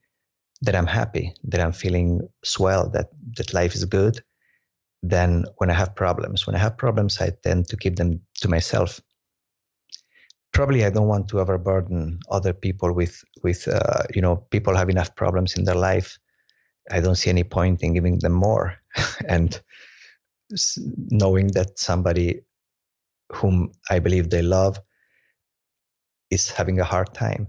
that 0.63 0.77
I'm 0.77 0.87
happy, 0.87 1.35
that 1.45 1.61
I'm 1.61 1.73
feeling 1.73 2.21
swell, 2.45 2.89
that, 2.91 3.09
that 3.37 3.53
life 3.53 3.75
is 3.75 3.85
good, 3.85 4.21
than 5.03 5.45
when 5.59 5.71
I 5.71 5.75
have 5.75 5.95
problems. 5.95 6.47
When 6.47 6.57
I 6.57 6.61
have 6.61 6.79
problems, 6.79 7.21
I 7.21 7.33
tend 7.43 7.69
to 7.69 7.77
keep 7.77 7.97
them 7.97 8.21
to 8.41 8.49
myself. 8.49 9.01
Probably, 10.55 10.85
I 10.85 10.91
don't 10.91 11.09
want 11.09 11.29
to 11.29 11.41
overburden 11.41 12.21
other 12.31 12.53
people 12.53 12.95
with 12.95 13.23
with 13.43 13.69
uh, 13.69 14.05
you 14.15 14.23
know 14.23 14.37
people 14.51 14.77
have 14.77 14.89
enough 14.89 15.15
problems 15.17 15.57
in 15.57 15.65
their 15.65 15.75
life. 15.75 16.19
I 16.91 17.01
don't 17.01 17.17
see 17.17 17.31
any 17.31 17.45
point 17.45 17.83
in 17.83 17.93
giving 17.93 18.21
them 18.21 18.33
more, 18.33 18.75
and 19.29 19.61
knowing 21.11 21.49
that 21.49 21.79
somebody 21.79 22.43
whom 23.33 23.73
I 23.91 23.99
believe 23.99 24.31
they 24.31 24.43
love 24.43 24.81
is 26.31 26.51
having 26.51 26.81
a 26.81 26.85
hard 26.85 27.13
time. 27.15 27.49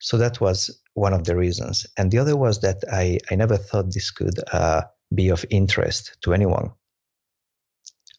So 0.00 0.18
that 0.18 0.40
was 0.40 0.82
one 0.94 1.14
of 1.14 1.24
the 1.24 1.36
reasons. 1.36 1.86
And 1.96 2.10
the 2.10 2.18
other 2.18 2.36
was 2.36 2.60
that 2.60 2.82
I, 2.92 3.18
I 3.30 3.36
never 3.36 3.56
thought 3.56 3.92
this 3.92 4.10
could 4.10 4.38
uh, 4.52 4.82
be 5.14 5.30
of 5.30 5.44
interest 5.50 6.16
to 6.22 6.34
anyone 6.34 6.72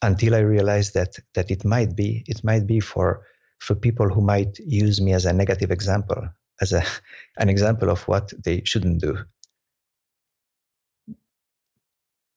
until 0.02 0.34
I 0.34 0.40
realized 0.40 0.94
that 0.94 1.16
that 1.34 1.50
it 1.50 1.64
might 1.64 1.96
be 1.96 2.24
it 2.26 2.44
might 2.44 2.66
be 2.66 2.80
for 2.80 3.22
for 3.58 3.74
people 3.74 4.08
who 4.08 4.20
might 4.20 4.58
use 4.58 5.00
me 5.00 5.12
as 5.12 5.26
a 5.26 5.32
negative 5.32 5.70
example 5.70 6.28
as 6.60 6.72
a 6.72 6.82
an 7.38 7.48
example 7.48 7.90
of 7.90 8.02
what 8.08 8.32
they 8.44 8.62
shouldn't 8.64 9.00
do. 9.00 9.18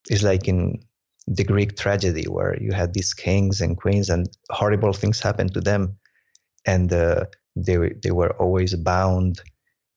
It's 0.10 0.24
like 0.24 0.48
in 0.48 0.80
the 1.28 1.44
Greek 1.44 1.78
tragedy 1.78 2.24
where 2.24 2.58
you 2.60 2.72
had 2.72 2.94
these 2.94 3.14
kings 3.14 3.62
and 3.62 3.78
queens 3.78 4.10
and 4.10 4.28
horrible 4.50 4.94
things 4.94 5.20
happened 5.20 5.54
to 5.54 5.62
them, 5.62 5.98
and 6.66 6.92
uh, 6.92 7.26
they 7.56 7.78
they 8.04 8.12
were 8.12 8.34
always 8.38 8.76
bound 8.76 9.42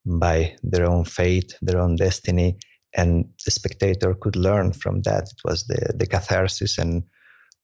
by 0.04 0.56
their 0.62 0.86
own 0.86 1.04
fate, 1.04 1.56
their 1.62 1.80
own 1.80 1.96
destiny, 1.96 2.58
and 2.94 3.24
the 3.44 3.50
spectator 3.50 4.14
could 4.14 4.36
learn 4.36 4.72
from 4.72 5.02
that. 5.02 5.24
It 5.24 5.40
was 5.44 5.64
the 5.64 5.94
the 5.96 6.06
catharsis 6.06 6.78
and 6.78 7.04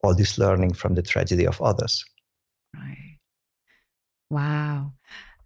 all 0.02 0.14
this 0.14 0.38
learning 0.38 0.74
from 0.74 0.94
the 0.94 1.02
tragedy 1.02 1.46
of 1.46 1.60
others. 1.60 2.04
Right. 2.74 3.07
Wow. 4.30 4.92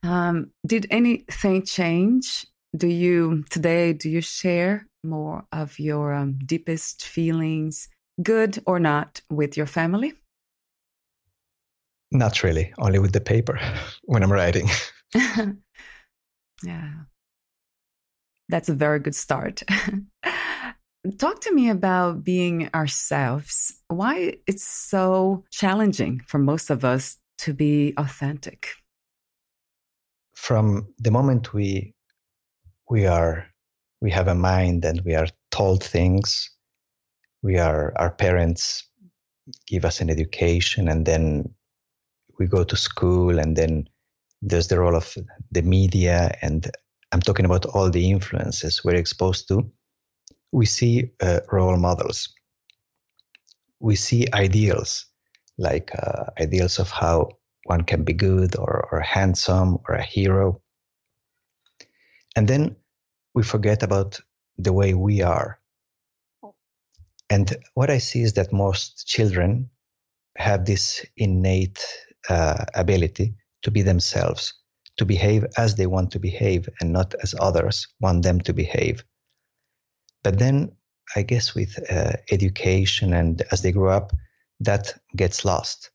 Um, 0.02 0.50
did 0.66 0.86
anything 0.90 1.64
change? 1.64 2.46
Do 2.76 2.88
you 2.88 3.44
today? 3.50 3.92
Do 3.92 4.08
you 4.08 4.20
share 4.20 4.86
more 5.04 5.44
of 5.52 5.78
your 5.78 6.12
um, 6.12 6.38
deepest 6.44 7.06
feelings, 7.06 7.88
good 8.22 8.58
or 8.66 8.80
not, 8.80 9.20
with 9.30 9.56
your 9.56 9.66
family? 9.66 10.14
Not 12.10 12.42
really. 12.42 12.72
Only 12.78 12.98
with 12.98 13.12
the 13.12 13.20
paper 13.20 13.58
when 14.04 14.22
I'm 14.22 14.32
writing. 14.32 14.68
yeah. 16.62 16.92
That's 18.48 18.68
a 18.68 18.74
very 18.74 18.98
good 18.98 19.14
start. 19.14 19.62
Talk 21.18 21.40
to 21.40 21.54
me 21.54 21.68
about 21.70 22.22
being 22.22 22.68
ourselves. 22.74 23.80
Why 23.88 24.36
it's 24.46 24.64
so 24.64 25.44
challenging 25.50 26.20
for 26.26 26.38
most 26.38 26.70
of 26.70 26.84
us 26.84 27.16
to 27.42 27.54
be 27.54 27.94
authentic. 27.96 28.68
From 30.34 30.92
the 30.98 31.10
moment 31.10 31.52
we 31.52 31.94
we 32.90 33.06
are 33.06 33.46
we 34.00 34.10
have 34.10 34.28
a 34.28 34.34
mind 34.34 34.84
and 34.84 35.00
we 35.02 35.14
are 35.14 35.28
told 35.50 35.84
things, 35.84 36.50
we 37.42 37.58
are 37.58 37.92
our 37.96 38.10
parents 38.10 38.84
give 39.66 39.84
us 39.84 40.00
an 40.00 40.10
education 40.10 40.88
and 40.88 41.04
then 41.04 41.52
we 42.38 42.46
go 42.46 42.64
to 42.64 42.76
school 42.76 43.38
and 43.38 43.56
then 43.56 43.88
there's 44.40 44.68
the 44.68 44.78
role 44.78 44.96
of 44.96 45.16
the 45.50 45.62
media 45.62 46.32
and 46.42 46.70
i'm 47.10 47.20
talking 47.20 47.44
about 47.44 47.66
all 47.66 47.90
the 47.90 48.08
influences 48.08 48.84
we're 48.84 48.94
exposed 48.94 49.48
to 49.48 49.68
we 50.52 50.66
see 50.66 51.10
uh, 51.20 51.40
role 51.50 51.76
models. 51.76 52.32
We 53.80 53.96
see 53.96 54.26
ideals, 54.32 55.06
like 55.58 55.90
uh, 55.94 56.24
ideals 56.40 56.78
of 56.78 56.90
how 56.90 57.28
one 57.64 57.82
can 57.82 58.04
be 58.04 58.12
good 58.12 58.56
or, 58.56 58.88
or 58.90 59.00
handsome 59.00 59.78
or 59.88 59.94
a 59.94 60.02
hero. 60.02 60.60
And 62.34 62.48
then 62.48 62.76
we 63.34 63.42
forget 63.42 63.82
about 63.82 64.20
the 64.58 64.72
way 64.72 64.94
we 64.94 65.22
are. 65.22 65.58
And 67.30 67.54
what 67.74 67.90
I 67.90 67.98
see 67.98 68.22
is 68.22 68.34
that 68.34 68.52
most 68.52 69.06
children 69.06 69.70
have 70.36 70.64
this 70.64 71.04
innate 71.16 71.84
uh, 72.28 72.64
ability 72.74 73.34
to 73.62 73.70
be 73.70 73.82
themselves, 73.82 74.52
to 74.98 75.04
behave 75.04 75.46
as 75.56 75.76
they 75.76 75.86
want 75.86 76.10
to 76.12 76.18
behave 76.18 76.68
and 76.80 76.92
not 76.92 77.14
as 77.22 77.34
others 77.38 77.86
want 78.00 78.22
them 78.22 78.40
to 78.40 78.52
behave. 78.52 79.04
But 80.22 80.38
then 80.38 80.72
I 81.16 81.22
guess 81.22 81.54
with 81.54 81.78
uh, 81.90 82.12
education 82.30 83.12
and 83.12 83.42
as 83.50 83.62
they 83.62 83.72
grow 83.72 83.90
up, 83.90 84.12
that 84.64 84.94
gets 85.16 85.44
lost. 85.44 85.90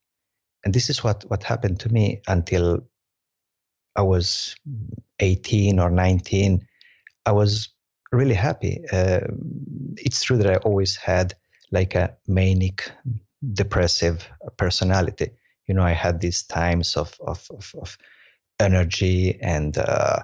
And 0.63 0.73
this 0.73 0.89
is 0.89 1.03
what, 1.03 1.23
what 1.29 1.43
happened 1.43 1.79
to 1.81 1.89
me 1.89 2.21
until 2.27 2.81
I 3.95 4.01
was 4.01 4.55
18 5.19 5.79
or 5.79 5.89
19. 5.89 6.65
I 7.25 7.31
was 7.31 7.69
really 8.11 8.35
happy. 8.35 8.83
Uh, 8.91 9.21
it's 9.97 10.23
true 10.23 10.37
that 10.37 10.51
I 10.51 10.57
always 10.57 10.95
had 10.95 11.33
like 11.71 11.95
a 11.95 12.15
manic, 12.27 12.91
depressive 13.53 14.27
personality. 14.57 15.31
You 15.67 15.75
know, 15.75 15.83
I 15.83 15.91
had 15.91 16.21
these 16.21 16.43
times 16.43 16.95
of, 16.95 17.17
of, 17.25 17.45
of, 17.49 17.75
of 17.81 17.97
energy 18.59 19.37
and 19.41 19.77
uh, 19.77 20.19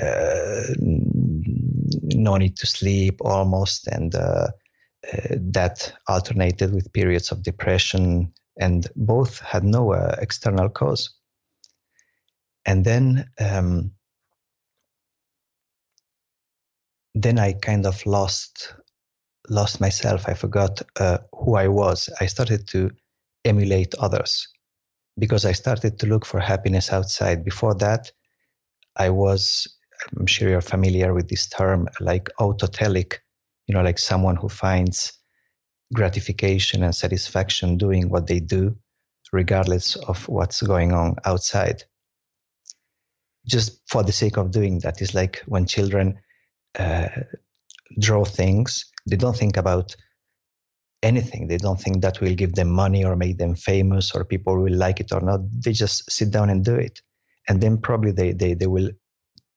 uh, 0.00 0.62
no 0.78 2.36
need 2.36 2.56
to 2.56 2.66
sleep 2.66 3.20
almost, 3.20 3.86
and 3.88 4.14
uh, 4.14 4.48
uh, 5.12 5.36
that 5.38 5.92
alternated 6.08 6.74
with 6.74 6.92
periods 6.92 7.32
of 7.32 7.42
depression, 7.42 8.32
and 8.60 8.88
both 8.96 9.40
had 9.40 9.64
no 9.64 9.92
uh, 9.92 10.16
external 10.20 10.68
cause. 10.68 11.14
And 12.66 12.84
then, 12.84 13.28
um, 13.38 13.92
then 17.14 17.38
I 17.38 17.54
kind 17.54 17.86
of 17.86 18.04
lost 18.06 18.74
lost 19.48 19.80
myself. 19.80 20.28
I 20.28 20.34
forgot 20.34 20.82
uh, 20.96 21.18
who 21.32 21.56
I 21.56 21.68
was. 21.68 22.08
I 22.20 22.26
started 22.26 22.68
to 22.68 22.90
emulate 23.44 23.94
others 23.98 24.46
because 25.18 25.44
I 25.44 25.52
started 25.52 25.98
to 25.98 26.06
look 26.06 26.24
for 26.24 26.38
happiness 26.38 26.92
outside. 26.92 27.44
Before 27.44 27.74
that, 27.76 28.12
I 28.96 29.10
was 29.10 29.66
I'm 30.16 30.26
sure 30.26 30.48
you're 30.48 30.60
familiar 30.60 31.14
with 31.14 31.28
this 31.28 31.46
term, 31.46 31.88
like 32.00 32.28
autotelic, 32.38 33.18
you 33.70 33.76
know, 33.76 33.82
like 33.82 34.00
someone 34.00 34.34
who 34.34 34.48
finds 34.48 35.12
gratification 35.94 36.82
and 36.82 36.92
satisfaction 36.92 37.78
doing 37.78 38.08
what 38.08 38.26
they 38.26 38.40
do, 38.40 38.76
regardless 39.32 39.94
of 39.94 40.28
what's 40.28 40.60
going 40.60 40.90
on 40.90 41.14
outside. 41.24 41.84
Just 43.46 43.80
for 43.88 44.02
the 44.02 44.10
sake 44.10 44.36
of 44.36 44.50
doing 44.50 44.80
that 44.80 45.00
is 45.00 45.14
like 45.14 45.44
when 45.46 45.66
children 45.66 46.18
uh, 46.80 47.10
draw 48.00 48.24
things, 48.24 48.86
they 49.08 49.14
don't 49.14 49.36
think 49.36 49.56
about 49.56 49.94
anything. 51.04 51.46
They 51.46 51.58
don't 51.58 51.80
think 51.80 52.02
that 52.02 52.20
will 52.20 52.34
give 52.34 52.54
them 52.54 52.70
money 52.70 53.04
or 53.04 53.14
make 53.14 53.38
them 53.38 53.54
famous 53.54 54.12
or 54.12 54.24
people 54.24 54.60
will 54.60 54.74
like 54.74 54.98
it 54.98 55.12
or 55.12 55.20
not. 55.20 55.42
They 55.64 55.72
just 55.72 56.10
sit 56.10 56.32
down 56.32 56.50
and 56.50 56.64
do 56.64 56.74
it. 56.74 57.00
And 57.48 57.60
then 57.60 57.78
probably 57.78 58.10
they, 58.10 58.32
they, 58.32 58.54
they 58.54 58.66
will 58.66 58.90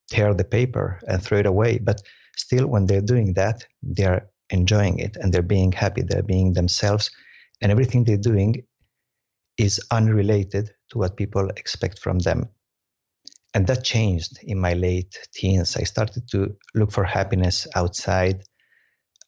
tear 0.08 0.36
the 0.36 0.44
paper 0.44 1.00
and 1.08 1.20
throw 1.20 1.40
it 1.40 1.48
away. 1.48 1.80
But 1.80 2.04
still, 2.36 2.68
when 2.68 2.86
they're 2.86 3.02
doing 3.02 3.34
that, 3.34 3.66
they're 3.82 4.30
enjoying 4.50 5.00
it 5.00 5.18
and 5.18 5.34
they're 5.34 5.42
being 5.42 5.72
happy, 5.72 6.02
they're 6.02 6.24
being 6.24 6.54
themselves, 6.54 7.10
and 7.62 7.72
everything 7.72 8.04
they're 8.04 8.18
doing 8.18 8.64
is 9.58 9.80
unrelated 9.92 10.72
to 10.90 10.98
what 10.98 11.18
people 11.18 11.50
expect 11.50 12.00
from 12.00 12.20
them. 12.20 12.50
And 13.54 13.68
that 13.68 13.84
changed 13.84 14.40
in 14.44 14.60
my 14.60 14.74
late 14.74 15.28
teens. 15.32 15.78
I 15.78 15.84
started 15.84 16.28
to 16.32 16.56
look 16.74 16.92
for 16.92 17.04
happiness 17.04 17.68
outside. 17.76 18.44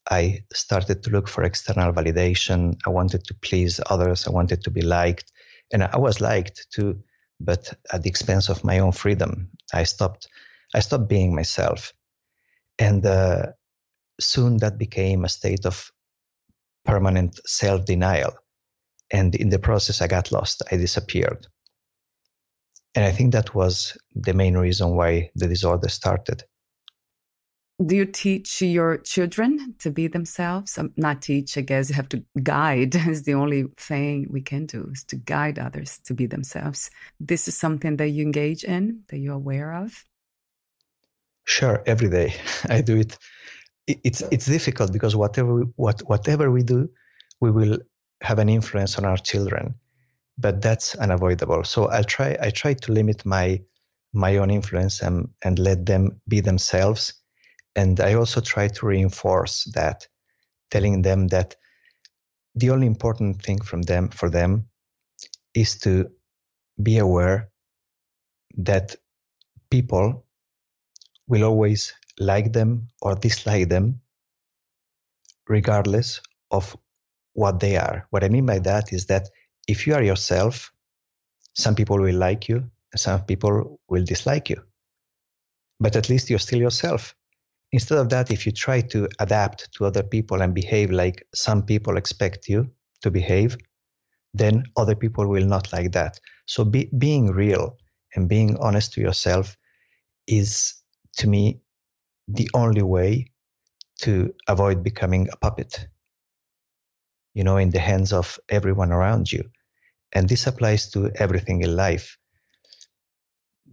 I 0.09 0.43
started 0.53 1.03
to 1.03 1.11
look 1.11 1.27
for 1.27 1.43
external 1.43 1.93
validation. 1.93 2.75
I 2.85 2.89
wanted 2.89 3.23
to 3.25 3.35
please 3.35 3.79
others. 3.87 4.27
I 4.27 4.31
wanted 4.31 4.63
to 4.63 4.71
be 4.71 4.81
liked. 4.81 5.31
And 5.71 5.83
I 5.83 5.97
was 5.97 6.21
liked 6.21 6.67
too, 6.71 7.03
but 7.39 7.71
at 7.93 8.03
the 8.03 8.09
expense 8.09 8.49
of 8.49 8.63
my 8.63 8.79
own 8.79 8.91
freedom. 8.91 9.49
I 9.73 9.83
stopped 9.83 10.27
I 10.73 10.79
stopped 10.79 11.07
being 11.07 11.33
myself. 11.33 11.93
And 12.77 13.05
uh, 13.05 13.47
soon 14.19 14.57
that 14.57 14.77
became 14.77 15.25
a 15.25 15.29
state 15.29 15.65
of 15.65 15.91
permanent 16.83 17.39
self 17.45 17.85
denial. 17.85 18.33
And 19.11 19.35
in 19.35 19.49
the 19.49 19.59
process, 19.59 20.01
I 20.01 20.07
got 20.07 20.31
lost. 20.31 20.63
I 20.71 20.77
disappeared. 20.77 21.47
And 22.95 23.03
I 23.03 23.11
think 23.11 23.33
that 23.33 23.53
was 23.53 23.97
the 24.15 24.33
main 24.33 24.57
reason 24.57 24.95
why 24.95 25.29
the 25.35 25.47
disorder 25.47 25.89
started. 25.89 26.43
Do 27.85 27.93
you 27.93 28.05
teach 28.05 28.61
your 28.61 28.99
children 28.99 29.75
to 29.79 29.91
be 29.91 30.07
themselves? 30.07 30.77
Um, 30.77 30.93
not 30.95 31.21
teach, 31.21 31.57
I 31.57 31.61
guess 31.61 31.89
you 31.89 31.95
have 31.95 32.07
to 32.09 32.23
guide 32.41 32.95
is 33.07 33.23
the 33.23 33.33
only 33.33 33.65
thing 33.75 34.27
we 34.29 34.41
can 34.41 34.65
do 34.65 34.89
is 34.93 35.03
to 35.05 35.17
guide 35.17 35.59
others 35.59 35.99
to 36.05 36.13
be 36.13 36.25
themselves. 36.25 36.89
This 37.19 37.49
is 37.49 37.57
something 37.57 37.97
that 37.97 38.09
you 38.09 38.23
engage 38.23 38.63
in, 38.63 39.01
that 39.09 39.17
you're 39.17 39.35
aware 39.35 39.73
of? 39.73 40.05
Sure, 41.45 41.81
every 41.85 42.09
day. 42.09 42.35
I 42.69 42.81
do 42.81 42.97
it. 42.97 43.17
It's 43.87 44.21
it's 44.31 44.45
difficult 44.47 44.91
because 44.93 45.15
whatever 45.15 45.53
we, 45.55 45.61
what 45.75 46.01
whatever 46.07 46.51
we 46.51 46.63
do, 46.63 46.89
we 47.41 47.51
will 47.51 47.77
have 48.21 48.39
an 48.39 48.49
influence 48.49 48.97
on 48.97 49.05
our 49.05 49.17
children 49.17 49.75
but 50.37 50.61
that's 50.61 50.95
unavoidable. 50.95 51.63
So 51.63 51.87
i'll 51.87 52.03
try 52.03 52.37
i 52.41 52.49
try 52.49 52.73
to 52.73 52.91
limit 52.91 53.25
my 53.25 53.61
my 54.13 54.37
own 54.37 54.49
influence 54.49 55.01
and 55.01 55.29
and 55.43 55.59
let 55.59 55.85
them 55.85 56.21
be 56.27 56.41
themselves. 56.41 57.13
And 57.75 57.99
i 57.99 58.13
also 58.13 58.41
try 58.41 58.67
to 58.69 58.85
reinforce 58.85 59.65
that 59.73 60.07
telling 60.71 61.01
them 61.01 61.27
that 61.29 61.55
the 62.55 62.69
only 62.69 62.87
important 62.87 63.41
thing 63.41 63.61
from 63.61 63.83
them 63.83 64.09
for 64.09 64.29
them 64.29 64.67
is 65.53 65.77
to 65.79 66.09
be 66.81 66.97
aware 66.97 67.49
that 68.57 68.95
people 69.69 70.24
will 71.27 71.43
always 71.43 71.93
like 72.19 72.53
them 72.53 72.87
or 73.01 73.15
dislike 73.15 73.69
them 73.69 74.01
regardless 75.47 76.21
of 76.51 76.75
what 77.33 77.59
they 77.59 77.77
are. 77.77 78.07
What 78.09 78.23
I 78.23 78.29
mean 78.29 78.45
by 78.45 78.59
that 78.59 78.93
is 78.93 79.05
that 79.07 79.29
if 79.67 79.85
you 79.85 79.93
are 79.93 80.03
yourself, 80.03 80.71
some 81.53 81.75
people 81.75 81.99
will 81.99 82.15
like 82.15 82.47
you 82.47 82.57
and 82.91 82.99
some 82.99 83.23
people 83.25 83.79
will 83.89 84.03
dislike 84.03 84.49
you. 84.49 84.61
But 85.79 85.95
at 85.95 86.09
least 86.09 86.29
you're 86.29 86.39
still 86.39 86.59
yourself. 86.59 87.15
Instead 87.71 87.97
of 87.97 88.09
that, 88.09 88.31
if 88.31 88.45
you 88.45 88.51
try 88.51 88.79
to 88.81 89.09
adapt 89.19 89.73
to 89.73 89.85
other 89.85 90.03
people 90.03 90.41
and 90.41 90.53
behave 90.53 90.91
like 90.91 91.25
some 91.33 91.63
people 91.63 91.97
expect 91.97 92.47
you 92.47 92.69
to 93.01 93.11
behave, 93.11 93.57
then 94.33 94.63
other 94.77 94.95
people 94.95 95.27
will 95.27 95.45
not 95.45 95.73
like 95.73 95.91
that. 95.91 96.19
So 96.45 96.63
be, 96.63 96.89
being 96.97 97.31
real 97.31 97.77
and 98.15 98.29
being 98.29 98.57
honest 98.57 98.93
to 98.93 99.01
yourself 99.01 99.57
is, 100.27 100.73
to 101.17 101.27
me, 101.27 101.61
the 102.27 102.49
only 102.53 102.81
way 102.81 103.31
to 104.01 104.33
avoid 104.47 104.83
becoming 104.83 105.29
a 105.31 105.37
puppet, 105.37 105.87
you 107.33 107.43
know, 107.43 107.57
in 107.57 107.69
the 107.69 107.79
hands 107.79 108.13
of 108.13 108.39
everyone 108.49 108.91
around 108.91 109.31
you. 109.31 109.43
And 110.13 110.27
this 110.27 110.47
applies 110.47 110.89
to 110.91 111.11
everything 111.15 111.61
in 111.61 111.75
life. 111.75 112.17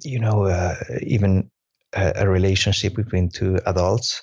You 0.04 0.18
know, 0.20 0.44
uh, 0.46 0.76
even 1.02 1.50
a, 1.92 2.12
a 2.16 2.28
relationship 2.28 2.94
between 2.94 3.30
two 3.30 3.58
adults. 3.66 4.22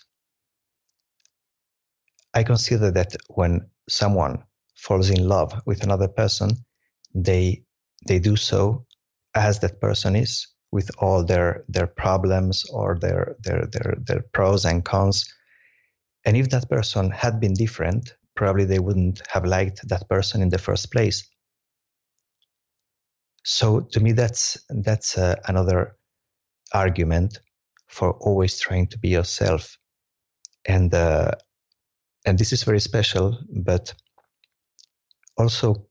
I 2.33 2.43
consider 2.43 2.91
that 2.91 3.15
when 3.27 3.69
someone 3.89 4.43
falls 4.75 5.09
in 5.09 5.27
love 5.27 5.53
with 5.65 5.83
another 5.83 6.07
person, 6.07 6.51
they 7.13 7.63
they 8.07 8.19
do 8.19 8.35
so 8.35 8.85
as 9.35 9.59
that 9.59 9.81
person 9.81 10.15
is, 10.15 10.47
with 10.71 10.91
all 10.99 11.23
their 11.23 11.63
their 11.67 11.87
problems 11.87 12.65
or 12.71 12.97
their 12.99 13.35
their 13.39 13.65
their 13.65 13.95
their 14.05 14.21
pros 14.33 14.65
and 14.65 14.85
cons. 14.85 15.33
And 16.25 16.37
if 16.37 16.49
that 16.49 16.69
person 16.69 17.11
had 17.11 17.39
been 17.39 17.53
different, 17.53 18.15
probably 18.35 18.65
they 18.65 18.79
wouldn't 18.79 19.21
have 19.29 19.45
liked 19.45 19.87
that 19.87 20.07
person 20.09 20.41
in 20.41 20.49
the 20.49 20.57
first 20.57 20.91
place. 20.91 21.27
So 23.43 23.81
to 23.91 23.99
me, 23.99 24.11
that's 24.11 24.57
that's 24.69 25.17
uh, 25.17 25.35
another 25.47 25.95
argument 26.73 27.39
for 27.87 28.11
always 28.11 28.59
trying 28.59 28.87
to 28.87 28.99
be 28.99 29.09
yourself, 29.09 29.77
and 30.65 30.93
uh, 30.93 31.31
and 32.25 32.37
this 32.37 32.53
is 32.53 32.63
very 32.63 32.79
special. 32.79 33.39
But 33.49 33.93
also 35.37 35.87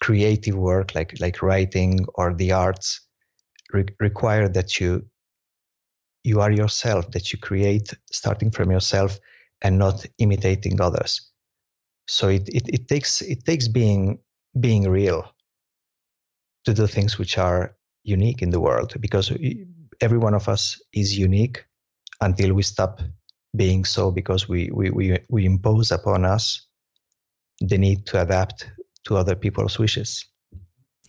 creative 0.00 0.56
work 0.56 0.94
like 0.94 1.14
like 1.20 1.40
writing 1.40 2.04
or 2.14 2.34
the 2.34 2.52
arts 2.52 3.03
re- 3.74 3.94
require 4.00 4.48
that 4.48 4.80
you 4.80 5.04
you 6.22 6.40
are 6.40 6.50
yourself 6.50 7.10
that 7.10 7.32
you 7.32 7.38
create 7.38 7.92
starting 8.10 8.50
from 8.50 8.70
yourself 8.70 9.18
and 9.60 9.78
not 9.78 10.06
imitating 10.18 10.80
others. 10.80 11.30
So 12.08 12.28
it, 12.28 12.48
it, 12.48 12.62
it 12.68 12.88
takes 12.88 13.20
it 13.20 13.44
takes 13.44 13.68
being 13.68 14.18
being 14.58 14.88
real 14.88 15.34
to 16.64 16.72
do 16.72 16.86
things 16.86 17.18
which 17.18 17.36
are 17.36 17.76
unique 18.04 18.40
in 18.42 18.50
the 18.50 18.60
world 18.60 18.94
because 19.00 19.32
every 20.00 20.18
one 20.18 20.34
of 20.34 20.48
us 20.48 20.80
is 20.92 21.18
unique 21.18 21.64
until 22.20 22.54
we 22.54 22.62
stop 22.62 23.00
being 23.56 23.84
so 23.84 24.10
because 24.10 24.48
we 24.48 24.70
we 24.72 24.90
we, 24.90 25.18
we 25.28 25.44
impose 25.44 25.92
upon 25.92 26.24
us 26.24 26.66
the 27.60 27.78
need 27.78 28.06
to 28.06 28.20
adapt 28.20 28.70
to 29.04 29.16
other 29.16 29.36
people's 29.36 29.78
wishes. 29.78 30.24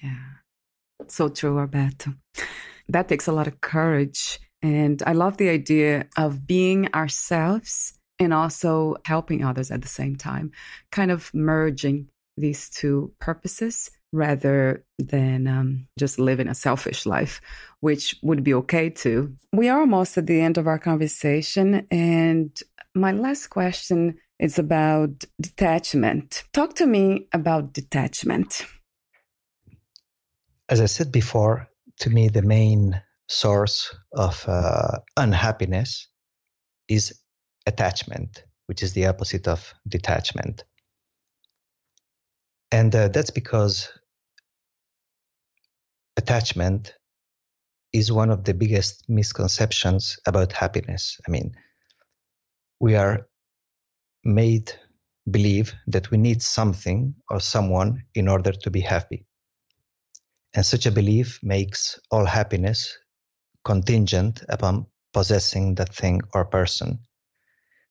Yeah 0.03 0.34
so 1.07 1.29
true 1.29 1.59
Alberto 1.59 2.13
that 2.89 3.07
takes 3.07 3.27
a 3.27 3.31
lot 3.31 3.47
of 3.47 3.61
courage. 3.61 4.39
And 4.61 5.01
I 5.05 5.13
love 5.13 5.37
the 5.37 5.49
idea 5.49 6.07
of 6.17 6.47
being 6.47 6.93
ourselves 6.93 7.93
and 8.19 8.33
also 8.33 8.95
helping 9.05 9.43
others 9.43 9.71
at 9.71 9.81
the 9.81 9.87
same 9.87 10.15
time, 10.15 10.51
kind 10.91 11.11
of 11.11 11.33
merging 11.33 12.07
these 12.37 12.69
two 12.69 13.13
purposes 13.19 13.91
rather 14.11 14.83
than 14.97 15.47
um, 15.47 15.87
just 15.99 16.19
living 16.19 16.47
a 16.47 16.55
selfish 16.55 17.05
life, 17.05 17.41
which 17.81 18.15
would 18.23 18.43
be 18.43 18.53
okay 18.53 18.89
too. 18.89 19.35
We 19.51 19.67
are 19.67 19.81
almost 19.81 20.17
at 20.17 20.27
the 20.27 20.39
end 20.39 20.57
of 20.57 20.67
our 20.67 20.79
conversation. 20.79 21.85
And 21.91 22.57
my 22.93 23.11
last 23.11 23.47
question 23.47 24.17
is 24.39 24.57
about 24.57 25.25
detachment. 25.41 26.45
Talk 26.53 26.75
to 26.75 26.85
me 26.85 27.27
about 27.33 27.73
detachment. 27.73 28.65
As 30.70 30.82
I 30.82 30.86
said 30.86 31.11
before, 31.11 31.68
to 31.99 32.09
me, 32.09 32.28
the 32.28 32.41
main 32.41 33.01
source 33.28 33.95
of 34.13 34.43
uh, 34.47 34.99
unhappiness 35.18 36.07
is 36.88 37.20
attachment, 37.66 38.43
which 38.68 38.84
is 38.84 38.93
the 38.93 39.07
opposite 39.07 39.47
of 39.47 39.74
detachment. 39.88 40.63
And 42.72 42.93
uh, 42.95 43.07
that's 43.09 43.32
because 43.32 43.89
attachment 46.18 46.95
is 47.93 48.11
one 48.11 48.30
of 48.30 48.43
the 48.43 48.53
biggest 48.53 49.05
misconceptions 49.07 50.20
about 50.28 50.51
happiness. 50.51 51.18
I 51.28 51.32
mean, 51.32 51.55
we 52.80 52.95
are 52.95 53.28
made 54.24 54.74
believe 55.30 55.74
that 55.88 56.11
we 56.11 56.18
need 56.18 56.41
something 56.41 57.16
or 57.30 57.39
someone 57.39 58.03
in 58.13 58.28
order 58.28 58.51
to 58.51 58.70
be 58.70 58.82
happy. 58.82 59.26
And 60.56 60.66
such 60.66 60.86
a 60.86 60.91
belief 60.91 61.39
makes 61.43 61.99
all 62.10 62.26
happiness 62.26 62.97
contingent 63.66 64.41
upon 64.47 64.86
possessing 65.14 65.76
that 65.76 65.93
thing 65.93 66.22
or 66.34 66.45
person. 66.45 66.99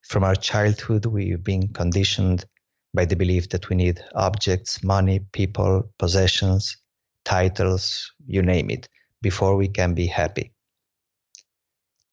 From 0.03 0.25
our 0.25 0.35
childhood, 0.35 1.05
we've 1.05 1.45
been 1.45 1.69
conditioned 1.69 2.47
by 2.95 3.05
the 3.05 3.17
belief 3.17 3.51
that 3.51 3.69
we 3.69 3.77
need 3.77 4.03
objects, 4.15 4.83
money, 4.83 5.21
people, 5.33 5.93
possessions, 5.99 6.77
titles, 7.25 8.13
you 8.27 8.41
name 8.41 8.71
it, 8.71 8.89
before 9.21 9.57
we 9.57 9.69
can 9.69 9.95
be 9.95 10.07
happy. 10.07 10.53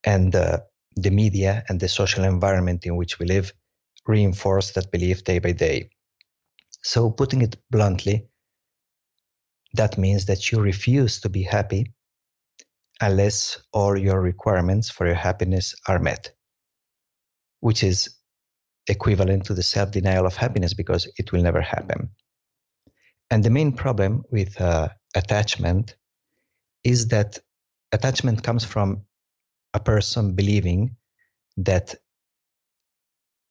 And 0.03 0.35
uh, 0.35 0.59
the 0.95 1.11
media 1.11 1.63
and 1.69 1.79
the 1.79 1.87
social 1.87 2.25
environment 2.25 2.85
in 2.85 2.97
which 2.97 3.19
we 3.19 3.25
live 3.25 3.53
reinforce 4.05 4.71
that 4.71 4.91
belief 4.91 5.23
day 5.23 5.39
by 5.39 5.51
day. 5.51 5.91
So, 6.81 7.11
putting 7.11 7.41
it 7.41 7.57
bluntly, 7.69 8.27
that 9.73 9.97
means 9.97 10.25
that 10.25 10.51
you 10.51 10.61
refuse 10.61 11.19
to 11.21 11.29
be 11.29 11.43
happy 11.43 11.93
unless 13.01 13.61
all 13.73 13.97
your 13.97 14.21
requirements 14.21 14.89
for 14.89 15.05
your 15.05 15.15
happiness 15.15 15.75
are 15.87 15.99
met, 15.99 16.31
which 17.59 17.83
is 17.83 18.17
equivalent 18.87 19.45
to 19.45 19.53
the 19.53 19.63
self 19.63 19.91
denial 19.91 20.25
of 20.25 20.35
happiness 20.35 20.73
because 20.73 21.07
it 21.17 21.31
will 21.31 21.41
never 21.41 21.61
happen. 21.61 22.09
And 23.29 23.43
the 23.43 23.49
main 23.49 23.71
problem 23.71 24.23
with 24.29 24.59
uh, 24.59 24.89
attachment 25.15 25.95
is 26.83 27.07
that 27.07 27.39
attachment 27.91 28.43
comes 28.43 28.65
from 28.65 29.03
a 29.73 29.79
person 29.79 30.33
believing 30.33 30.95
that 31.57 31.95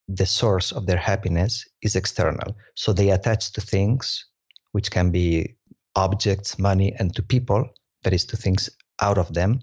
the 0.09 0.27
source 0.27 0.73
of 0.73 0.87
their 0.87 0.97
happiness 0.97 1.67
is 1.83 1.97
external. 1.97 2.57
So 2.75 2.93
they 2.93 3.11
attach 3.11 3.53
to 3.53 3.61
things, 3.61 4.27
which 4.73 4.91
can 4.91 5.11
be 5.11 5.57
objects, 5.97 6.59
money, 6.59 6.95
and 6.99 7.15
to 7.17 7.23
people, 7.23 7.69
that 8.03 8.13
is, 8.13 8.25
to 8.27 8.37
things 8.37 8.71
out 9.01 9.19
of 9.19 9.33
them, 9.35 9.61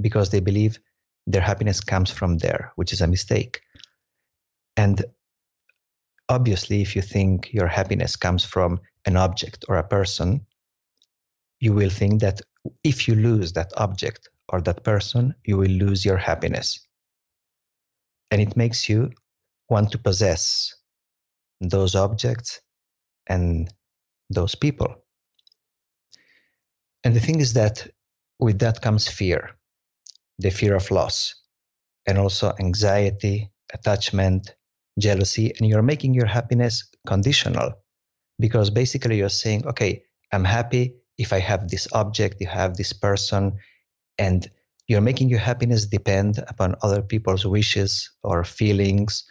because 0.00 0.30
they 0.30 0.40
believe 0.40 0.78
their 1.26 1.42
happiness 1.42 1.80
comes 1.80 2.10
from 2.10 2.38
there, 2.38 2.72
which 2.76 2.92
is 2.92 3.00
a 3.00 3.06
mistake. 3.06 3.60
And 4.76 5.04
obviously, 6.28 6.82
if 6.82 6.96
you 6.96 7.02
think 7.02 7.52
your 7.52 7.68
happiness 7.68 8.16
comes 8.16 8.44
from 8.44 8.80
an 9.04 9.16
object 9.16 9.64
or 9.68 9.76
a 9.76 9.86
person, 9.86 10.46
you 11.60 11.72
will 11.72 11.90
think 11.90 12.20
that 12.20 12.40
if 12.84 13.08
you 13.08 13.14
lose 13.14 13.52
that 13.52 13.72
object 13.76 14.28
or 14.48 14.60
that 14.62 14.84
person, 14.84 15.34
you 15.44 15.56
will 15.56 15.70
lose 15.70 16.04
your 16.04 16.16
happiness. 16.16 16.80
And 18.30 18.40
it 18.40 18.56
makes 18.56 18.88
you 18.88 19.10
want 19.68 19.90
to 19.92 19.98
possess 19.98 20.74
those 21.60 21.94
objects 21.94 22.60
and 23.26 23.68
those 24.30 24.54
people. 24.54 24.94
And 27.08 27.16
the 27.16 27.20
thing 27.20 27.40
is 27.40 27.54
that 27.54 27.88
with 28.38 28.58
that 28.58 28.82
comes 28.82 29.08
fear, 29.08 29.56
the 30.38 30.50
fear 30.50 30.74
of 30.74 30.90
loss, 30.90 31.34
and 32.06 32.18
also 32.18 32.52
anxiety, 32.60 33.50
attachment, 33.72 34.54
jealousy, 34.98 35.54
and 35.56 35.66
you're 35.66 35.80
making 35.80 36.12
your 36.12 36.26
happiness 36.26 36.86
conditional 37.06 37.72
because 38.38 38.68
basically 38.68 39.16
you're 39.16 39.30
saying, 39.30 39.66
okay, 39.66 40.02
I'm 40.32 40.44
happy 40.44 40.96
if 41.16 41.32
I 41.32 41.38
have 41.38 41.68
this 41.68 41.88
object, 41.92 42.42
you 42.42 42.46
have 42.46 42.76
this 42.76 42.92
person, 42.92 43.56
and 44.18 44.46
you're 44.86 45.00
making 45.00 45.30
your 45.30 45.40
happiness 45.40 45.86
depend 45.86 46.44
upon 46.46 46.74
other 46.82 47.00
people's 47.00 47.46
wishes 47.46 48.10
or 48.22 48.44
feelings 48.44 49.24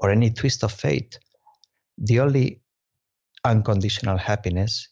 or 0.00 0.10
any 0.10 0.28
twist 0.28 0.64
of 0.64 0.72
fate. 0.72 1.18
The 1.96 2.20
only 2.20 2.60
unconditional 3.42 4.18
happiness 4.18 4.91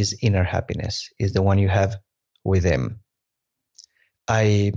is 0.00 0.18
inner 0.22 0.44
happiness, 0.44 1.08
is 1.18 1.32
the 1.32 1.42
one 1.42 1.58
you 1.58 1.68
have 1.68 1.96
with 2.44 2.64
Him. 2.64 3.00
I 4.28 4.72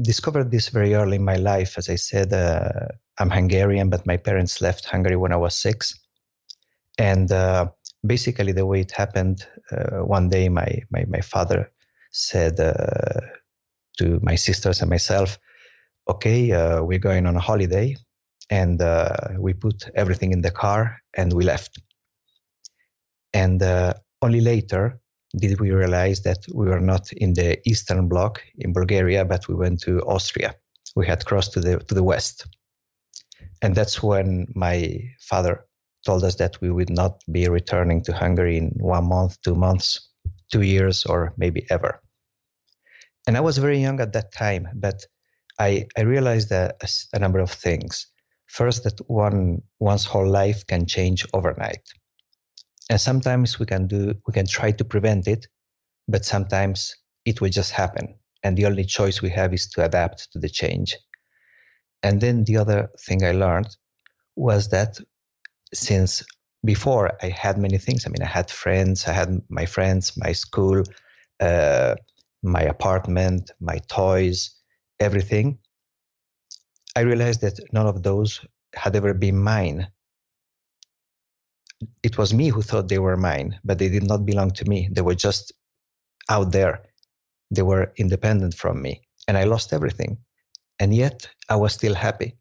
discovered 0.00 0.50
this 0.50 0.68
very 0.68 0.94
early 0.94 1.16
in 1.16 1.24
my 1.24 1.36
life. 1.36 1.78
As 1.78 1.88
I 1.88 1.96
said, 1.96 2.32
uh, 2.32 2.88
I'm 3.18 3.30
Hungarian, 3.30 3.90
but 3.90 4.06
my 4.06 4.16
parents 4.16 4.60
left 4.60 4.84
Hungary 4.84 5.16
when 5.16 5.32
I 5.32 5.36
was 5.36 5.54
six. 5.56 5.98
And 6.98 7.30
uh, 7.32 7.68
basically, 8.06 8.52
the 8.52 8.66
way 8.66 8.80
it 8.80 8.92
happened, 8.92 9.46
uh, 9.70 10.04
one 10.04 10.28
day 10.28 10.48
my, 10.48 10.82
my, 10.90 11.04
my 11.08 11.20
father 11.20 11.70
said 12.10 12.60
uh, 12.60 13.20
to 13.98 14.18
my 14.22 14.34
sisters 14.34 14.80
and 14.80 14.90
myself, 14.90 15.38
Okay, 16.08 16.52
uh, 16.52 16.82
we're 16.82 17.00
going 17.00 17.26
on 17.26 17.36
a 17.36 17.40
holiday. 17.40 17.96
And 18.48 18.80
uh, 18.80 19.10
we 19.38 19.54
put 19.54 19.90
everything 19.96 20.32
in 20.32 20.40
the 20.40 20.52
car 20.52 21.02
and 21.14 21.32
we 21.32 21.42
left. 21.44 21.80
And 23.34 23.60
only 24.22 24.40
later 24.40 25.00
did 25.38 25.60
we 25.60 25.70
realize 25.70 26.22
that 26.22 26.38
we 26.54 26.66
were 26.66 26.80
not 26.80 27.12
in 27.12 27.34
the 27.34 27.58
Eastern 27.68 28.08
Bloc 28.08 28.42
in 28.58 28.72
Bulgaria, 28.72 29.24
but 29.24 29.48
we 29.48 29.54
went 29.54 29.80
to 29.82 30.00
Austria. 30.02 30.54
We 30.94 31.06
had 31.06 31.24
crossed 31.26 31.52
to 31.54 31.60
the 31.60 31.78
to 31.78 31.94
the 31.94 32.02
west, 32.02 32.46
and 33.62 33.74
that's 33.74 34.02
when 34.02 34.46
my 34.54 35.00
father 35.20 35.66
told 36.06 36.24
us 36.24 36.36
that 36.36 36.60
we 36.60 36.70
would 36.70 36.90
not 36.90 37.22
be 37.30 37.48
returning 37.48 38.02
to 38.04 38.12
Hungary 38.12 38.56
in 38.56 38.70
one 38.78 39.08
month, 39.08 39.40
two 39.42 39.54
months, 39.54 40.08
two 40.52 40.62
years, 40.62 41.04
or 41.04 41.34
maybe 41.36 41.66
ever. 41.70 42.00
And 43.26 43.36
I 43.36 43.40
was 43.40 43.58
very 43.58 43.78
young 43.78 44.00
at 44.00 44.12
that 44.12 44.32
time, 44.32 44.68
but 44.74 45.04
I, 45.58 45.86
I 45.98 46.02
realized 46.02 46.52
a, 46.52 46.72
a 47.12 47.18
number 47.18 47.40
of 47.40 47.50
things. 47.50 48.06
First, 48.46 48.84
that 48.84 48.98
one 49.08 49.62
one's 49.80 50.04
whole 50.04 50.28
life 50.28 50.64
can 50.66 50.86
change 50.86 51.26
overnight 51.34 51.82
and 52.90 53.00
sometimes 53.00 53.58
we 53.58 53.66
can 53.66 53.86
do 53.86 54.14
we 54.26 54.32
can 54.32 54.46
try 54.46 54.70
to 54.70 54.84
prevent 54.84 55.26
it 55.28 55.46
but 56.08 56.24
sometimes 56.24 56.94
it 57.24 57.40
will 57.40 57.50
just 57.50 57.72
happen. 57.72 58.14
And 58.42 58.56
the 58.56 58.66
only 58.66 58.84
choice 58.84 59.20
we 59.20 59.30
have 59.30 59.52
is 59.52 59.68
to 59.70 59.84
adapt 59.84 60.32
to 60.32 60.38
the 60.38 60.48
change. 60.48 60.96
And 62.02 62.20
then 62.20 62.44
the 62.44 62.56
other 62.58 62.90
thing 63.00 63.24
i 63.24 63.32
learned 63.32 63.76
was 64.36 64.68
that 64.68 64.98
since 65.74 66.22
before 66.64 67.12
i 67.22 67.28
had 67.28 67.58
many 67.58 67.78
things 67.78 68.06
i 68.06 68.08
mean 68.08 68.22
i 68.22 68.26
had 68.26 68.50
friends 68.50 69.06
i 69.06 69.12
had 69.12 69.40
my 69.48 69.66
friends 69.66 70.16
my 70.16 70.32
school 70.32 70.82
uh, 71.40 71.94
my 72.42 72.62
apartment 72.62 73.50
my 73.60 73.78
toys 73.88 74.50
everything 75.00 75.58
i 76.96 77.00
realized 77.00 77.40
that 77.40 77.58
none 77.72 77.86
of 77.86 78.02
those 78.02 78.44
had 78.74 78.94
ever 78.94 79.14
been 79.14 79.38
mine 79.38 79.86
it 82.02 82.18
was 82.18 82.32
me 82.32 82.48
who 82.48 82.62
thought 82.62 82.88
they 82.88 82.98
were 82.98 83.16
mine, 83.16 83.58
but 83.64 83.78
they 83.78 83.88
did 83.88 84.06
not 84.06 84.24
belong 84.24 84.50
to 84.52 84.64
me. 84.68 84.88
They 84.90 85.02
were 85.02 85.14
just 85.14 85.52
out 86.30 86.52
there. 86.52 86.82
They 87.50 87.62
were 87.62 87.92
independent 87.96 88.54
from 88.54 88.82
me, 88.82 89.02
and 89.28 89.36
I 89.36 89.44
lost 89.44 89.72
everything. 89.72 90.18
And 90.78 90.94
yet 90.94 91.28
I 91.48 91.56
was 91.56 91.72
still 91.72 91.94
happy. 91.94 92.36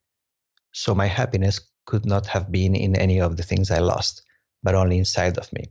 So 0.73 0.93
my 0.95 1.07
happiness 1.07 1.59
could 1.85 2.05
not 2.05 2.25
have 2.27 2.51
been 2.51 2.75
in 2.75 2.95
any 2.95 3.21
of 3.21 3.37
the 3.37 3.43
things 3.43 3.71
I 3.71 3.79
lost, 3.79 4.23
but 4.63 4.75
only 4.75 4.97
inside 4.97 5.37
of 5.37 5.51
me. 5.53 5.65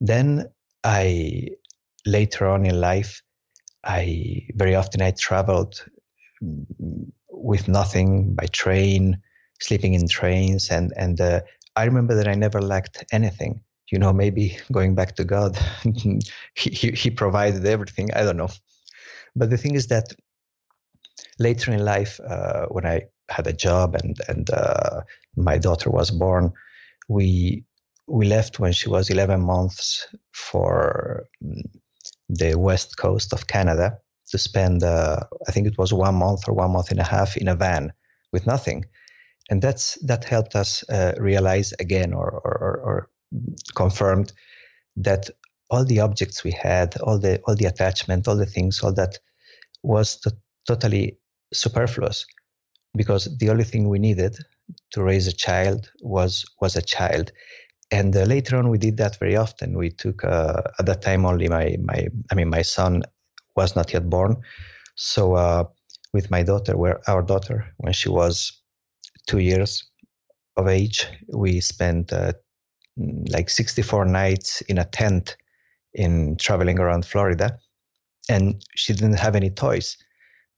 Then 0.00 0.50
I, 0.84 1.50
later 2.04 2.48
on 2.48 2.66
in 2.66 2.80
life, 2.80 3.22
I 3.84 4.46
very 4.54 4.74
often 4.74 5.00
I 5.02 5.12
traveled 5.12 5.84
with 7.30 7.68
nothing 7.68 8.34
by 8.34 8.46
train, 8.46 9.22
sleeping 9.60 9.94
in 9.94 10.08
trains, 10.08 10.70
and 10.70 10.92
and 10.96 11.20
uh, 11.20 11.40
I 11.76 11.84
remember 11.84 12.14
that 12.14 12.28
I 12.28 12.34
never 12.34 12.60
lacked 12.60 13.04
anything. 13.12 13.62
You 13.90 13.98
know, 13.98 14.12
maybe 14.12 14.58
going 14.70 14.94
back 14.94 15.16
to 15.16 15.24
God, 15.24 15.58
he, 16.54 16.90
he 16.92 17.10
provided 17.10 17.66
everything. 17.66 18.12
I 18.14 18.22
don't 18.22 18.36
know. 18.36 18.48
But 19.36 19.50
the 19.50 19.58
thing 19.58 19.74
is 19.74 19.88
that 19.88 20.14
later 21.38 21.72
in 21.72 21.84
life, 21.84 22.20
uh, 22.20 22.66
when 22.66 22.86
I 22.86 23.02
had 23.28 23.46
a 23.46 23.52
job 23.52 23.94
and 23.94 24.16
and 24.28 24.50
uh, 24.50 25.02
my 25.36 25.58
daughter 25.58 25.90
was 25.90 26.10
born, 26.10 26.52
we 27.08 27.64
we 28.06 28.26
left 28.26 28.58
when 28.58 28.72
she 28.72 28.88
was 28.88 29.10
11 29.10 29.40
months 29.40 30.06
for 30.32 31.24
mm, 31.42 31.62
the 32.28 32.54
west 32.58 32.96
coast 32.96 33.32
of 33.32 33.46
Canada 33.46 33.96
to 34.28 34.38
spend, 34.38 34.82
uh, 34.82 35.20
I 35.46 35.52
think 35.52 35.66
it 35.66 35.78
was 35.78 35.92
one 35.92 36.16
month 36.16 36.48
or 36.48 36.54
one 36.54 36.72
month 36.72 36.90
and 36.90 37.00
a 37.00 37.04
half 37.04 37.36
in 37.36 37.48
a 37.48 37.54
van 37.54 37.92
with 38.32 38.46
nothing 38.46 38.84
and 39.52 39.60
that's 39.60 39.98
that 40.06 40.24
helped 40.24 40.56
us 40.56 40.82
uh, 40.88 41.12
realize 41.18 41.74
again 41.78 42.14
or, 42.14 42.30
or, 42.42 42.80
or, 42.88 43.10
confirmed 43.74 44.32
that 44.96 45.28
all 45.70 45.84
the 45.84 46.00
objects 46.00 46.44
we 46.44 46.50
had 46.50 46.96
all 47.00 47.18
the 47.18 47.40
all 47.46 47.54
the 47.54 47.66
attachment 47.66 48.28
all 48.28 48.36
the 48.36 48.52
things 48.54 48.82
all 48.82 48.92
that 48.92 49.18
was 49.82 50.20
totally 50.66 51.18
superfluous 51.52 52.26
because 52.96 53.24
the 53.38 53.50
only 53.50 53.64
thing 53.64 53.88
we 53.88 53.98
needed 53.98 54.36
to 54.92 55.02
raise 55.02 55.26
a 55.26 55.32
child 55.32 55.90
was 56.00 56.44
was 56.60 56.76
a 56.76 56.82
child. 56.82 57.32
And 57.90 58.16
uh, 58.16 58.22
later 58.22 58.56
on 58.56 58.70
we 58.70 58.78
did 58.78 58.96
that 58.96 59.18
very 59.18 59.36
often. 59.36 59.76
We 59.76 59.90
took 59.90 60.24
uh, 60.24 60.62
at 60.78 60.86
that 60.86 61.02
time 61.02 61.26
only 61.26 61.48
my 61.48 61.76
my 61.90 62.08
i 62.30 62.34
mean 62.34 62.48
my 62.48 62.62
son 62.62 63.02
was 63.56 63.76
not 63.76 63.92
yet 63.92 64.08
born. 64.08 64.36
So 64.96 65.34
uh, 65.34 65.64
with 66.14 66.30
my 66.30 66.42
daughter 66.42 66.76
where 66.76 67.00
our 67.06 67.22
daughter 67.22 67.66
when 67.78 67.92
she 67.92 68.08
was 68.08 68.61
two 69.26 69.38
years 69.38 69.84
of 70.56 70.68
age, 70.68 71.06
we 71.28 71.60
spent 71.60 72.12
uh, 72.12 72.32
like 72.96 73.48
64 73.48 74.04
nights 74.04 74.60
in 74.62 74.78
a 74.78 74.84
tent 74.84 75.36
in 75.94 76.36
traveling 76.36 76.78
around 76.78 77.06
Florida, 77.06 77.58
and 78.28 78.62
she 78.74 78.92
didn't 78.92 79.18
have 79.18 79.36
any 79.36 79.50
toys. 79.50 79.96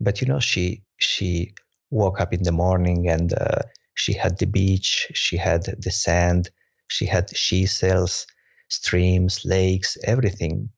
But 0.00 0.20
you 0.20 0.26
know, 0.26 0.40
she 0.40 0.82
she 0.98 1.54
woke 1.90 2.20
up 2.20 2.32
in 2.32 2.42
the 2.42 2.52
morning 2.52 3.08
and 3.08 3.32
uh, 3.34 3.62
she 3.94 4.12
had 4.12 4.38
the 4.38 4.46
beach, 4.46 5.08
she 5.14 5.36
had 5.36 5.64
the 5.64 5.90
sand, 5.90 6.50
she 6.88 7.06
had 7.06 7.34
she 7.36 7.66
cells, 7.66 8.26
streams, 8.68 9.44
lakes, 9.44 9.96
everything. 10.04 10.68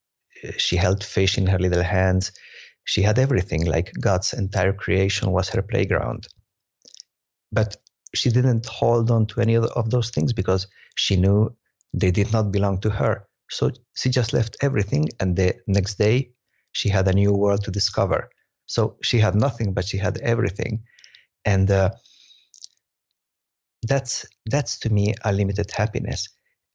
She 0.59 0.76
held 0.76 1.03
fish 1.03 1.39
in 1.39 1.47
her 1.47 1.59
little 1.59 1.82
hands. 1.82 2.32
She 2.84 3.03
had 3.03 3.18
everything. 3.18 3.64
Like 3.64 3.93
God's 4.01 4.32
entire 4.32 4.72
creation 4.72 5.32
was 5.32 5.49
her 5.49 5.62
playground. 5.62 6.28
But 7.57 7.71
she 8.15 8.31
didn't 8.31 8.67
hold 8.67 9.11
on 9.11 9.27
to 9.27 9.41
any 9.41 9.57
of 9.57 9.91
those 9.91 10.11
things 10.11 10.33
because 10.33 10.63
she 10.97 11.17
knew 11.17 11.39
they 12.03 12.11
did 12.11 12.31
not 12.33 12.53
belong 12.53 12.81
to 12.81 12.91
her. 12.91 13.15
So 13.51 13.71
she 13.95 14.11
just 14.11 14.33
left 14.33 14.57
everything, 14.61 15.09
and 15.21 15.37
the 15.37 15.55
next 15.67 15.95
day 15.99 16.17
she 16.73 16.89
had 16.97 17.09
a 17.09 17.13
new 17.13 17.33
world 17.33 17.65
to 17.65 17.71
discover. 17.71 18.21
So 18.67 18.97
she 19.03 19.19
had 19.19 19.35
nothing, 19.35 19.73
but 19.75 19.87
she 19.87 19.99
had 19.99 20.19
everything, 20.19 20.83
and 21.45 21.71
uh, 21.71 21.91
that's 23.89 24.27
that's 24.51 24.79
to 24.81 24.91
me 24.91 25.15
a 25.25 25.33
limited 25.33 25.71
happiness. 25.71 26.29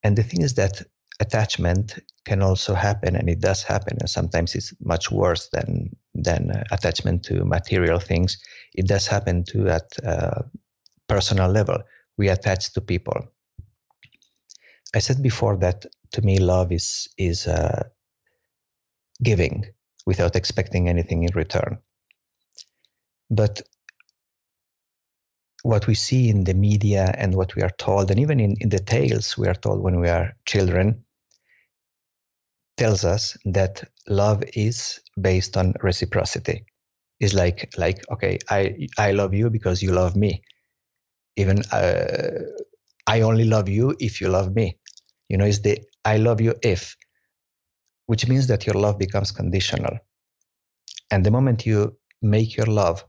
And 0.03 0.17
the 0.17 0.23
thing 0.23 0.41
is 0.41 0.53
that 0.55 0.81
attachment 1.19 1.99
can 2.25 2.41
also 2.41 2.73
happen, 2.73 3.15
and 3.15 3.29
it 3.29 3.41
does 3.41 3.63
happen, 3.63 3.97
and 3.99 4.09
sometimes 4.09 4.55
it's 4.55 4.73
much 4.81 5.11
worse 5.11 5.49
than 5.53 5.95
than 6.15 6.51
uh, 6.51 6.63
attachment 6.71 7.23
to 7.25 7.45
material 7.45 7.99
things. 7.99 8.37
It 8.73 8.87
does 8.87 9.07
happen 9.07 9.43
too 9.43 9.69
at 9.69 9.87
uh, 10.05 10.41
personal 11.11 11.51
level. 11.51 11.79
We 12.17 12.29
attach 12.29 12.73
to 12.73 12.81
people. 12.81 13.19
I 14.95 14.99
said 14.99 15.21
before 15.21 15.57
that 15.57 15.85
to 16.13 16.21
me, 16.21 16.39
love 16.39 16.71
is 16.71 17.09
is 17.17 17.47
uh, 17.47 17.83
giving 19.23 19.65
without 20.05 20.35
expecting 20.35 20.89
anything 20.89 21.23
in 21.23 21.33
return. 21.35 21.79
But 23.29 23.61
what 25.63 25.87
we 25.87 25.95
see 25.95 26.29
in 26.29 26.43
the 26.45 26.53
media 26.55 27.13
and 27.17 27.35
what 27.35 27.55
we 27.55 27.61
are 27.63 27.75
told, 27.77 28.11
and 28.11 28.19
even 28.19 28.39
in, 28.39 28.55
in 28.61 28.69
the 28.69 28.79
tales 28.79 29.37
we 29.37 29.47
are 29.47 29.59
told 29.65 29.81
when 29.83 29.99
we 29.99 30.09
are 30.09 30.33
children, 30.45 31.03
tells 32.77 33.05
us 33.05 33.37
that 33.45 33.83
love 34.07 34.43
is 34.55 34.99
based 35.21 35.57
on 35.57 35.73
reciprocity. 35.83 36.65
Is 37.19 37.33
like 37.33 37.73
like 37.77 37.99
okay, 38.11 38.39
I 38.49 38.89
I 38.97 39.11
love 39.11 39.33
you 39.33 39.49
because 39.49 39.83
you 39.83 39.91
love 39.93 40.15
me 40.15 40.41
even 41.35 41.61
uh, 41.71 42.39
I 43.07 43.21
only 43.21 43.45
love 43.45 43.69
you 43.69 43.95
if 43.99 44.21
you 44.21 44.29
love 44.29 44.55
me. 44.55 44.77
You 45.29 45.37
know, 45.37 45.45
it's 45.45 45.59
the 45.59 45.79
I 46.05 46.17
love 46.17 46.41
you 46.41 46.55
if, 46.61 46.95
which 48.07 48.27
means 48.27 48.47
that 48.47 48.65
your 48.65 48.75
love 48.75 48.97
becomes 48.97 49.31
conditional. 49.31 49.97
And 51.11 51.25
the 51.25 51.31
moment 51.31 51.65
you 51.65 51.97
make 52.21 52.55
your 52.55 52.67
love 52.67 53.03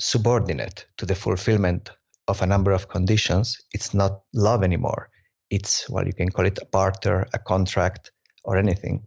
subordinate 0.00 0.86
to 0.96 1.06
the 1.06 1.14
fulfillment 1.14 1.90
of 2.28 2.42
a 2.42 2.46
number 2.46 2.72
of 2.72 2.88
conditions, 2.88 3.56
it's 3.72 3.94
not 3.94 4.22
love 4.32 4.62
anymore. 4.62 5.10
It's, 5.50 5.88
well, 5.88 6.06
you 6.06 6.12
can 6.12 6.30
call 6.30 6.46
it 6.46 6.58
a 6.60 6.66
barter, 6.66 7.26
a 7.32 7.38
contract, 7.38 8.12
or 8.44 8.56
anything. 8.56 9.02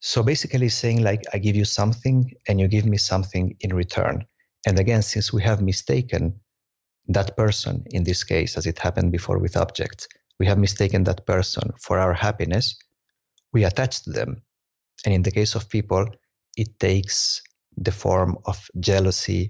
So 0.00 0.22
basically, 0.22 0.68
saying 0.68 1.02
like, 1.02 1.22
I 1.32 1.38
give 1.38 1.56
you 1.56 1.64
something 1.64 2.32
and 2.48 2.60
you 2.60 2.68
give 2.68 2.84
me 2.86 2.98
something 2.98 3.56
in 3.60 3.74
return. 3.74 4.24
And 4.66 4.80
again, 4.80 5.02
since 5.02 5.32
we 5.32 5.42
have 5.42 5.62
mistaken 5.62 6.38
that 7.08 7.36
person, 7.36 7.84
in 7.90 8.02
this 8.02 8.24
case, 8.24 8.56
as 8.56 8.66
it 8.66 8.78
happened 8.80 9.12
before 9.12 9.38
with 9.38 9.56
objects, 9.56 10.08
we 10.40 10.46
have 10.46 10.58
mistaken 10.58 11.04
that 11.04 11.24
person 11.24 11.70
for 11.80 11.98
our 11.98 12.12
happiness, 12.12 12.76
we 13.52 13.64
attach 13.64 14.02
to 14.02 14.10
them. 14.10 14.42
And 15.04 15.14
in 15.14 15.22
the 15.22 15.30
case 15.30 15.54
of 15.54 15.68
people, 15.68 16.04
it 16.56 16.80
takes 16.80 17.42
the 17.76 17.92
form 17.92 18.36
of 18.44 18.68
jealousy, 18.80 19.48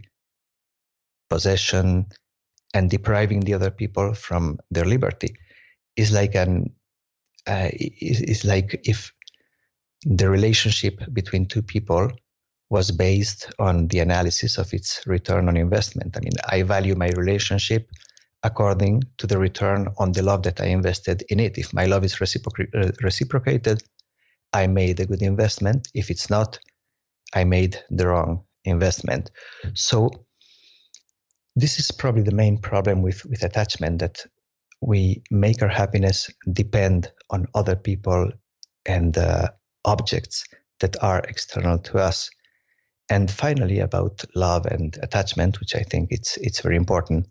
possession, 1.31 2.07
and 2.75 2.91
depriving 2.91 3.41
the 3.41 3.55
other 3.55 3.71
people 3.71 4.13
from 4.13 4.59
their 4.71 4.85
liberty. 4.85 5.35
Is 5.97 6.13
like 6.13 6.35
an 6.35 6.75
uh, 7.47 7.71
is 7.73 8.45
like 8.45 8.79
if 8.85 9.11
the 10.05 10.29
relationship 10.29 11.01
between 11.13 11.47
two 11.47 11.63
people 11.63 12.11
was 12.71 12.91
based 12.91 13.53
on 13.59 13.89
the 13.89 14.01
analysis 14.01 14.59
of 14.59 14.73
its 14.75 15.07
return 15.07 15.49
on 15.49 15.57
investment. 15.57 16.17
I 16.17 16.21
mean, 16.21 16.33
I 16.49 16.63
value 16.63 16.95
my 16.95 17.11
relationship 17.17 17.89
according 18.43 19.03
to 19.19 19.27
the 19.27 19.39
return 19.39 19.89
on 19.99 20.13
the 20.13 20.23
love 20.23 20.43
that 20.43 20.61
I 20.61 20.67
invested 20.67 21.25
in 21.29 21.41
it. 21.41 21.59
If 21.59 21.73
my 21.73 21.87
love 21.87 22.05
is 22.05 22.21
uh, 22.21 22.91
reciprocated, 23.03 23.83
I 24.53 24.67
made 24.67 25.01
a 25.01 25.07
good 25.07 25.23
investment. 25.23 25.89
If 25.95 26.11
it's 26.11 26.29
not, 26.31 26.59
I 27.35 27.45
made 27.45 27.79
the 27.91 28.09
wrong 28.09 28.45
investment. 28.65 29.31
So 29.75 30.11
this 31.55 31.79
is 31.79 31.91
probably 31.91 32.23
the 32.23 32.35
main 32.35 32.59
problem 32.59 33.03
with, 33.03 33.25
with 33.27 33.43
attachment 33.43 34.01
that 34.01 34.25
we 34.81 35.23
make 35.31 35.63
our 35.63 35.69
happiness 35.69 36.31
depend 36.53 37.11
on 37.31 37.47
other 37.55 37.77
people 37.77 38.31
and 38.85 39.17
uh, 39.17 39.49
objects 39.85 40.45
that 40.81 41.03
are 41.03 41.21
external 41.21 41.79
to 41.79 41.99
us. 41.99 42.31
And 43.09 43.31
finally, 43.31 43.79
about 43.79 44.25
love 44.35 44.67
and 44.67 44.99
attachment, 45.03 45.61
which 45.61 45.75
I 45.77 45.83
think 45.83 46.09
it's 46.11 46.37
it's 46.39 46.61
very 46.61 46.77
important. 46.77 47.29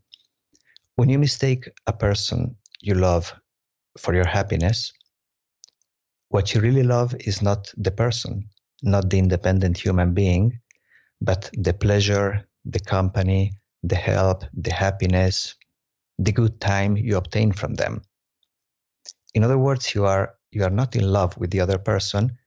When 0.96 1.10
you 1.10 1.20
mistake 1.20 1.70
a 1.86 1.94
person 1.94 2.56
you 2.82 2.96
love 2.96 3.34
for 3.98 4.14
your 4.16 4.28
happiness, 4.28 4.94
what 6.30 6.54
you 6.54 6.62
really 6.62 6.84
love 6.84 7.16
is 7.20 7.42
not 7.42 7.74
the 7.78 7.92
person, 7.92 8.50
not 8.84 9.10
the 9.10 9.20
independent 9.20 9.78
human 9.78 10.14
being, 10.14 10.60
but 11.22 11.50
the 11.54 11.74
pleasure, 11.74 12.48
the 12.64 12.80
company, 12.80 13.52
the 13.84 13.96
help, 13.96 14.44
the 14.54 14.72
happiness, 14.72 15.56
the 16.18 16.32
good 16.32 16.60
time 16.62 16.96
you 16.98 17.18
obtain 17.18 17.52
from 17.52 17.76
them. 17.76 18.02
In 19.34 19.44
other 19.44 19.58
words, 19.58 19.94
you 19.94 20.06
are 20.06 20.36
you 20.52 20.64
are 20.64 20.70
not 20.70 20.96
in 20.96 21.12
love 21.12 21.38
with 21.38 21.52
the 21.52 21.60
other 21.60 21.78
person, 21.78 22.38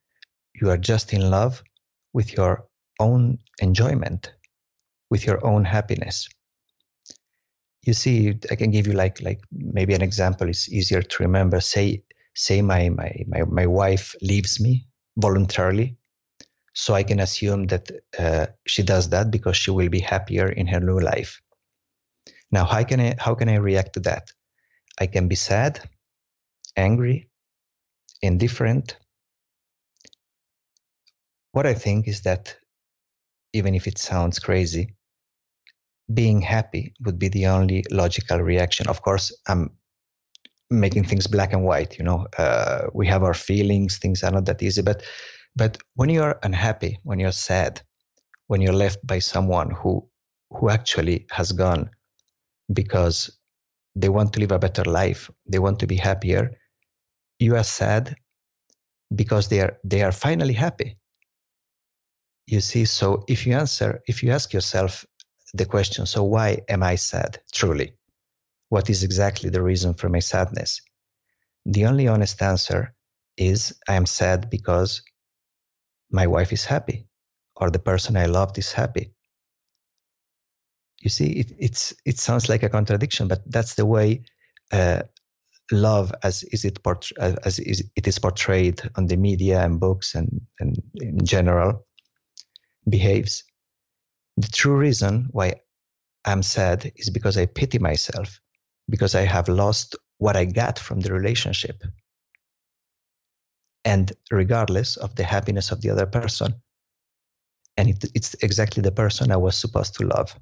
you 0.55 0.70
are 0.70 0.79
just 0.79 1.12
in 1.12 1.31
love 1.31 1.62
with 2.14 2.33
your 2.33 2.68
own 2.99 3.38
enjoyment, 3.61 4.32
with 5.11 5.26
your 5.26 5.44
own 5.46 5.64
happiness. 5.64 6.28
You 7.82 7.94
see, 7.94 8.38
I 8.51 8.57
can 8.57 8.70
give 8.70 8.86
you 8.86 8.92
like 8.92 9.20
like 9.22 9.40
maybe 9.51 9.94
an 9.94 10.03
example. 10.03 10.49
It's 10.49 10.68
easier 10.68 11.03
to 11.03 11.22
remember. 11.22 11.61
Say 11.61 12.03
say 12.34 12.62
my 12.62 12.88
my 12.88 13.24
my, 13.26 13.44
my 13.44 13.66
wife 13.66 14.14
leaves 14.20 14.61
me 14.61 14.86
voluntarily, 15.16 15.96
so 16.74 16.94
I 16.94 17.03
can 17.03 17.20
assume 17.20 17.66
that 17.68 17.90
uh, 18.18 18.46
she 18.66 18.82
does 18.82 19.09
that 19.11 19.30
because 19.30 19.57
she 19.57 19.70
will 19.70 19.88
be 19.88 20.01
happier 20.01 20.49
in 20.49 20.66
her 20.66 20.80
new 20.80 21.01
life. 21.01 21.40
Now, 22.51 22.64
how 22.64 22.84
can 22.84 23.01
I 23.01 23.14
how 23.18 23.34
can 23.34 23.49
I 23.49 23.57
react 23.57 23.94
to 23.94 24.01
that? 24.01 24.32
I 25.01 25.07
can 25.07 25.28
be 25.28 25.36
sad, 25.36 25.88
angry, 26.76 27.30
indifferent. 28.22 28.96
What 31.53 31.66
I 31.66 31.74
think 31.74 32.09
is 32.09 32.22
that 32.22 32.57
even 33.53 33.74
if 33.74 33.86
it 33.86 33.99
sounds 33.99 34.38
crazy, 34.38 34.94
being 36.12 36.40
happy 36.40 36.94
would 37.05 37.18
be 37.18 37.28
the 37.28 37.46
only 37.46 37.84
logical 37.90 38.38
reaction. 38.40 38.88
Of 38.88 39.03
course, 39.03 39.32
I'm 39.46 39.70
making 40.70 41.05
things 41.05 41.26
black 41.26 41.53
and 41.53 41.64
white. 41.64 41.99
You 41.99 42.05
know, 42.05 42.26
uh, 42.38 42.88
we 42.94 43.07
have 43.07 43.22
our 43.22 43.34
feelings; 43.34 43.99
things 43.99 44.22
are 44.22 44.30
not 44.30 44.46
that 44.46 44.62
easy. 44.62 44.82
But, 44.82 45.03
but 45.57 45.78
when 45.94 46.09
you're 46.09 46.38
unhappy, 46.42 46.99
when 47.05 47.18
you're 47.18 47.32
sad, 47.32 47.82
when 48.46 48.61
you're 48.61 48.72
left 48.72 49.07
by 49.07 49.18
someone 49.18 49.70
who 49.70 50.09
who 50.51 50.70
actually 50.70 51.26
has 51.30 51.53
gone 51.53 51.90
because 52.72 53.38
they 53.94 54.09
want 54.09 54.32
to 54.32 54.40
live 54.40 54.53
a 54.53 54.59
better 54.59 54.84
life, 54.84 55.30
they 55.46 55.59
want 55.59 55.78
to 55.80 55.86
be 55.86 55.96
happier, 55.96 56.53
you 57.38 57.57
are 57.57 57.64
sad 57.64 58.16
because 59.14 59.49
they 59.49 59.61
are 59.61 59.78
they 59.84 60.03
are 60.03 60.12
finally 60.12 60.55
happy 60.55 60.97
you 62.49 62.61
see 62.61 62.86
so 62.86 63.24
if 63.28 63.46
you 63.46 63.55
answer 63.55 64.03
if 64.07 64.22
you 64.22 64.32
ask 64.32 64.55
yourself 64.55 65.05
the 65.53 65.66
question 65.66 66.07
so 66.07 66.22
why 66.22 66.59
am 66.68 66.82
i 66.82 66.94
sad 66.94 67.38
truly? 67.53 67.92
What 68.70 68.90
is 68.90 69.03
exactly 69.03 69.51
the 69.51 69.62
reason 69.62 69.94
for 69.94 70.09
my 70.09 70.20
sadness? 70.20 70.80
The 71.66 71.86
only 71.86 72.09
honest 72.09 72.40
answer 72.42 72.94
is 73.36 73.74
i 73.88 73.94
am 73.94 74.07
sad 74.07 74.49
because 74.51 75.03
my 76.11 76.26
wife 76.26 76.53
is 76.53 76.64
happy 76.64 77.07
or 77.57 77.70
the 77.70 77.84
person 77.90 78.16
i 78.16 78.26
loved 78.26 78.57
is 78.59 78.72
happy. 78.72 79.12
You 81.03 81.11
see 81.11 81.30
it, 81.42 81.53
it's 81.59 81.94
it 82.07 82.18
sounds 82.18 82.49
like 82.49 82.62
a 82.62 82.70
contradiction 82.70 83.28
but 83.28 83.42
that's 83.46 83.74
the 83.74 83.86
way 83.86 84.22
uh, 84.72 85.03
love 85.70 86.14
as 86.22 86.44
is 86.44 86.64
it 86.64 86.78
as 87.20 87.59
is 87.59 87.84
it 87.94 88.09
is 88.09 88.18
portrayed 88.18 88.80
on 88.96 89.07
the 89.07 89.16
media 89.16 89.62
and 89.64 89.78
books 89.78 90.14
and, 90.14 90.40
and 90.61 90.82
in 90.94 91.24
general 91.24 91.84
behaves. 92.91 93.45
The 94.36 94.49
true 94.49 94.76
reason 94.76 95.28
why 95.30 95.55
I'm 96.24 96.43
sad 96.43 96.93
is 96.97 97.11
because 97.11 97.36
I 97.36 97.47
pity 97.47 97.78
myself, 97.78 98.41
because 98.89 99.14
I 99.14 99.22
have 99.22 99.49
lost 99.49 99.97
what 100.18 100.36
I 100.36 100.45
got 100.45 100.78
from 100.78 101.01
the 101.01 101.12
relationship. 101.12 101.82
And 103.84 104.12
regardless 104.30 104.97
of 104.97 105.14
the 105.14 105.24
happiness 105.24 105.70
of 105.70 105.80
the 105.80 105.91
other 105.91 106.07
person, 106.07 106.55
and 107.76 107.89
it, 107.89 108.05
it's 108.14 108.34
exactly 108.43 108.82
the 108.82 108.93
person 108.93 109.30
I 109.32 109.36
was 109.36 109.57
supposed 109.57 109.95
to 109.95 110.07
love. 110.07 110.39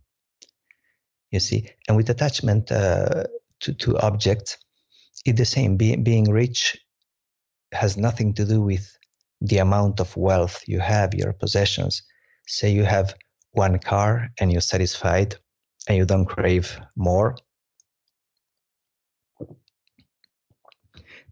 You 1.30 1.40
see, 1.40 1.70
and 1.86 1.96
with 1.96 2.10
attachment 2.10 2.72
uh, 2.72 3.24
to, 3.60 3.74
to 3.74 3.98
objects, 3.98 4.56
it's 5.24 5.38
the 5.38 5.44
same. 5.44 5.76
Be, 5.76 5.96
being 5.96 6.30
rich 6.30 6.78
has 7.72 7.96
nothing 7.96 8.32
to 8.34 8.44
do 8.44 8.62
with 8.62 8.96
the 9.40 9.58
amount 9.58 10.00
of 10.00 10.16
wealth 10.16 10.62
you 10.66 10.80
have, 10.80 11.14
your 11.14 11.32
possessions 11.32 12.02
say 12.46 12.70
you 12.70 12.84
have 12.84 13.14
one 13.52 13.78
car 13.78 14.28
and 14.38 14.52
you're 14.52 14.60
satisfied 14.60 15.36
and 15.88 15.96
you 15.96 16.04
don't 16.04 16.26
crave 16.26 16.78
more, 16.96 17.36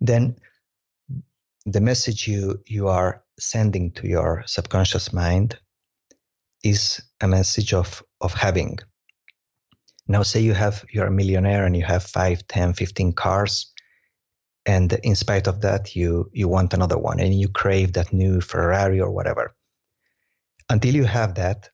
then 0.00 0.36
the 1.66 1.80
message 1.80 2.28
you, 2.28 2.60
you 2.66 2.88
are 2.88 3.22
sending 3.38 3.90
to 3.92 4.06
your 4.06 4.44
subconscious 4.46 5.12
mind 5.12 5.58
is 6.62 7.02
a 7.20 7.28
message 7.28 7.72
of, 7.72 8.02
of 8.20 8.34
having. 8.34 8.78
Now, 10.06 10.22
say 10.22 10.40
you 10.40 10.52
have 10.52 10.84
you're 10.92 11.06
a 11.06 11.10
millionaire 11.10 11.64
and 11.64 11.74
you 11.74 11.84
have 11.84 12.02
5, 12.02 12.46
10, 12.46 12.74
15 12.74 13.12
cars, 13.14 13.72
and 14.66 14.92
in 15.02 15.14
spite 15.14 15.46
of 15.46 15.62
that, 15.62 15.96
you 15.96 16.30
you 16.32 16.46
want 16.46 16.74
another 16.74 16.98
one 16.98 17.20
and 17.20 17.38
you 17.38 17.48
crave 17.48 17.94
that 17.94 18.12
new 18.12 18.40
Ferrari 18.40 19.00
or 19.00 19.10
whatever 19.10 19.54
until 20.68 20.94
you 20.94 21.04
have 21.04 21.34
that, 21.34 21.70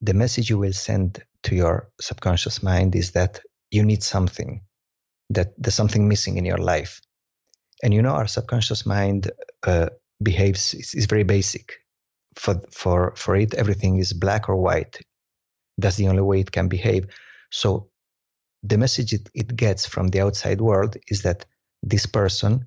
the 0.00 0.14
message 0.14 0.50
you 0.50 0.58
will 0.58 0.72
send 0.72 1.22
to 1.44 1.54
your 1.54 1.88
subconscious 2.00 2.62
mind 2.62 2.94
is 2.94 3.12
that 3.12 3.40
you 3.70 3.84
need 3.84 4.02
something, 4.02 4.62
that 5.30 5.52
there's 5.58 5.74
something 5.74 6.08
missing 6.08 6.36
in 6.36 6.44
your 6.44 6.58
life. 6.58 7.00
And 7.82 7.92
you 7.92 8.02
know, 8.02 8.14
our 8.14 8.26
subconscious 8.26 8.86
mind 8.86 9.30
uh, 9.66 9.88
behaves, 10.22 10.74
is 10.74 11.06
very 11.06 11.24
basic. 11.24 11.72
For, 12.36 12.60
for, 12.70 13.14
for 13.16 13.36
it, 13.36 13.54
everything 13.54 13.98
is 13.98 14.12
black 14.12 14.48
or 14.48 14.56
white. 14.56 14.98
That's 15.78 15.96
the 15.96 16.08
only 16.08 16.22
way 16.22 16.40
it 16.40 16.52
can 16.52 16.68
behave. 16.68 17.06
So 17.50 17.88
the 18.62 18.78
message 18.78 19.12
it, 19.12 19.28
it 19.34 19.54
gets 19.54 19.86
from 19.86 20.08
the 20.08 20.20
outside 20.20 20.60
world 20.60 20.96
is 21.08 21.22
that 21.22 21.46
this 21.82 22.06
person, 22.06 22.66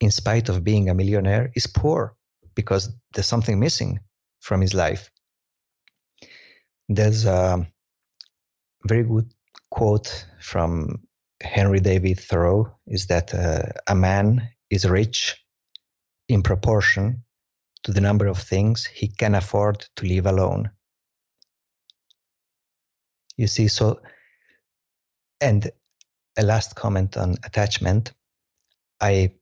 in 0.00 0.10
spite 0.10 0.48
of 0.48 0.64
being 0.64 0.88
a 0.88 0.94
millionaire, 0.94 1.52
is 1.54 1.66
poor 1.66 2.16
because 2.54 2.90
there's 3.14 3.26
something 3.26 3.60
missing 3.60 4.00
from 4.42 4.60
his 4.60 4.74
life. 4.74 5.10
There's 6.88 7.24
a 7.24 7.66
very 8.86 9.04
good 9.04 9.32
quote 9.70 10.26
from 10.40 11.06
Henry 11.40 11.80
David 11.80 12.20
Thoreau 12.20 12.76
is 12.86 13.06
that 13.06 13.32
uh, 13.32 13.62
a 13.86 13.94
man 13.94 14.48
is 14.68 14.84
rich 14.84 15.42
in 16.28 16.42
proportion 16.42 17.24
to 17.84 17.92
the 17.92 18.00
number 18.00 18.26
of 18.26 18.38
things 18.38 18.84
he 18.84 19.08
can 19.08 19.34
afford 19.34 19.86
to 19.96 20.04
leave 20.04 20.26
alone. 20.26 20.70
You 23.36 23.46
see, 23.46 23.68
so, 23.68 24.00
and 25.40 25.70
a 26.36 26.42
last 26.42 26.74
comment 26.74 27.16
on 27.16 27.36
attachment. 27.44 28.12
I 29.00 29.32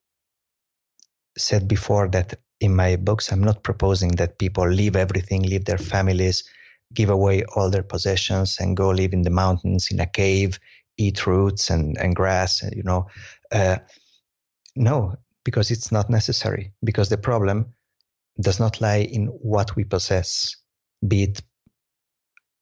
said 1.37 1.69
before 1.69 2.09
that 2.09 2.39
in 2.61 2.77
my 2.77 2.97
books, 2.97 3.33
I'm 3.33 3.43
not 3.43 3.63
proposing 3.63 4.13
that 4.17 4.39
people 4.39 4.69
leave 4.69 4.97
everything, 4.97 5.43
leave 5.43 5.65
their 5.65 5.79
families, 5.79 6.45
give 6.95 7.11
away 7.11 7.45
all 7.57 7.71
their 7.71 7.83
possessions, 7.83 8.59
and 8.61 8.77
go 8.77 8.91
live 8.91 9.13
in 9.13 9.23
the 9.23 9.31
mountains 9.31 9.89
in 9.91 10.01
a 10.01 10.07
cave, 10.07 10.59
eat 10.99 11.27
roots 11.27 11.71
and, 11.71 11.97
and 11.99 12.15
grass, 12.15 12.63
you 12.75 12.83
know. 12.83 13.07
Uh, 13.51 13.79
no, 14.77 15.17
because 15.45 15.71
it's 15.71 15.91
not 15.91 16.11
necessary, 16.11 16.73
because 16.85 17.09
the 17.09 17.19
problem 17.19 17.67
does 18.41 18.61
not 18.61 18.81
lie 18.81 19.09
in 19.11 19.27
what 19.27 19.75
we 19.77 19.85
possess, 19.85 20.57
be 21.07 21.25
it 21.25 21.43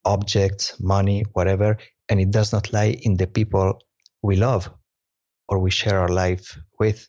objects, 0.05 0.81
money, 0.81 1.25
whatever, 1.33 1.77
and 2.09 2.21
it 2.21 2.31
does 2.31 2.53
not 2.53 2.73
lie 2.73 2.97
in 3.03 3.17
the 3.17 3.27
people 3.27 3.81
we 4.23 4.37
love 4.37 4.71
or 5.49 5.59
we 5.59 5.71
share 5.71 5.99
our 5.99 6.09
life 6.09 6.59
with. 6.79 7.09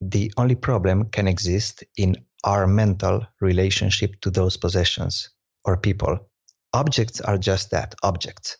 The 0.00 0.32
only 0.36 0.54
problem 0.54 1.06
can 1.10 1.26
exist 1.26 1.84
in 1.96 2.16
our 2.44 2.66
mental 2.66 3.26
relationship 3.40 4.20
to 4.20 4.30
those 4.30 4.56
possessions 4.56 5.30
or 5.64 5.76
people. 5.76 6.28
Objects 6.72 7.20
are 7.20 7.38
just 7.38 7.70
that 7.70 7.94
objects. 8.02 8.58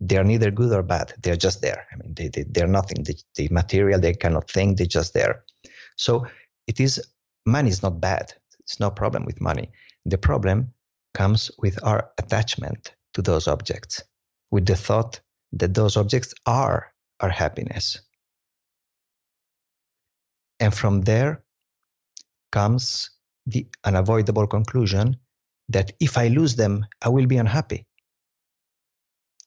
They 0.00 0.18
are 0.18 0.24
neither 0.24 0.50
good 0.50 0.72
or 0.72 0.82
bad. 0.82 1.14
They're 1.22 1.36
just 1.36 1.62
there. 1.62 1.86
I 1.92 1.96
mean, 1.96 2.14
they, 2.14 2.28
they, 2.28 2.44
they're 2.48 2.66
nothing. 2.66 3.04
The, 3.04 3.16
the 3.36 3.48
material, 3.50 4.00
they 4.00 4.12
cannot 4.12 4.50
think, 4.50 4.76
they're 4.76 4.86
just 4.86 5.14
there. 5.14 5.44
So 5.96 6.26
it 6.66 6.80
is, 6.80 7.00
money 7.46 7.70
is 7.70 7.82
not 7.82 8.00
bad. 8.00 8.34
It's 8.60 8.80
no 8.80 8.90
problem 8.90 9.24
with 9.24 9.40
money. 9.40 9.70
The 10.04 10.18
problem 10.18 10.74
comes 11.14 11.50
with 11.58 11.82
our 11.82 12.10
attachment 12.18 12.94
to 13.14 13.22
those 13.22 13.48
objects, 13.48 14.02
with 14.50 14.66
the 14.66 14.76
thought 14.76 15.20
that 15.52 15.72
those 15.72 15.96
objects 15.96 16.34
are 16.44 16.92
our 17.20 17.30
happiness. 17.30 18.00
And 20.60 20.74
from 20.74 21.02
there 21.02 21.42
comes 22.52 23.10
the 23.46 23.66
unavoidable 23.84 24.46
conclusion 24.46 25.16
that 25.68 25.92
if 26.00 26.16
I 26.16 26.28
lose 26.28 26.56
them, 26.56 26.86
I 27.02 27.08
will 27.08 27.26
be 27.26 27.36
unhappy. 27.36 27.86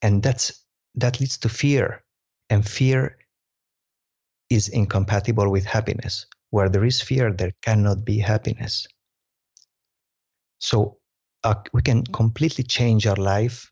And 0.01 0.23
that's 0.23 0.65
that 0.95 1.19
leads 1.19 1.37
to 1.39 1.49
fear. 1.49 2.03
And 2.49 2.67
fear 2.67 3.17
is 4.49 4.69
incompatible 4.69 5.51
with 5.51 5.65
happiness. 5.65 6.25
Where 6.49 6.69
there 6.69 6.85
is 6.85 7.01
fear, 7.01 7.31
there 7.31 7.53
cannot 7.61 8.03
be 8.05 8.17
happiness. 8.17 8.87
So 10.59 10.97
uh, 11.43 11.55
we 11.73 11.81
can 11.81 12.03
completely 12.05 12.63
change 12.63 13.05
our 13.05 13.15
life 13.15 13.71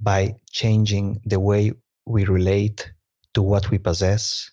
by 0.00 0.36
changing 0.50 1.20
the 1.24 1.40
way 1.40 1.72
we 2.06 2.24
relate 2.24 2.92
to 3.34 3.42
what 3.42 3.70
we 3.70 3.78
possess 3.78 4.50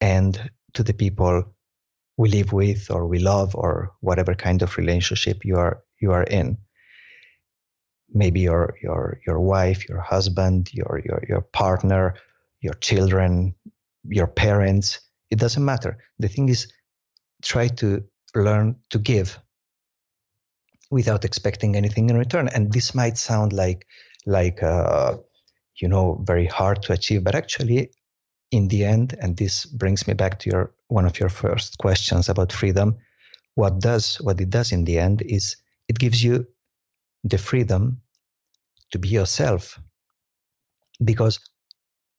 and 0.00 0.50
to 0.74 0.82
the 0.82 0.94
people 0.94 1.54
we 2.16 2.28
live 2.28 2.52
with 2.52 2.90
or 2.90 3.06
we 3.06 3.18
love 3.18 3.54
or 3.54 3.92
whatever 4.00 4.34
kind 4.34 4.62
of 4.62 4.76
relationship 4.76 5.44
you 5.44 5.56
are 5.56 5.82
you 6.00 6.12
are 6.12 6.24
in 6.24 6.56
maybe 8.12 8.40
your 8.40 8.74
your 8.82 9.20
your 9.26 9.40
wife 9.40 9.88
your 9.88 10.00
husband 10.00 10.70
your 10.72 11.02
your 11.04 11.22
your 11.28 11.40
partner 11.40 12.14
your 12.60 12.74
children 12.74 13.54
your 14.08 14.26
parents 14.26 15.00
it 15.30 15.38
doesn't 15.38 15.64
matter 15.64 15.98
the 16.18 16.28
thing 16.28 16.48
is 16.48 16.72
try 17.42 17.68
to 17.68 18.04
learn 18.34 18.76
to 18.90 18.98
give 18.98 19.38
without 20.90 21.24
expecting 21.24 21.76
anything 21.76 22.10
in 22.10 22.16
return. 22.16 22.48
And 22.48 22.72
this 22.72 22.94
might 22.94 23.18
sound 23.18 23.52
like 23.52 23.86
like 24.24 24.62
uh, 24.62 25.16
you 25.80 25.88
know 25.88 26.22
very 26.24 26.46
hard 26.46 26.82
to 26.82 26.92
achieve, 26.92 27.24
but 27.24 27.34
actually, 27.34 27.90
in 28.50 28.68
the 28.68 28.84
end, 28.84 29.16
and 29.20 29.36
this 29.36 29.66
brings 29.66 30.06
me 30.06 30.14
back 30.14 30.38
to 30.40 30.50
your 30.50 30.74
one 30.88 31.06
of 31.06 31.18
your 31.18 31.28
first 31.28 31.78
questions 31.78 32.28
about 32.28 32.52
freedom. 32.52 32.96
What 33.54 33.80
does 33.80 34.16
what 34.16 34.40
it 34.40 34.50
does 34.50 34.72
in 34.72 34.84
the 34.84 34.98
end 34.98 35.22
is 35.22 35.56
it 35.88 35.98
gives 35.98 36.22
you 36.22 36.46
the 37.24 37.38
freedom 37.38 38.00
to 38.92 38.98
be 38.98 39.08
yourself 39.08 39.80
because 41.04 41.40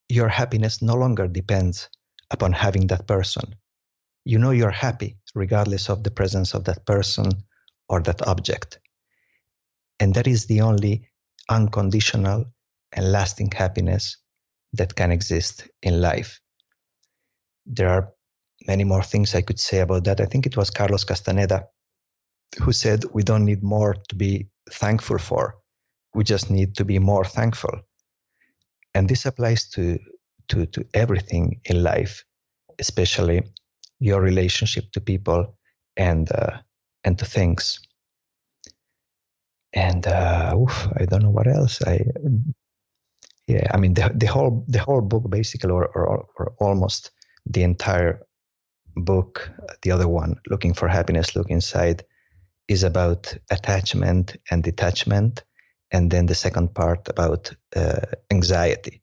your 0.09 0.28
happiness 0.28 0.82
no 0.82 0.95
longer 0.95 1.28
depends 1.28 1.89
upon 2.32 2.51
having 2.51 2.88
that 2.88 3.07
person. 3.07 3.55
You 4.25 4.38
know 4.39 4.51
you're 4.51 4.71
happy 4.71 5.17
regardless 5.34 5.89
of 5.89 6.03
the 6.03 6.11
presence 6.11 6.53
of 6.53 6.65
that 6.65 6.86
person 6.86 7.32
or 7.88 8.01
that 8.01 8.28
object. 8.28 8.80
And 9.99 10.13
that 10.15 10.28
is 10.28 10.45
the 10.45 10.61
only 10.61 11.09
unconditional 11.49 12.45
and 12.91 13.11
lasting 13.11 13.51
happiness 13.51 14.17
that 14.74 14.95
can 14.95 15.11
exist 15.11 15.68
in 15.82 16.01
life. 16.01 16.39
There 17.65 17.89
are 17.89 18.13
many 18.68 18.84
more 18.84 19.03
things 19.03 19.36
I 19.36 19.41
could 19.41 19.59
say 19.59 19.80
about 19.80 20.03
that. 20.05 20.22
I 20.22 20.26
think 20.26 20.45
it 20.45 20.57
was 20.57 20.70
Carlos 20.70 21.03
Castaneda 21.03 21.68
who 22.61 22.72
said, 22.72 23.03
We 23.13 23.24
don't 23.24 23.45
need 23.45 23.63
more 23.63 23.95
to 24.09 24.15
be 24.15 24.47
thankful 24.72 25.18
for. 25.18 25.55
We 26.13 26.24
just 26.24 26.49
need 26.49 26.76
to 26.76 26.86
be 26.86 26.99
more 26.99 27.26
thankful. 27.26 27.82
And 28.93 29.07
this 29.07 29.26
applies 29.26 29.70
to, 29.72 29.99
to, 30.49 30.65
to 30.68 30.86
everything 30.93 31.61
in 31.65 31.84
life, 31.84 32.24
especially 32.80 33.43
your 33.99 34.22
relationship 34.22 34.91
to 34.93 35.01
people 35.01 35.57
and 35.95 36.32
uh, 36.32 36.57
and 37.03 37.18
to 37.20 37.26
things. 37.26 37.80
And 39.74 40.07
uh, 40.07 40.55
oof, 40.57 40.88
I 40.99 41.05
don't 41.05 41.24
know 41.24 41.30
what 41.30 41.47
else. 41.47 41.82
I 41.84 42.01
yeah, 43.47 43.71
I 43.73 43.77
mean 43.77 43.93
the 43.93 44.11
the 44.13 44.27
whole 44.27 44.65
the 44.67 44.79
whole 44.79 45.01
book 45.01 45.29
basically, 45.29 45.71
or, 45.71 45.85
or, 45.87 46.27
or 46.37 46.53
almost 46.59 47.11
the 47.45 47.63
entire 47.63 48.21
book, 48.95 49.49
the 49.83 49.91
other 49.91 50.07
one, 50.07 50.35
looking 50.49 50.73
for 50.73 50.87
happiness, 50.87 51.35
look 51.35 51.49
inside, 51.49 52.03
is 52.67 52.83
about 52.83 53.37
attachment 53.49 54.35
and 54.51 54.63
detachment, 54.63 55.43
and 55.91 56.11
then 56.11 56.25
the 56.25 56.35
second 56.35 56.73
part 56.73 57.07
about 57.07 57.53
uh, 57.75 58.01
anxiety. 58.31 59.01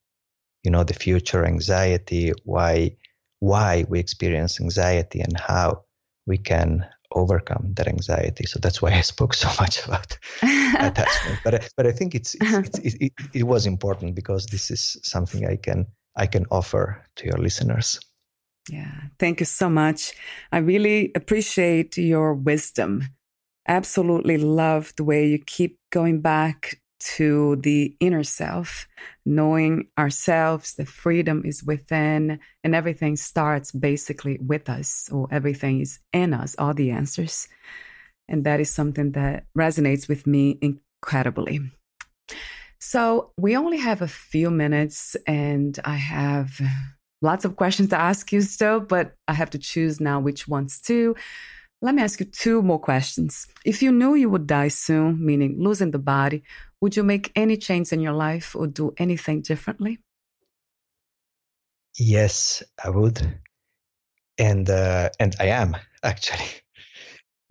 You 0.63 0.71
know, 0.71 0.85
the 0.85 0.95
future 0.95 1.47
anxiety, 1.47 2.33
why 2.45 2.97
why 3.41 3.85
we 3.89 3.99
experience 3.99 4.61
anxiety, 4.61 5.21
and 5.21 5.39
how 5.41 5.85
we 6.27 6.37
can 6.39 6.87
overcome 7.15 7.73
that 7.75 7.89
anxiety. 7.89 8.45
So 8.47 8.59
that's 8.59 8.83
why 8.83 8.93
I 8.93 9.01
spoke 9.01 9.35
so 9.35 9.49
much 9.61 9.85
about 9.85 10.19
attachment. 10.43 11.41
But 11.45 11.69
but 11.77 11.87
I 11.87 11.93
think 11.93 12.15
it's, 12.15 12.35
it's, 12.41 12.79
it's 12.85 12.95
it, 13.01 13.13
it, 13.33 13.43
was 13.45 13.67
important 13.67 14.15
because 14.15 14.47
this 14.47 14.71
is 14.71 14.99
something 15.03 15.47
I 15.47 15.57
can 15.57 15.87
I 16.17 16.27
can 16.27 16.47
offer 16.51 17.05
to 17.17 17.27
your 17.27 17.39
listeners. 17.39 18.01
Yeah, 18.69 18.93
thank 19.19 19.41
you 19.41 19.47
so 19.47 19.69
much. 19.69 20.13
I 20.51 20.59
really 20.59 21.13
appreciate 21.15 21.99
your 21.99 22.35
wisdom. 22.35 23.09
Absolutely 23.69 24.39
love 24.39 24.93
the 24.97 25.05
way 25.05 25.27
you 25.27 25.39
keep 25.39 25.79
going 25.91 26.21
back 26.21 26.81
to 27.05 27.57
the 27.57 27.95
inner 28.01 28.25
self, 28.25 28.89
knowing 29.27 29.89
ourselves, 29.99 30.75
the 30.75 30.87
freedom 30.87 31.43
is 31.45 31.63
within, 31.63 32.39
and 32.63 32.75
everything 32.75 33.17
starts 33.17 33.73
basically 33.73 34.39
with 34.41 34.69
us, 34.69 35.09
or 35.13 35.29
everything 35.31 35.81
is 35.81 35.99
in 36.13 36.33
us, 36.33 36.57
all 36.59 36.73
the 36.73 36.91
answers. 36.91 37.49
And 38.29 38.45
that 38.45 38.61
is 38.61 38.71
something 38.71 39.13
that 39.13 39.45
resonates 39.57 40.09
with 40.09 40.27
me 40.27 40.59
incredibly. 40.63 41.61
So, 42.81 43.33
we 43.39 43.57
only 43.57 43.79
have 43.79 44.03
a 44.03 44.09
few 44.09 44.51
minutes, 44.51 45.17
and 45.27 45.79
I 45.85 45.97
have 45.97 46.61
lots 47.23 47.45
of 47.45 47.57
questions 47.57 47.91
to 47.91 48.01
ask 48.01 48.33
you 48.33 48.41
still, 48.41 48.81
but 48.81 49.15
I 49.29 49.35
have 49.35 49.51
to 49.51 49.59
choose 49.59 50.01
now 50.01 50.21
which 50.21 50.47
ones 50.49 50.81
to. 50.83 51.17
Let 51.85 51.95
me 51.97 52.03
ask 52.03 52.19
you 52.19 52.25
two 52.25 52.63
more 52.63 52.79
questions. 52.79 53.47
If 53.63 53.83
you 53.83 53.93
knew 53.93 54.15
you 54.15 54.31
would 54.31 54.47
die 54.47 54.69
soon, 54.69 55.23
meaning 55.23 55.57
losing 55.59 55.91
the 55.91 55.99
body, 55.99 56.43
would 56.81 56.97
you 56.97 57.03
make 57.03 57.31
any 57.37 57.59
change 57.59 57.93
in 57.93 58.01
your 58.01 58.15
life 58.15 58.57
or 58.57 58.67
do 58.67 58.95
anything 58.97 59.43
differently? 59.43 59.99
Yes, 61.99 62.63
I 62.83 62.89
would, 62.89 63.21
and 64.39 64.71
uh, 64.71 65.11
and 65.21 65.37
I 65.39 65.49
am 65.49 65.77
actually. 66.03 66.49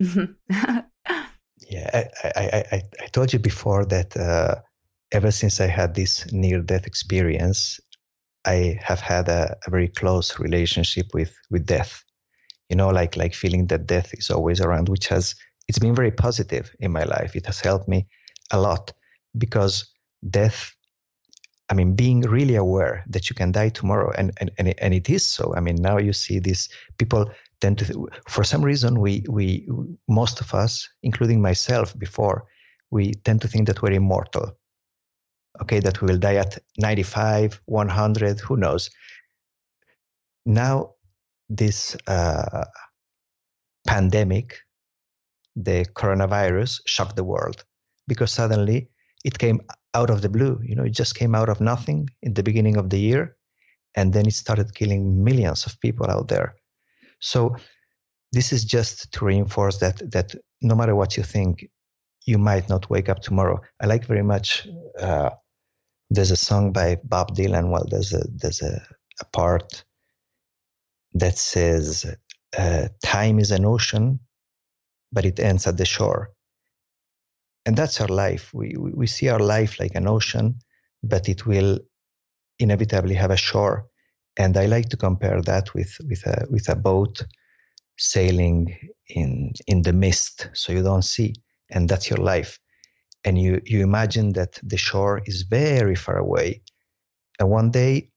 yeah, 0.00 1.90
I, 1.94 2.04
I, 2.34 2.64
I, 2.72 2.82
I 3.02 3.06
told 3.12 3.32
you 3.32 3.38
before 3.38 3.84
that 3.84 4.16
uh, 4.16 4.56
ever 5.12 5.30
since 5.30 5.60
I 5.60 5.68
had 5.68 5.94
this 5.94 6.26
near-death 6.32 6.88
experience, 6.88 7.78
I 8.44 8.80
have 8.82 8.98
had 8.98 9.28
a, 9.28 9.56
a 9.64 9.70
very 9.70 9.86
close 9.86 10.40
relationship 10.40 11.06
with 11.14 11.36
with 11.52 11.66
death 11.66 12.02
you 12.68 12.76
know 12.76 12.88
like 12.88 13.16
like 13.16 13.34
feeling 13.34 13.66
that 13.66 13.86
death 13.86 14.12
is 14.14 14.30
always 14.30 14.60
around 14.60 14.88
which 14.88 15.08
has 15.08 15.34
it's 15.68 15.78
been 15.78 15.94
very 15.94 16.10
positive 16.10 16.74
in 16.80 16.92
my 16.92 17.04
life 17.04 17.36
it 17.36 17.46
has 17.46 17.60
helped 17.60 17.88
me 17.88 18.06
a 18.50 18.60
lot 18.60 18.92
because 19.38 19.86
death 20.30 20.74
i 21.70 21.74
mean 21.74 21.94
being 21.94 22.20
really 22.22 22.54
aware 22.54 23.04
that 23.08 23.28
you 23.28 23.36
can 23.36 23.52
die 23.52 23.68
tomorrow 23.68 24.12
and 24.16 24.32
and 24.38 24.50
and, 24.58 24.74
and 24.78 24.94
it 24.94 25.08
is 25.10 25.26
so 25.26 25.54
i 25.56 25.60
mean 25.60 25.76
now 25.76 25.98
you 25.98 26.12
see 26.12 26.38
these 26.38 26.68
people 26.98 27.30
tend 27.60 27.78
to 27.78 28.08
for 28.28 28.44
some 28.44 28.62
reason 28.62 29.00
we 29.00 29.24
we 29.28 29.68
most 30.08 30.40
of 30.40 30.54
us 30.54 30.88
including 31.02 31.40
myself 31.40 31.98
before 31.98 32.46
we 32.94 33.12
tend 33.12 33.42
to 33.42 33.48
think 33.48 33.66
that 33.66 33.82
we're 33.82 33.92
immortal. 33.92 34.56
Okay, 35.62 35.80
that 35.80 36.00
we 36.00 36.06
will 36.06 36.18
die 36.18 36.36
at 36.36 36.58
95, 36.78 37.60
100, 37.66 38.40
who 38.40 38.56
knows. 38.56 38.90
Now, 40.46 40.94
this 41.48 41.96
uh, 42.06 42.64
pandemic, 43.86 44.58
the 45.56 45.84
coronavirus, 45.94 46.80
shocked 46.86 47.16
the 47.16 47.24
world 47.24 47.64
because 48.06 48.32
suddenly 48.32 48.88
it 49.24 49.38
came 49.38 49.60
out 49.94 50.10
of 50.10 50.22
the 50.22 50.28
blue. 50.28 50.60
You 50.62 50.74
know, 50.74 50.84
it 50.84 50.92
just 50.92 51.14
came 51.14 51.34
out 51.34 51.48
of 51.48 51.60
nothing 51.60 52.08
in 52.22 52.34
the 52.34 52.42
beginning 52.42 52.76
of 52.76 52.90
the 52.90 52.98
year, 52.98 53.36
and 53.94 54.12
then 54.12 54.26
it 54.26 54.34
started 54.34 54.74
killing 54.74 55.22
millions 55.22 55.66
of 55.66 55.80
people 55.80 56.10
out 56.10 56.28
there. 56.28 56.56
So 57.20 57.56
this 58.32 58.52
is 58.52 58.64
just 58.64 59.12
to 59.12 59.24
reinforce 59.24 59.78
that 59.78 60.10
that 60.10 60.34
no 60.60 60.74
matter 60.74 60.94
what 60.94 61.16
you 61.16 61.22
think, 61.22 61.68
you 62.26 62.38
might 62.38 62.68
not 62.68 62.90
wake 62.90 63.08
up 63.08 63.20
tomorrow. 63.20 63.60
I 63.80 63.86
like 63.86 64.06
very 64.06 64.22
much. 64.22 64.66
Uh, 64.98 65.30
there's 66.10 66.30
a 66.30 66.36
song 66.36 66.72
by 66.72 66.98
Bob 67.04 67.36
Dylan. 67.36 67.70
Well, 67.70 67.86
there's 67.88 68.12
a 68.12 68.24
there's 68.34 68.62
a, 68.62 68.82
a 69.20 69.24
part 69.32 69.84
that 71.14 71.38
says, 71.38 72.06
uh, 72.58 72.88
"Time 73.04 73.38
is 73.38 73.50
an 73.50 73.64
ocean, 73.64 74.20
but 75.12 75.24
it 75.24 75.40
ends 75.40 75.66
at 75.66 75.76
the 75.76 75.84
shore." 75.84 76.30
And 77.66 77.76
that's 77.76 78.00
our 78.00 78.08
life. 78.08 78.52
We 78.54 78.76
we 78.78 79.06
see 79.06 79.28
our 79.28 79.40
life 79.40 79.80
like 79.80 79.94
an 79.94 80.06
ocean, 80.06 80.58
but 81.02 81.28
it 81.28 81.46
will 81.46 81.78
inevitably 82.58 83.14
have 83.14 83.30
a 83.30 83.36
shore. 83.36 83.86
And 84.36 84.56
I 84.56 84.66
like 84.66 84.88
to 84.90 84.96
compare 84.96 85.40
that 85.42 85.74
with 85.74 85.96
with 86.08 86.26
a 86.26 86.46
with 86.50 86.68
a 86.68 86.76
boat 86.76 87.24
sailing 87.98 88.76
in 89.08 89.52
in 89.66 89.82
the 89.82 89.92
mist, 89.92 90.50
so 90.52 90.72
you 90.72 90.82
don't 90.82 91.04
see 91.04 91.34
and 91.70 91.88
that's 91.88 92.10
your 92.10 92.18
life 92.18 92.58
and 93.24 93.38
you 93.38 93.60
you 93.64 93.82
imagine 93.82 94.32
that 94.34 94.58
the 94.62 94.76
shore 94.76 95.22
is 95.26 95.42
very 95.42 95.94
far 95.96 96.18
away 96.18 96.62
and 97.40 97.50
one 97.50 97.70
day 97.70 98.10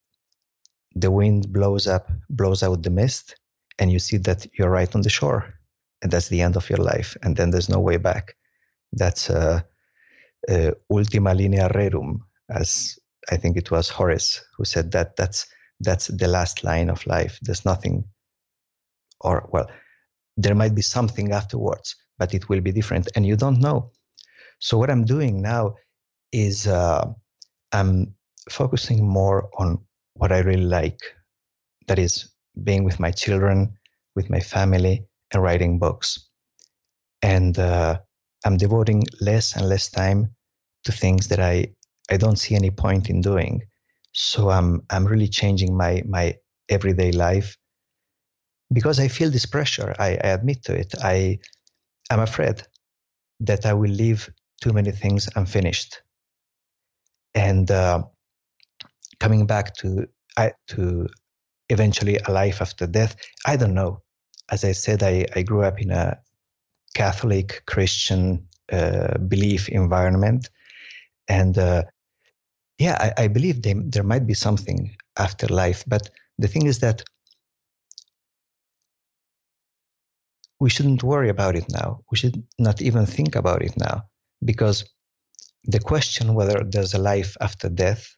the 1.02 1.12
wind 1.12 1.52
blows 1.52 1.88
up 1.88 2.10
blows 2.30 2.64
out 2.64 2.84
the 2.84 2.90
mist 2.90 3.36
and 3.80 3.92
you 3.92 4.00
see 4.00 4.18
that 4.18 4.46
you're 4.58 4.70
right 4.70 4.96
on 4.96 5.02
the 5.02 5.10
shore 5.10 5.54
and 6.02 6.12
that's 6.12 6.30
the 6.30 6.42
end 6.42 6.56
of 6.56 6.70
your 6.70 6.80
life 6.80 7.16
and 7.24 7.36
then 7.36 7.52
there's 7.52 7.70
no 7.70 7.80
way 7.80 7.98
back. 7.98 8.36
That's 8.94 9.30
uh, 9.30 9.62
uh, 10.50 10.72
ultima 10.90 11.34
linea 11.34 11.68
rerum 11.70 12.20
as 12.50 12.98
i 13.32 13.36
think 13.36 13.58
it 13.58 13.70
was 13.70 13.90
horace 13.90 14.42
who 14.56 14.64
said 14.64 14.92
that 14.92 15.16
that's 15.18 15.46
that's 15.82 16.08
the 16.08 16.28
last 16.28 16.64
line 16.64 16.90
of 16.90 17.06
life. 17.06 17.38
There's 17.42 17.66
nothing 17.66 18.04
or 19.22 19.48
well 19.52 19.70
there 20.38 20.56
might 20.56 20.76
be 20.76 20.82
something 20.82 21.32
afterwards 21.32 21.96
but 22.18 22.34
it 22.34 22.50
will 22.50 22.62
be 22.62 22.72
different 22.72 23.10
and 23.16 23.26
you 23.26 23.36
don't 23.36 23.60
know. 23.60 23.92
So 24.60 24.78
what 24.78 24.90
i'm 24.90 25.06
doing 25.06 25.42
now 25.42 25.76
is 26.32 26.68
uh, 26.68 27.06
i'm 27.72 28.16
focusing 28.50 29.06
more 29.06 29.50
on 29.58 29.80
what 30.18 30.32
i 30.32 30.40
really 30.40 30.70
like 30.80 31.00
that 31.88 32.00
is 32.00 32.30
being 32.64 32.84
with 32.84 33.00
my 33.00 33.12
children 33.12 33.78
with 34.16 34.30
my 34.30 34.40
family 34.40 35.06
and 35.32 35.44
writing 35.44 35.80
books. 35.80 36.30
And 37.22 37.58
uh, 37.58 38.00
i'm 38.46 38.58
devoting 38.58 39.04
less 39.22 39.56
and 39.56 39.68
less 39.70 39.90
time 39.90 40.36
to 40.86 40.92
things 40.92 41.28
that 41.30 41.40
i 41.40 41.68
i 42.10 42.18
don't 42.18 42.38
see 42.38 42.56
any 42.56 42.72
point 42.72 43.10
in 43.10 43.22
doing. 43.22 43.62
So 44.14 44.50
i'm 44.50 44.84
i'm 44.90 45.06
really 45.06 45.28
changing 45.28 45.76
my 45.76 46.04
my 46.08 46.36
everyday 46.70 47.12
life 47.12 47.58
because 48.74 49.00
i 49.00 49.08
feel 49.08 49.30
this 49.32 49.46
pressure. 49.46 49.96
I, 50.00 50.10
I 50.24 50.30
admit 50.38 50.64
to 50.66 50.74
it. 50.74 50.94
I 51.02 51.40
I'm 52.10 52.20
afraid 52.20 52.64
that 53.42 53.66
I 53.66 53.74
will 53.74 53.92
leave 53.92 54.30
too 54.62 54.74
many 54.74 54.92
things 54.92 55.30
unfinished. 55.36 56.02
And 57.36 57.70
uh, 57.70 58.04
coming 59.20 59.46
back 59.46 59.76
to 59.76 60.08
to 60.68 61.08
eventually 61.70 62.18
a 62.28 62.32
life 62.32 62.62
after 62.62 62.88
death, 62.88 63.16
I 63.46 63.58
don't 63.58 63.74
know. 63.74 64.02
As 64.50 64.64
I 64.64 64.72
said, 64.72 65.04
I, 65.04 65.26
I 65.36 65.42
grew 65.42 65.64
up 65.64 65.82
in 65.82 65.92
a 65.92 66.18
Catholic 66.94 67.64
Christian 67.66 68.48
uh, 68.72 69.18
belief 69.18 69.68
environment, 69.70 70.50
and 71.28 71.58
uh, 71.58 71.84
yeah, 72.78 72.98
I, 73.00 73.24
I 73.24 73.28
believe 73.28 73.62
they, 73.62 73.74
there 73.74 74.04
might 74.04 74.28
be 74.28 74.34
something 74.34 74.96
after 75.18 75.48
life. 75.48 75.84
But 75.88 76.10
the 76.38 76.48
thing 76.48 76.68
is 76.68 76.80
that 76.80 77.04
we 80.60 80.70
shouldn't 80.70 81.04
worry 81.04 81.30
about 81.30 81.56
it 81.56 81.66
now. 81.70 82.02
We 82.12 82.18
should 82.18 82.44
not 82.58 82.82
even 82.82 83.06
think 83.06 83.36
about 83.36 83.62
it 83.62 83.74
now 83.78 84.04
because 84.44 84.86
the 85.66 85.80
question 85.80 86.34
whether 86.34 86.64
there's 86.64 86.94
a 86.94 87.00
life 87.00 87.36
after 87.42 87.70
death 87.70 88.17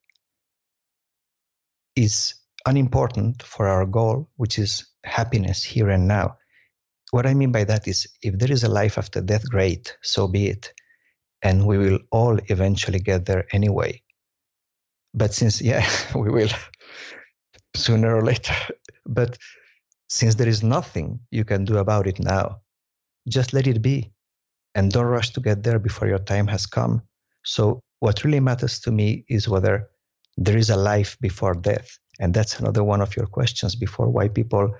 is 1.99 2.35
unimportant 2.65 3.43
for 3.43 3.67
our 3.67 3.85
goal, 3.85 4.29
which 4.37 4.57
is 4.57 4.85
happiness 5.03 5.63
here 5.63 5.89
and 5.89 6.07
now. 6.07 6.37
What 7.11 7.25
I 7.25 7.33
mean 7.33 7.51
by 7.51 7.65
that 7.65 7.87
is 7.87 8.07
if 8.21 8.37
there 8.37 8.51
is 8.51 8.63
a 8.63 8.69
life 8.69 8.97
after 8.97 9.21
death, 9.21 9.49
great, 9.49 9.97
so 10.01 10.27
be 10.27 10.47
it. 10.47 10.73
And 11.41 11.65
we 11.65 11.77
will 11.77 11.99
all 12.11 12.37
eventually 12.47 12.99
get 12.99 13.25
there 13.25 13.45
anyway. 13.51 14.01
But 15.13 15.33
since, 15.33 15.61
yeah, 15.71 15.87
we 16.15 16.29
will 16.29 16.49
sooner 17.75 18.15
or 18.15 18.23
later. 18.23 18.55
But 19.05 19.37
since 20.07 20.35
there 20.35 20.47
is 20.47 20.61
nothing 20.61 21.19
you 21.31 21.43
can 21.43 21.65
do 21.65 21.77
about 21.77 22.05
it 22.05 22.19
now, 22.19 22.61
just 23.27 23.53
let 23.53 23.65
it 23.65 23.81
be 23.81 24.13
and 24.75 24.91
don't 24.91 25.05
rush 25.05 25.31
to 25.31 25.41
get 25.41 25.63
there 25.63 25.79
before 25.79 26.07
your 26.07 26.19
time 26.19 26.47
has 26.47 26.65
come. 26.67 27.01
So, 27.43 27.81
what 28.01 28.23
really 28.23 28.39
matters 28.39 28.79
to 28.81 28.91
me 28.91 29.25
is 29.29 29.49
whether 29.49 29.89
there 30.39 30.57
is 30.57 30.69
a 30.69 30.77
life 30.77 31.17
before 31.19 31.53
death. 31.53 31.99
And 32.19 32.33
that's 32.33 32.59
another 32.59 32.83
one 32.83 33.01
of 33.01 33.15
your 33.15 33.27
questions 33.27 33.75
before 33.75 34.09
why 34.09 34.29
people 34.29 34.73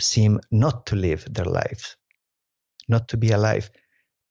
seem 0.00 0.40
not 0.50 0.86
to 0.86 0.96
live 0.96 1.26
their 1.30 1.44
lives, 1.44 1.96
not 2.88 3.08
to 3.08 3.16
be 3.18 3.30
alive. 3.30 3.70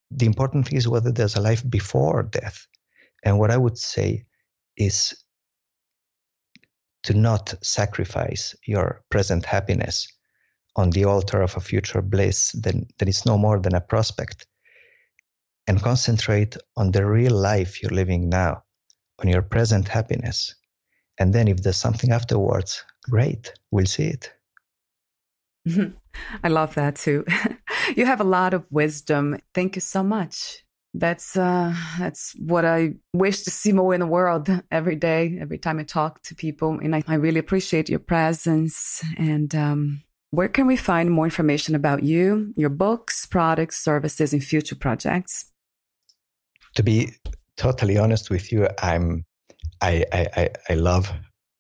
The 0.10 0.26
important 0.26 0.68
thing 0.68 0.78
is 0.78 0.88
whether 0.88 1.12
there's 1.12 1.36
a 1.36 1.41
life 1.41 1.64
before 1.70 2.24
death. 2.24 2.68
And 3.24 3.38
what 3.38 3.52
I 3.52 3.58
would 3.58 3.78
say 3.78 4.26
is 4.76 5.16
to 7.04 7.13
not 7.13 7.54
sacrifice 7.62 8.55
your 8.66 9.04
present 9.12 9.46
happiness 9.46 10.08
on 10.76 10.89
the 10.89 11.05
altar 11.05 11.42
of 11.43 11.55
a 11.55 11.59
future 11.59 12.01
bliss 12.01 12.51
then 12.54 12.88
that 12.97 13.08
is 13.08 13.26
no 13.28 13.38
more 13.38 13.59
than 13.59 13.76
a 13.76 13.82
prospect 13.82 14.47
and 15.67 15.82
concentrate 15.82 16.58
on 16.76 16.92
the 16.92 17.05
real 17.05 17.36
life 17.36 17.84
you're 17.84 17.92
living 17.92 18.30
now 18.30 18.63
on 19.24 19.29
your 19.29 19.41
present 19.41 19.87
happiness 19.87 20.55
and 21.20 21.33
then 21.33 21.47
if 21.47 21.63
there's 21.63 21.78
something 21.78 22.12
afterwards 22.12 22.83
great 23.09 23.54
we'll 23.71 23.86
see 23.86 24.05
it 24.05 24.33
i 26.43 26.47
love 26.47 26.75
that 26.75 26.95
too 26.95 27.25
you 27.95 28.05
have 28.05 28.21
a 28.21 28.25
lot 28.25 28.54
of 28.54 28.66
wisdom 28.71 29.37
thank 29.54 29.75
you 29.75 29.82
so 29.82 30.04
much 30.04 30.63
that's 30.93 31.36
uh, 31.36 31.74
that's 31.97 32.36
what 32.37 32.66
I 32.66 32.93
wish 33.13 33.41
to 33.43 33.51
see 33.51 33.71
more 33.71 33.93
in 33.93 34.00
the 34.00 34.05
world 34.05 34.47
every 34.71 34.95
day, 34.95 35.37
every 35.41 35.58
time 35.58 35.79
I 35.79 35.83
talk 35.83 36.21
to 36.24 36.36
people. 36.36 36.79
And 36.79 36.95
I, 36.95 37.04
I 37.08 37.16
really 37.16 37.39
appreciate 37.39 37.89
your 37.89 38.00
presence. 38.00 39.04
And 39.17 39.55
um, 39.55 40.04
where 40.29 40.47
can 40.47 40.67
we 40.67 40.75
find 40.75 41.09
more 41.09 41.25
information 41.25 41.74
about 41.74 42.04
you, 42.04 42.54
your 42.55 42.70
books, 42.70 43.25
products, 43.25 43.83
services, 43.83 44.33
and 44.33 44.43
future 44.43 44.75
projects? 44.75 45.51
To 46.75 46.83
be 46.83 47.09
totally 47.58 47.97
honest 47.97 48.30
with 48.30 48.51
you, 48.51 48.67
I'm 48.82 49.25
I 49.82 50.05
I, 50.12 50.50
I 50.70 50.74
love 50.74 51.12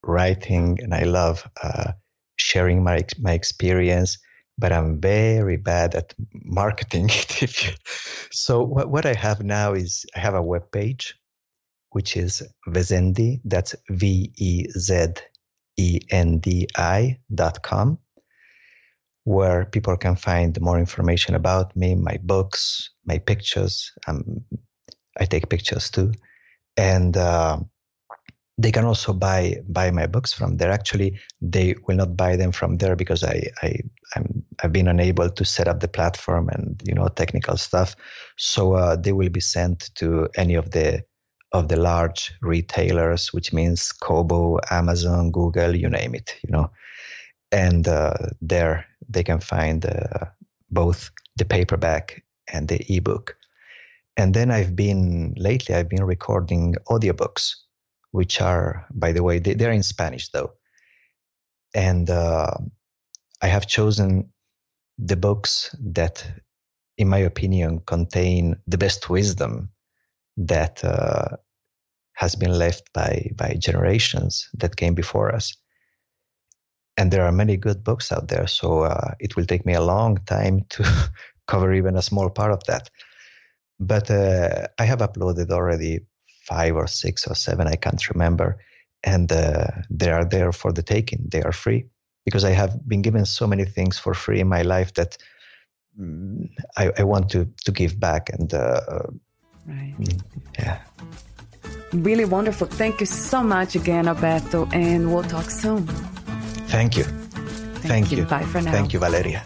writing 0.03 0.79
and 0.81 0.93
I 0.93 1.03
love 1.03 1.47
uh, 1.61 1.93
sharing 2.37 2.83
my 2.83 3.05
my 3.19 3.33
experience 3.33 4.17
but 4.57 4.71
I'm 4.71 4.99
very 4.99 5.57
bad 5.57 5.95
at 5.95 6.13
marketing 6.31 7.09
it. 7.41 7.77
so 8.31 8.63
what, 8.63 8.89
what 8.89 9.05
I 9.05 9.13
have 9.13 9.43
now 9.43 9.73
is 9.73 10.05
I 10.15 10.19
have 10.19 10.35
a 10.35 10.41
web 10.41 10.71
page, 10.71 11.15
which 11.91 12.15
is 12.15 12.43
Vezendi. 12.67 13.41
That's 13.45 13.75
V 13.89 14.31
E 14.35 14.67
Z 14.69 15.07
E 15.77 15.99
N 16.09 16.39
D 16.39 16.67
I 16.75 17.19
dot 17.33 17.63
com, 17.63 17.97
where 19.23 19.65
people 19.65 19.97
can 19.97 20.15
find 20.15 20.59
more 20.61 20.79
information 20.79 21.35
about 21.35 21.75
me, 21.75 21.95
my 21.95 22.19
books, 22.23 22.91
my 23.05 23.17
pictures. 23.17 23.91
Um, 24.07 24.45
I 25.19 25.25
take 25.25 25.49
pictures 25.49 25.89
too, 25.89 26.13
and 26.77 27.15
uh, 27.15 27.59
they 28.57 28.71
can 28.71 28.85
also 28.85 29.13
buy 29.13 29.61
buy 29.67 29.91
my 29.91 30.07
books 30.07 30.33
from 30.33 30.57
there. 30.57 30.71
Actually, 30.71 31.19
they 31.41 31.75
will 31.87 31.97
not 31.97 32.15
buy 32.15 32.35
them 32.35 32.51
from 32.51 32.77
there 32.77 32.95
because 32.95 33.23
I 33.23 33.49
I 33.61 33.79
I'm, 34.15 34.43
I've 34.63 34.71
been 34.71 34.87
unable 34.87 35.29
to 35.29 35.45
set 35.45 35.67
up 35.67 35.79
the 35.79 35.87
platform 35.87 36.49
and 36.49 36.81
you 36.85 36.93
know 36.93 37.07
technical 37.07 37.57
stuff. 37.57 37.95
So 38.37 38.73
uh, 38.73 38.95
they 38.95 39.13
will 39.13 39.29
be 39.29 39.39
sent 39.39 39.89
to 39.95 40.29
any 40.35 40.55
of 40.55 40.71
the 40.71 41.03
of 41.51 41.67
the 41.67 41.77
large 41.77 42.33
retailers, 42.41 43.31
which 43.31 43.53
means 43.53 43.91
Kobo, 43.91 44.59
Amazon, 44.71 45.31
Google, 45.31 45.75
you 45.75 45.89
name 45.89 46.15
it. 46.15 46.35
You 46.43 46.51
know, 46.51 46.71
and 47.51 47.87
uh, 47.87 48.13
there 48.41 48.85
they 49.09 49.23
can 49.23 49.39
find 49.39 49.85
uh, 49.85 50.25
both 50.69 51.11
the 51.37 51.45
paperback 51.45 52.23
and 52.51 52.67
the 52.67 52.85
ebook. 52.89 53.35
And 54.17 54.33
then 54.33 54.51
I've 54.51 54.75
been 54.75 55.33
lately 55.37 55.75
I've 55.75 55.89
been 55.89 56.03
recording 56.03 56.75
audiobooks, 56.87 57.55
which 58.11 58.41
are, 58.41 58.85
by 58.91 59.11
the 59.11 59.23
way, 59.23 59.39
they, 59.39 59.65
are 59.65 59.71
in 59.71 59.83
Spanish 59.83 60.29
though, 60.29 60.53
and 61.73 62.09
uh, 62.09 62.51
I 63.41 63.47
have 63.47 63.67
chosen 63.67 64.31
the 64.99 65.15
books 65.15 65.75
that, 65.79 66.25
in 66.97 67.09
my 67.09 67.17
opinion, 67.17 67.81
contain 67.85 68.57
the 68.67 68.77
best 68.77 69.09
wisdom 69.09 69.69
that 70.37 70.83
uh, 70.83 71.37
has 72.13 72.35
been 72.35 72.51
left 72.51 72.93
by 72.93 73.31
by 73.35 73.55
generations 73.57 74.49
that 74.53 74.75
came 74.75 74.93
before 74.93 75.33
us. 75.33 75.55
And 76.95 77.11
there 77.11 77.25
are 77.25 77.31
many 77.31 77.57
good 77.57 77.83
books 77.83 78.11
out 78.11 78.27
there, 78.27 78.45
so 78.45 78.81
uh, 78.81 79.15
it 79.19 79.35
will 79.35 79.45
take 79.45 79.65
me 79.65 79.73
a 79.73 79.81
long 79.81 80.19
time 80.27 80.61
to 80.69 80.85
cover 81.47 81.73
even 81.73 81.97
a 81.97 82.03
small 82.03 82.29
part 82.29 82.51
of 82.51 82.63
that 82.65 82.91
but 83.79 84.09
uh, 84.09 84.67
I 84.79 84.85
have 84.85 84.99
uploaded 84.99 85.51
already 85.51 86.01
five 86.45 86.75
or 86.75 86.87
six 86.87 87.27
or 87.27 87.35
seven, 87.35 87.67
I 87.67 87.75
can't 87.75 88.09
remember, 88.09 88.57
and 89.03 89.31
uh, 89.31 89.67
they 89.89 90.11
are 90.11 90.25
there 90.25 90.51
for 90.51 90.71
the 90.71 90.83
taking. 90.83 91.25
They 91.27 91.41
are 91.41 91.51
free 91.51 91.85
because 92.25 92.43
I 92.43 92.51
have 92.51 92.87
been 92.87 93.01
given 93.01 93.25
so 93.25 93.47
many 93.47 93.65
things 93.65 93.97
for 93.99 94.13
free 94.13 94.39
in 94.39 94.47
my 94.47 94.61
life 94.61 94.93
that 94.93 95.17
mm, 95.99 96.49
I, 96.77 96.91
I, 96.97 97.03
want 97.03 97.29
to 97.31 97.47
to 97.65 97.71
give 97.71 97.99
back. 97.99 98.29
And 98.29 98.53
uh, 98.53 98.81
right, 99.67 99.95
mm, 99.99 100.21
yeah, 100.59 100.79
really 101.93 102.25
wonderful. 102.25 102.67
Thank 102.67 102.99
you 102.99 103.05
so 103.05 103.43
much 103.43 103.75
again, 103.75 104.07
Alberto, 104.07 104.67
and 104.71 105.13
we'll 105.13 105.23
talk 105.23 105.49
soon. 105.49 105.87
Thank 106.67 106.97
you. 106.97 107.03
Thank, 107.03 108.07
Thank 108.07 108.11
you. 108.11 108.17
you. 108.19 108.25
Bye 108.25 108.43
for 108.43 108.61
now. 108.61 108.71
Thank 108.71 108.93
you, 108.93 108.99
Valeria. 108.99 109.43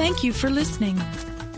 Thank 0.00 0.24
you 0.24 0.32
for 0.32 0.48
listening. 0.48 0.98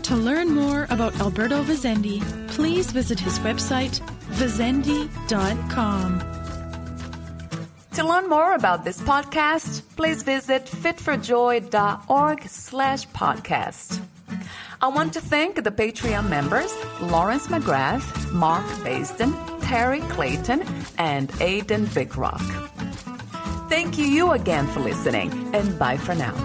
To 0.03 0.17
learn 0.17 0.49
more 0.49 0.85
about 0.89 1.17
Alberto 1.21 1.63
Vezendi, 1.63 2.19
please 2.49 2.91
visit 2.91 3.17
his 3.17 3.39
website, 3.39 4.01
vezendi.com. 4.31 6.19
To 7.93 8.05
learn 8.05 8.27
more 8.27 8.53
about 8.53 8.83
this 8.83 8.99
podcast, 8.99 9.81
please 9.95 10.23
visit 10.23 10.65
fitforjoy.org 10.65 12.43
slash 12.49 13.07
podcast. 13.07 14.01
I 14.81 14.89
want 14.89 15.13
to 15.13 15.21
thank 15.21 15.63
the 15.63 15.71
Patreon 15.71 16.27
members 16.27 16.75
Lawrence 16.99 17.47
McGrath, 17.47 18.29
Mark 18.33 18.65
Basden, 18.83 19.31
Terry 19.61 20.01
Clayton, 20.01 20.67
and 20.97 21.31
Aidan 21.39 21.85
Bickrock. 21.85 22.43
Thank 23.69 23.97
you 23.97 24.31
again 24.33 24.67
for 24.67 24.81
listening, 24.81 25.31
and 25.55 25.79
bye 25.79 25.95
for 25.95 26.13
now. 26.13 26.35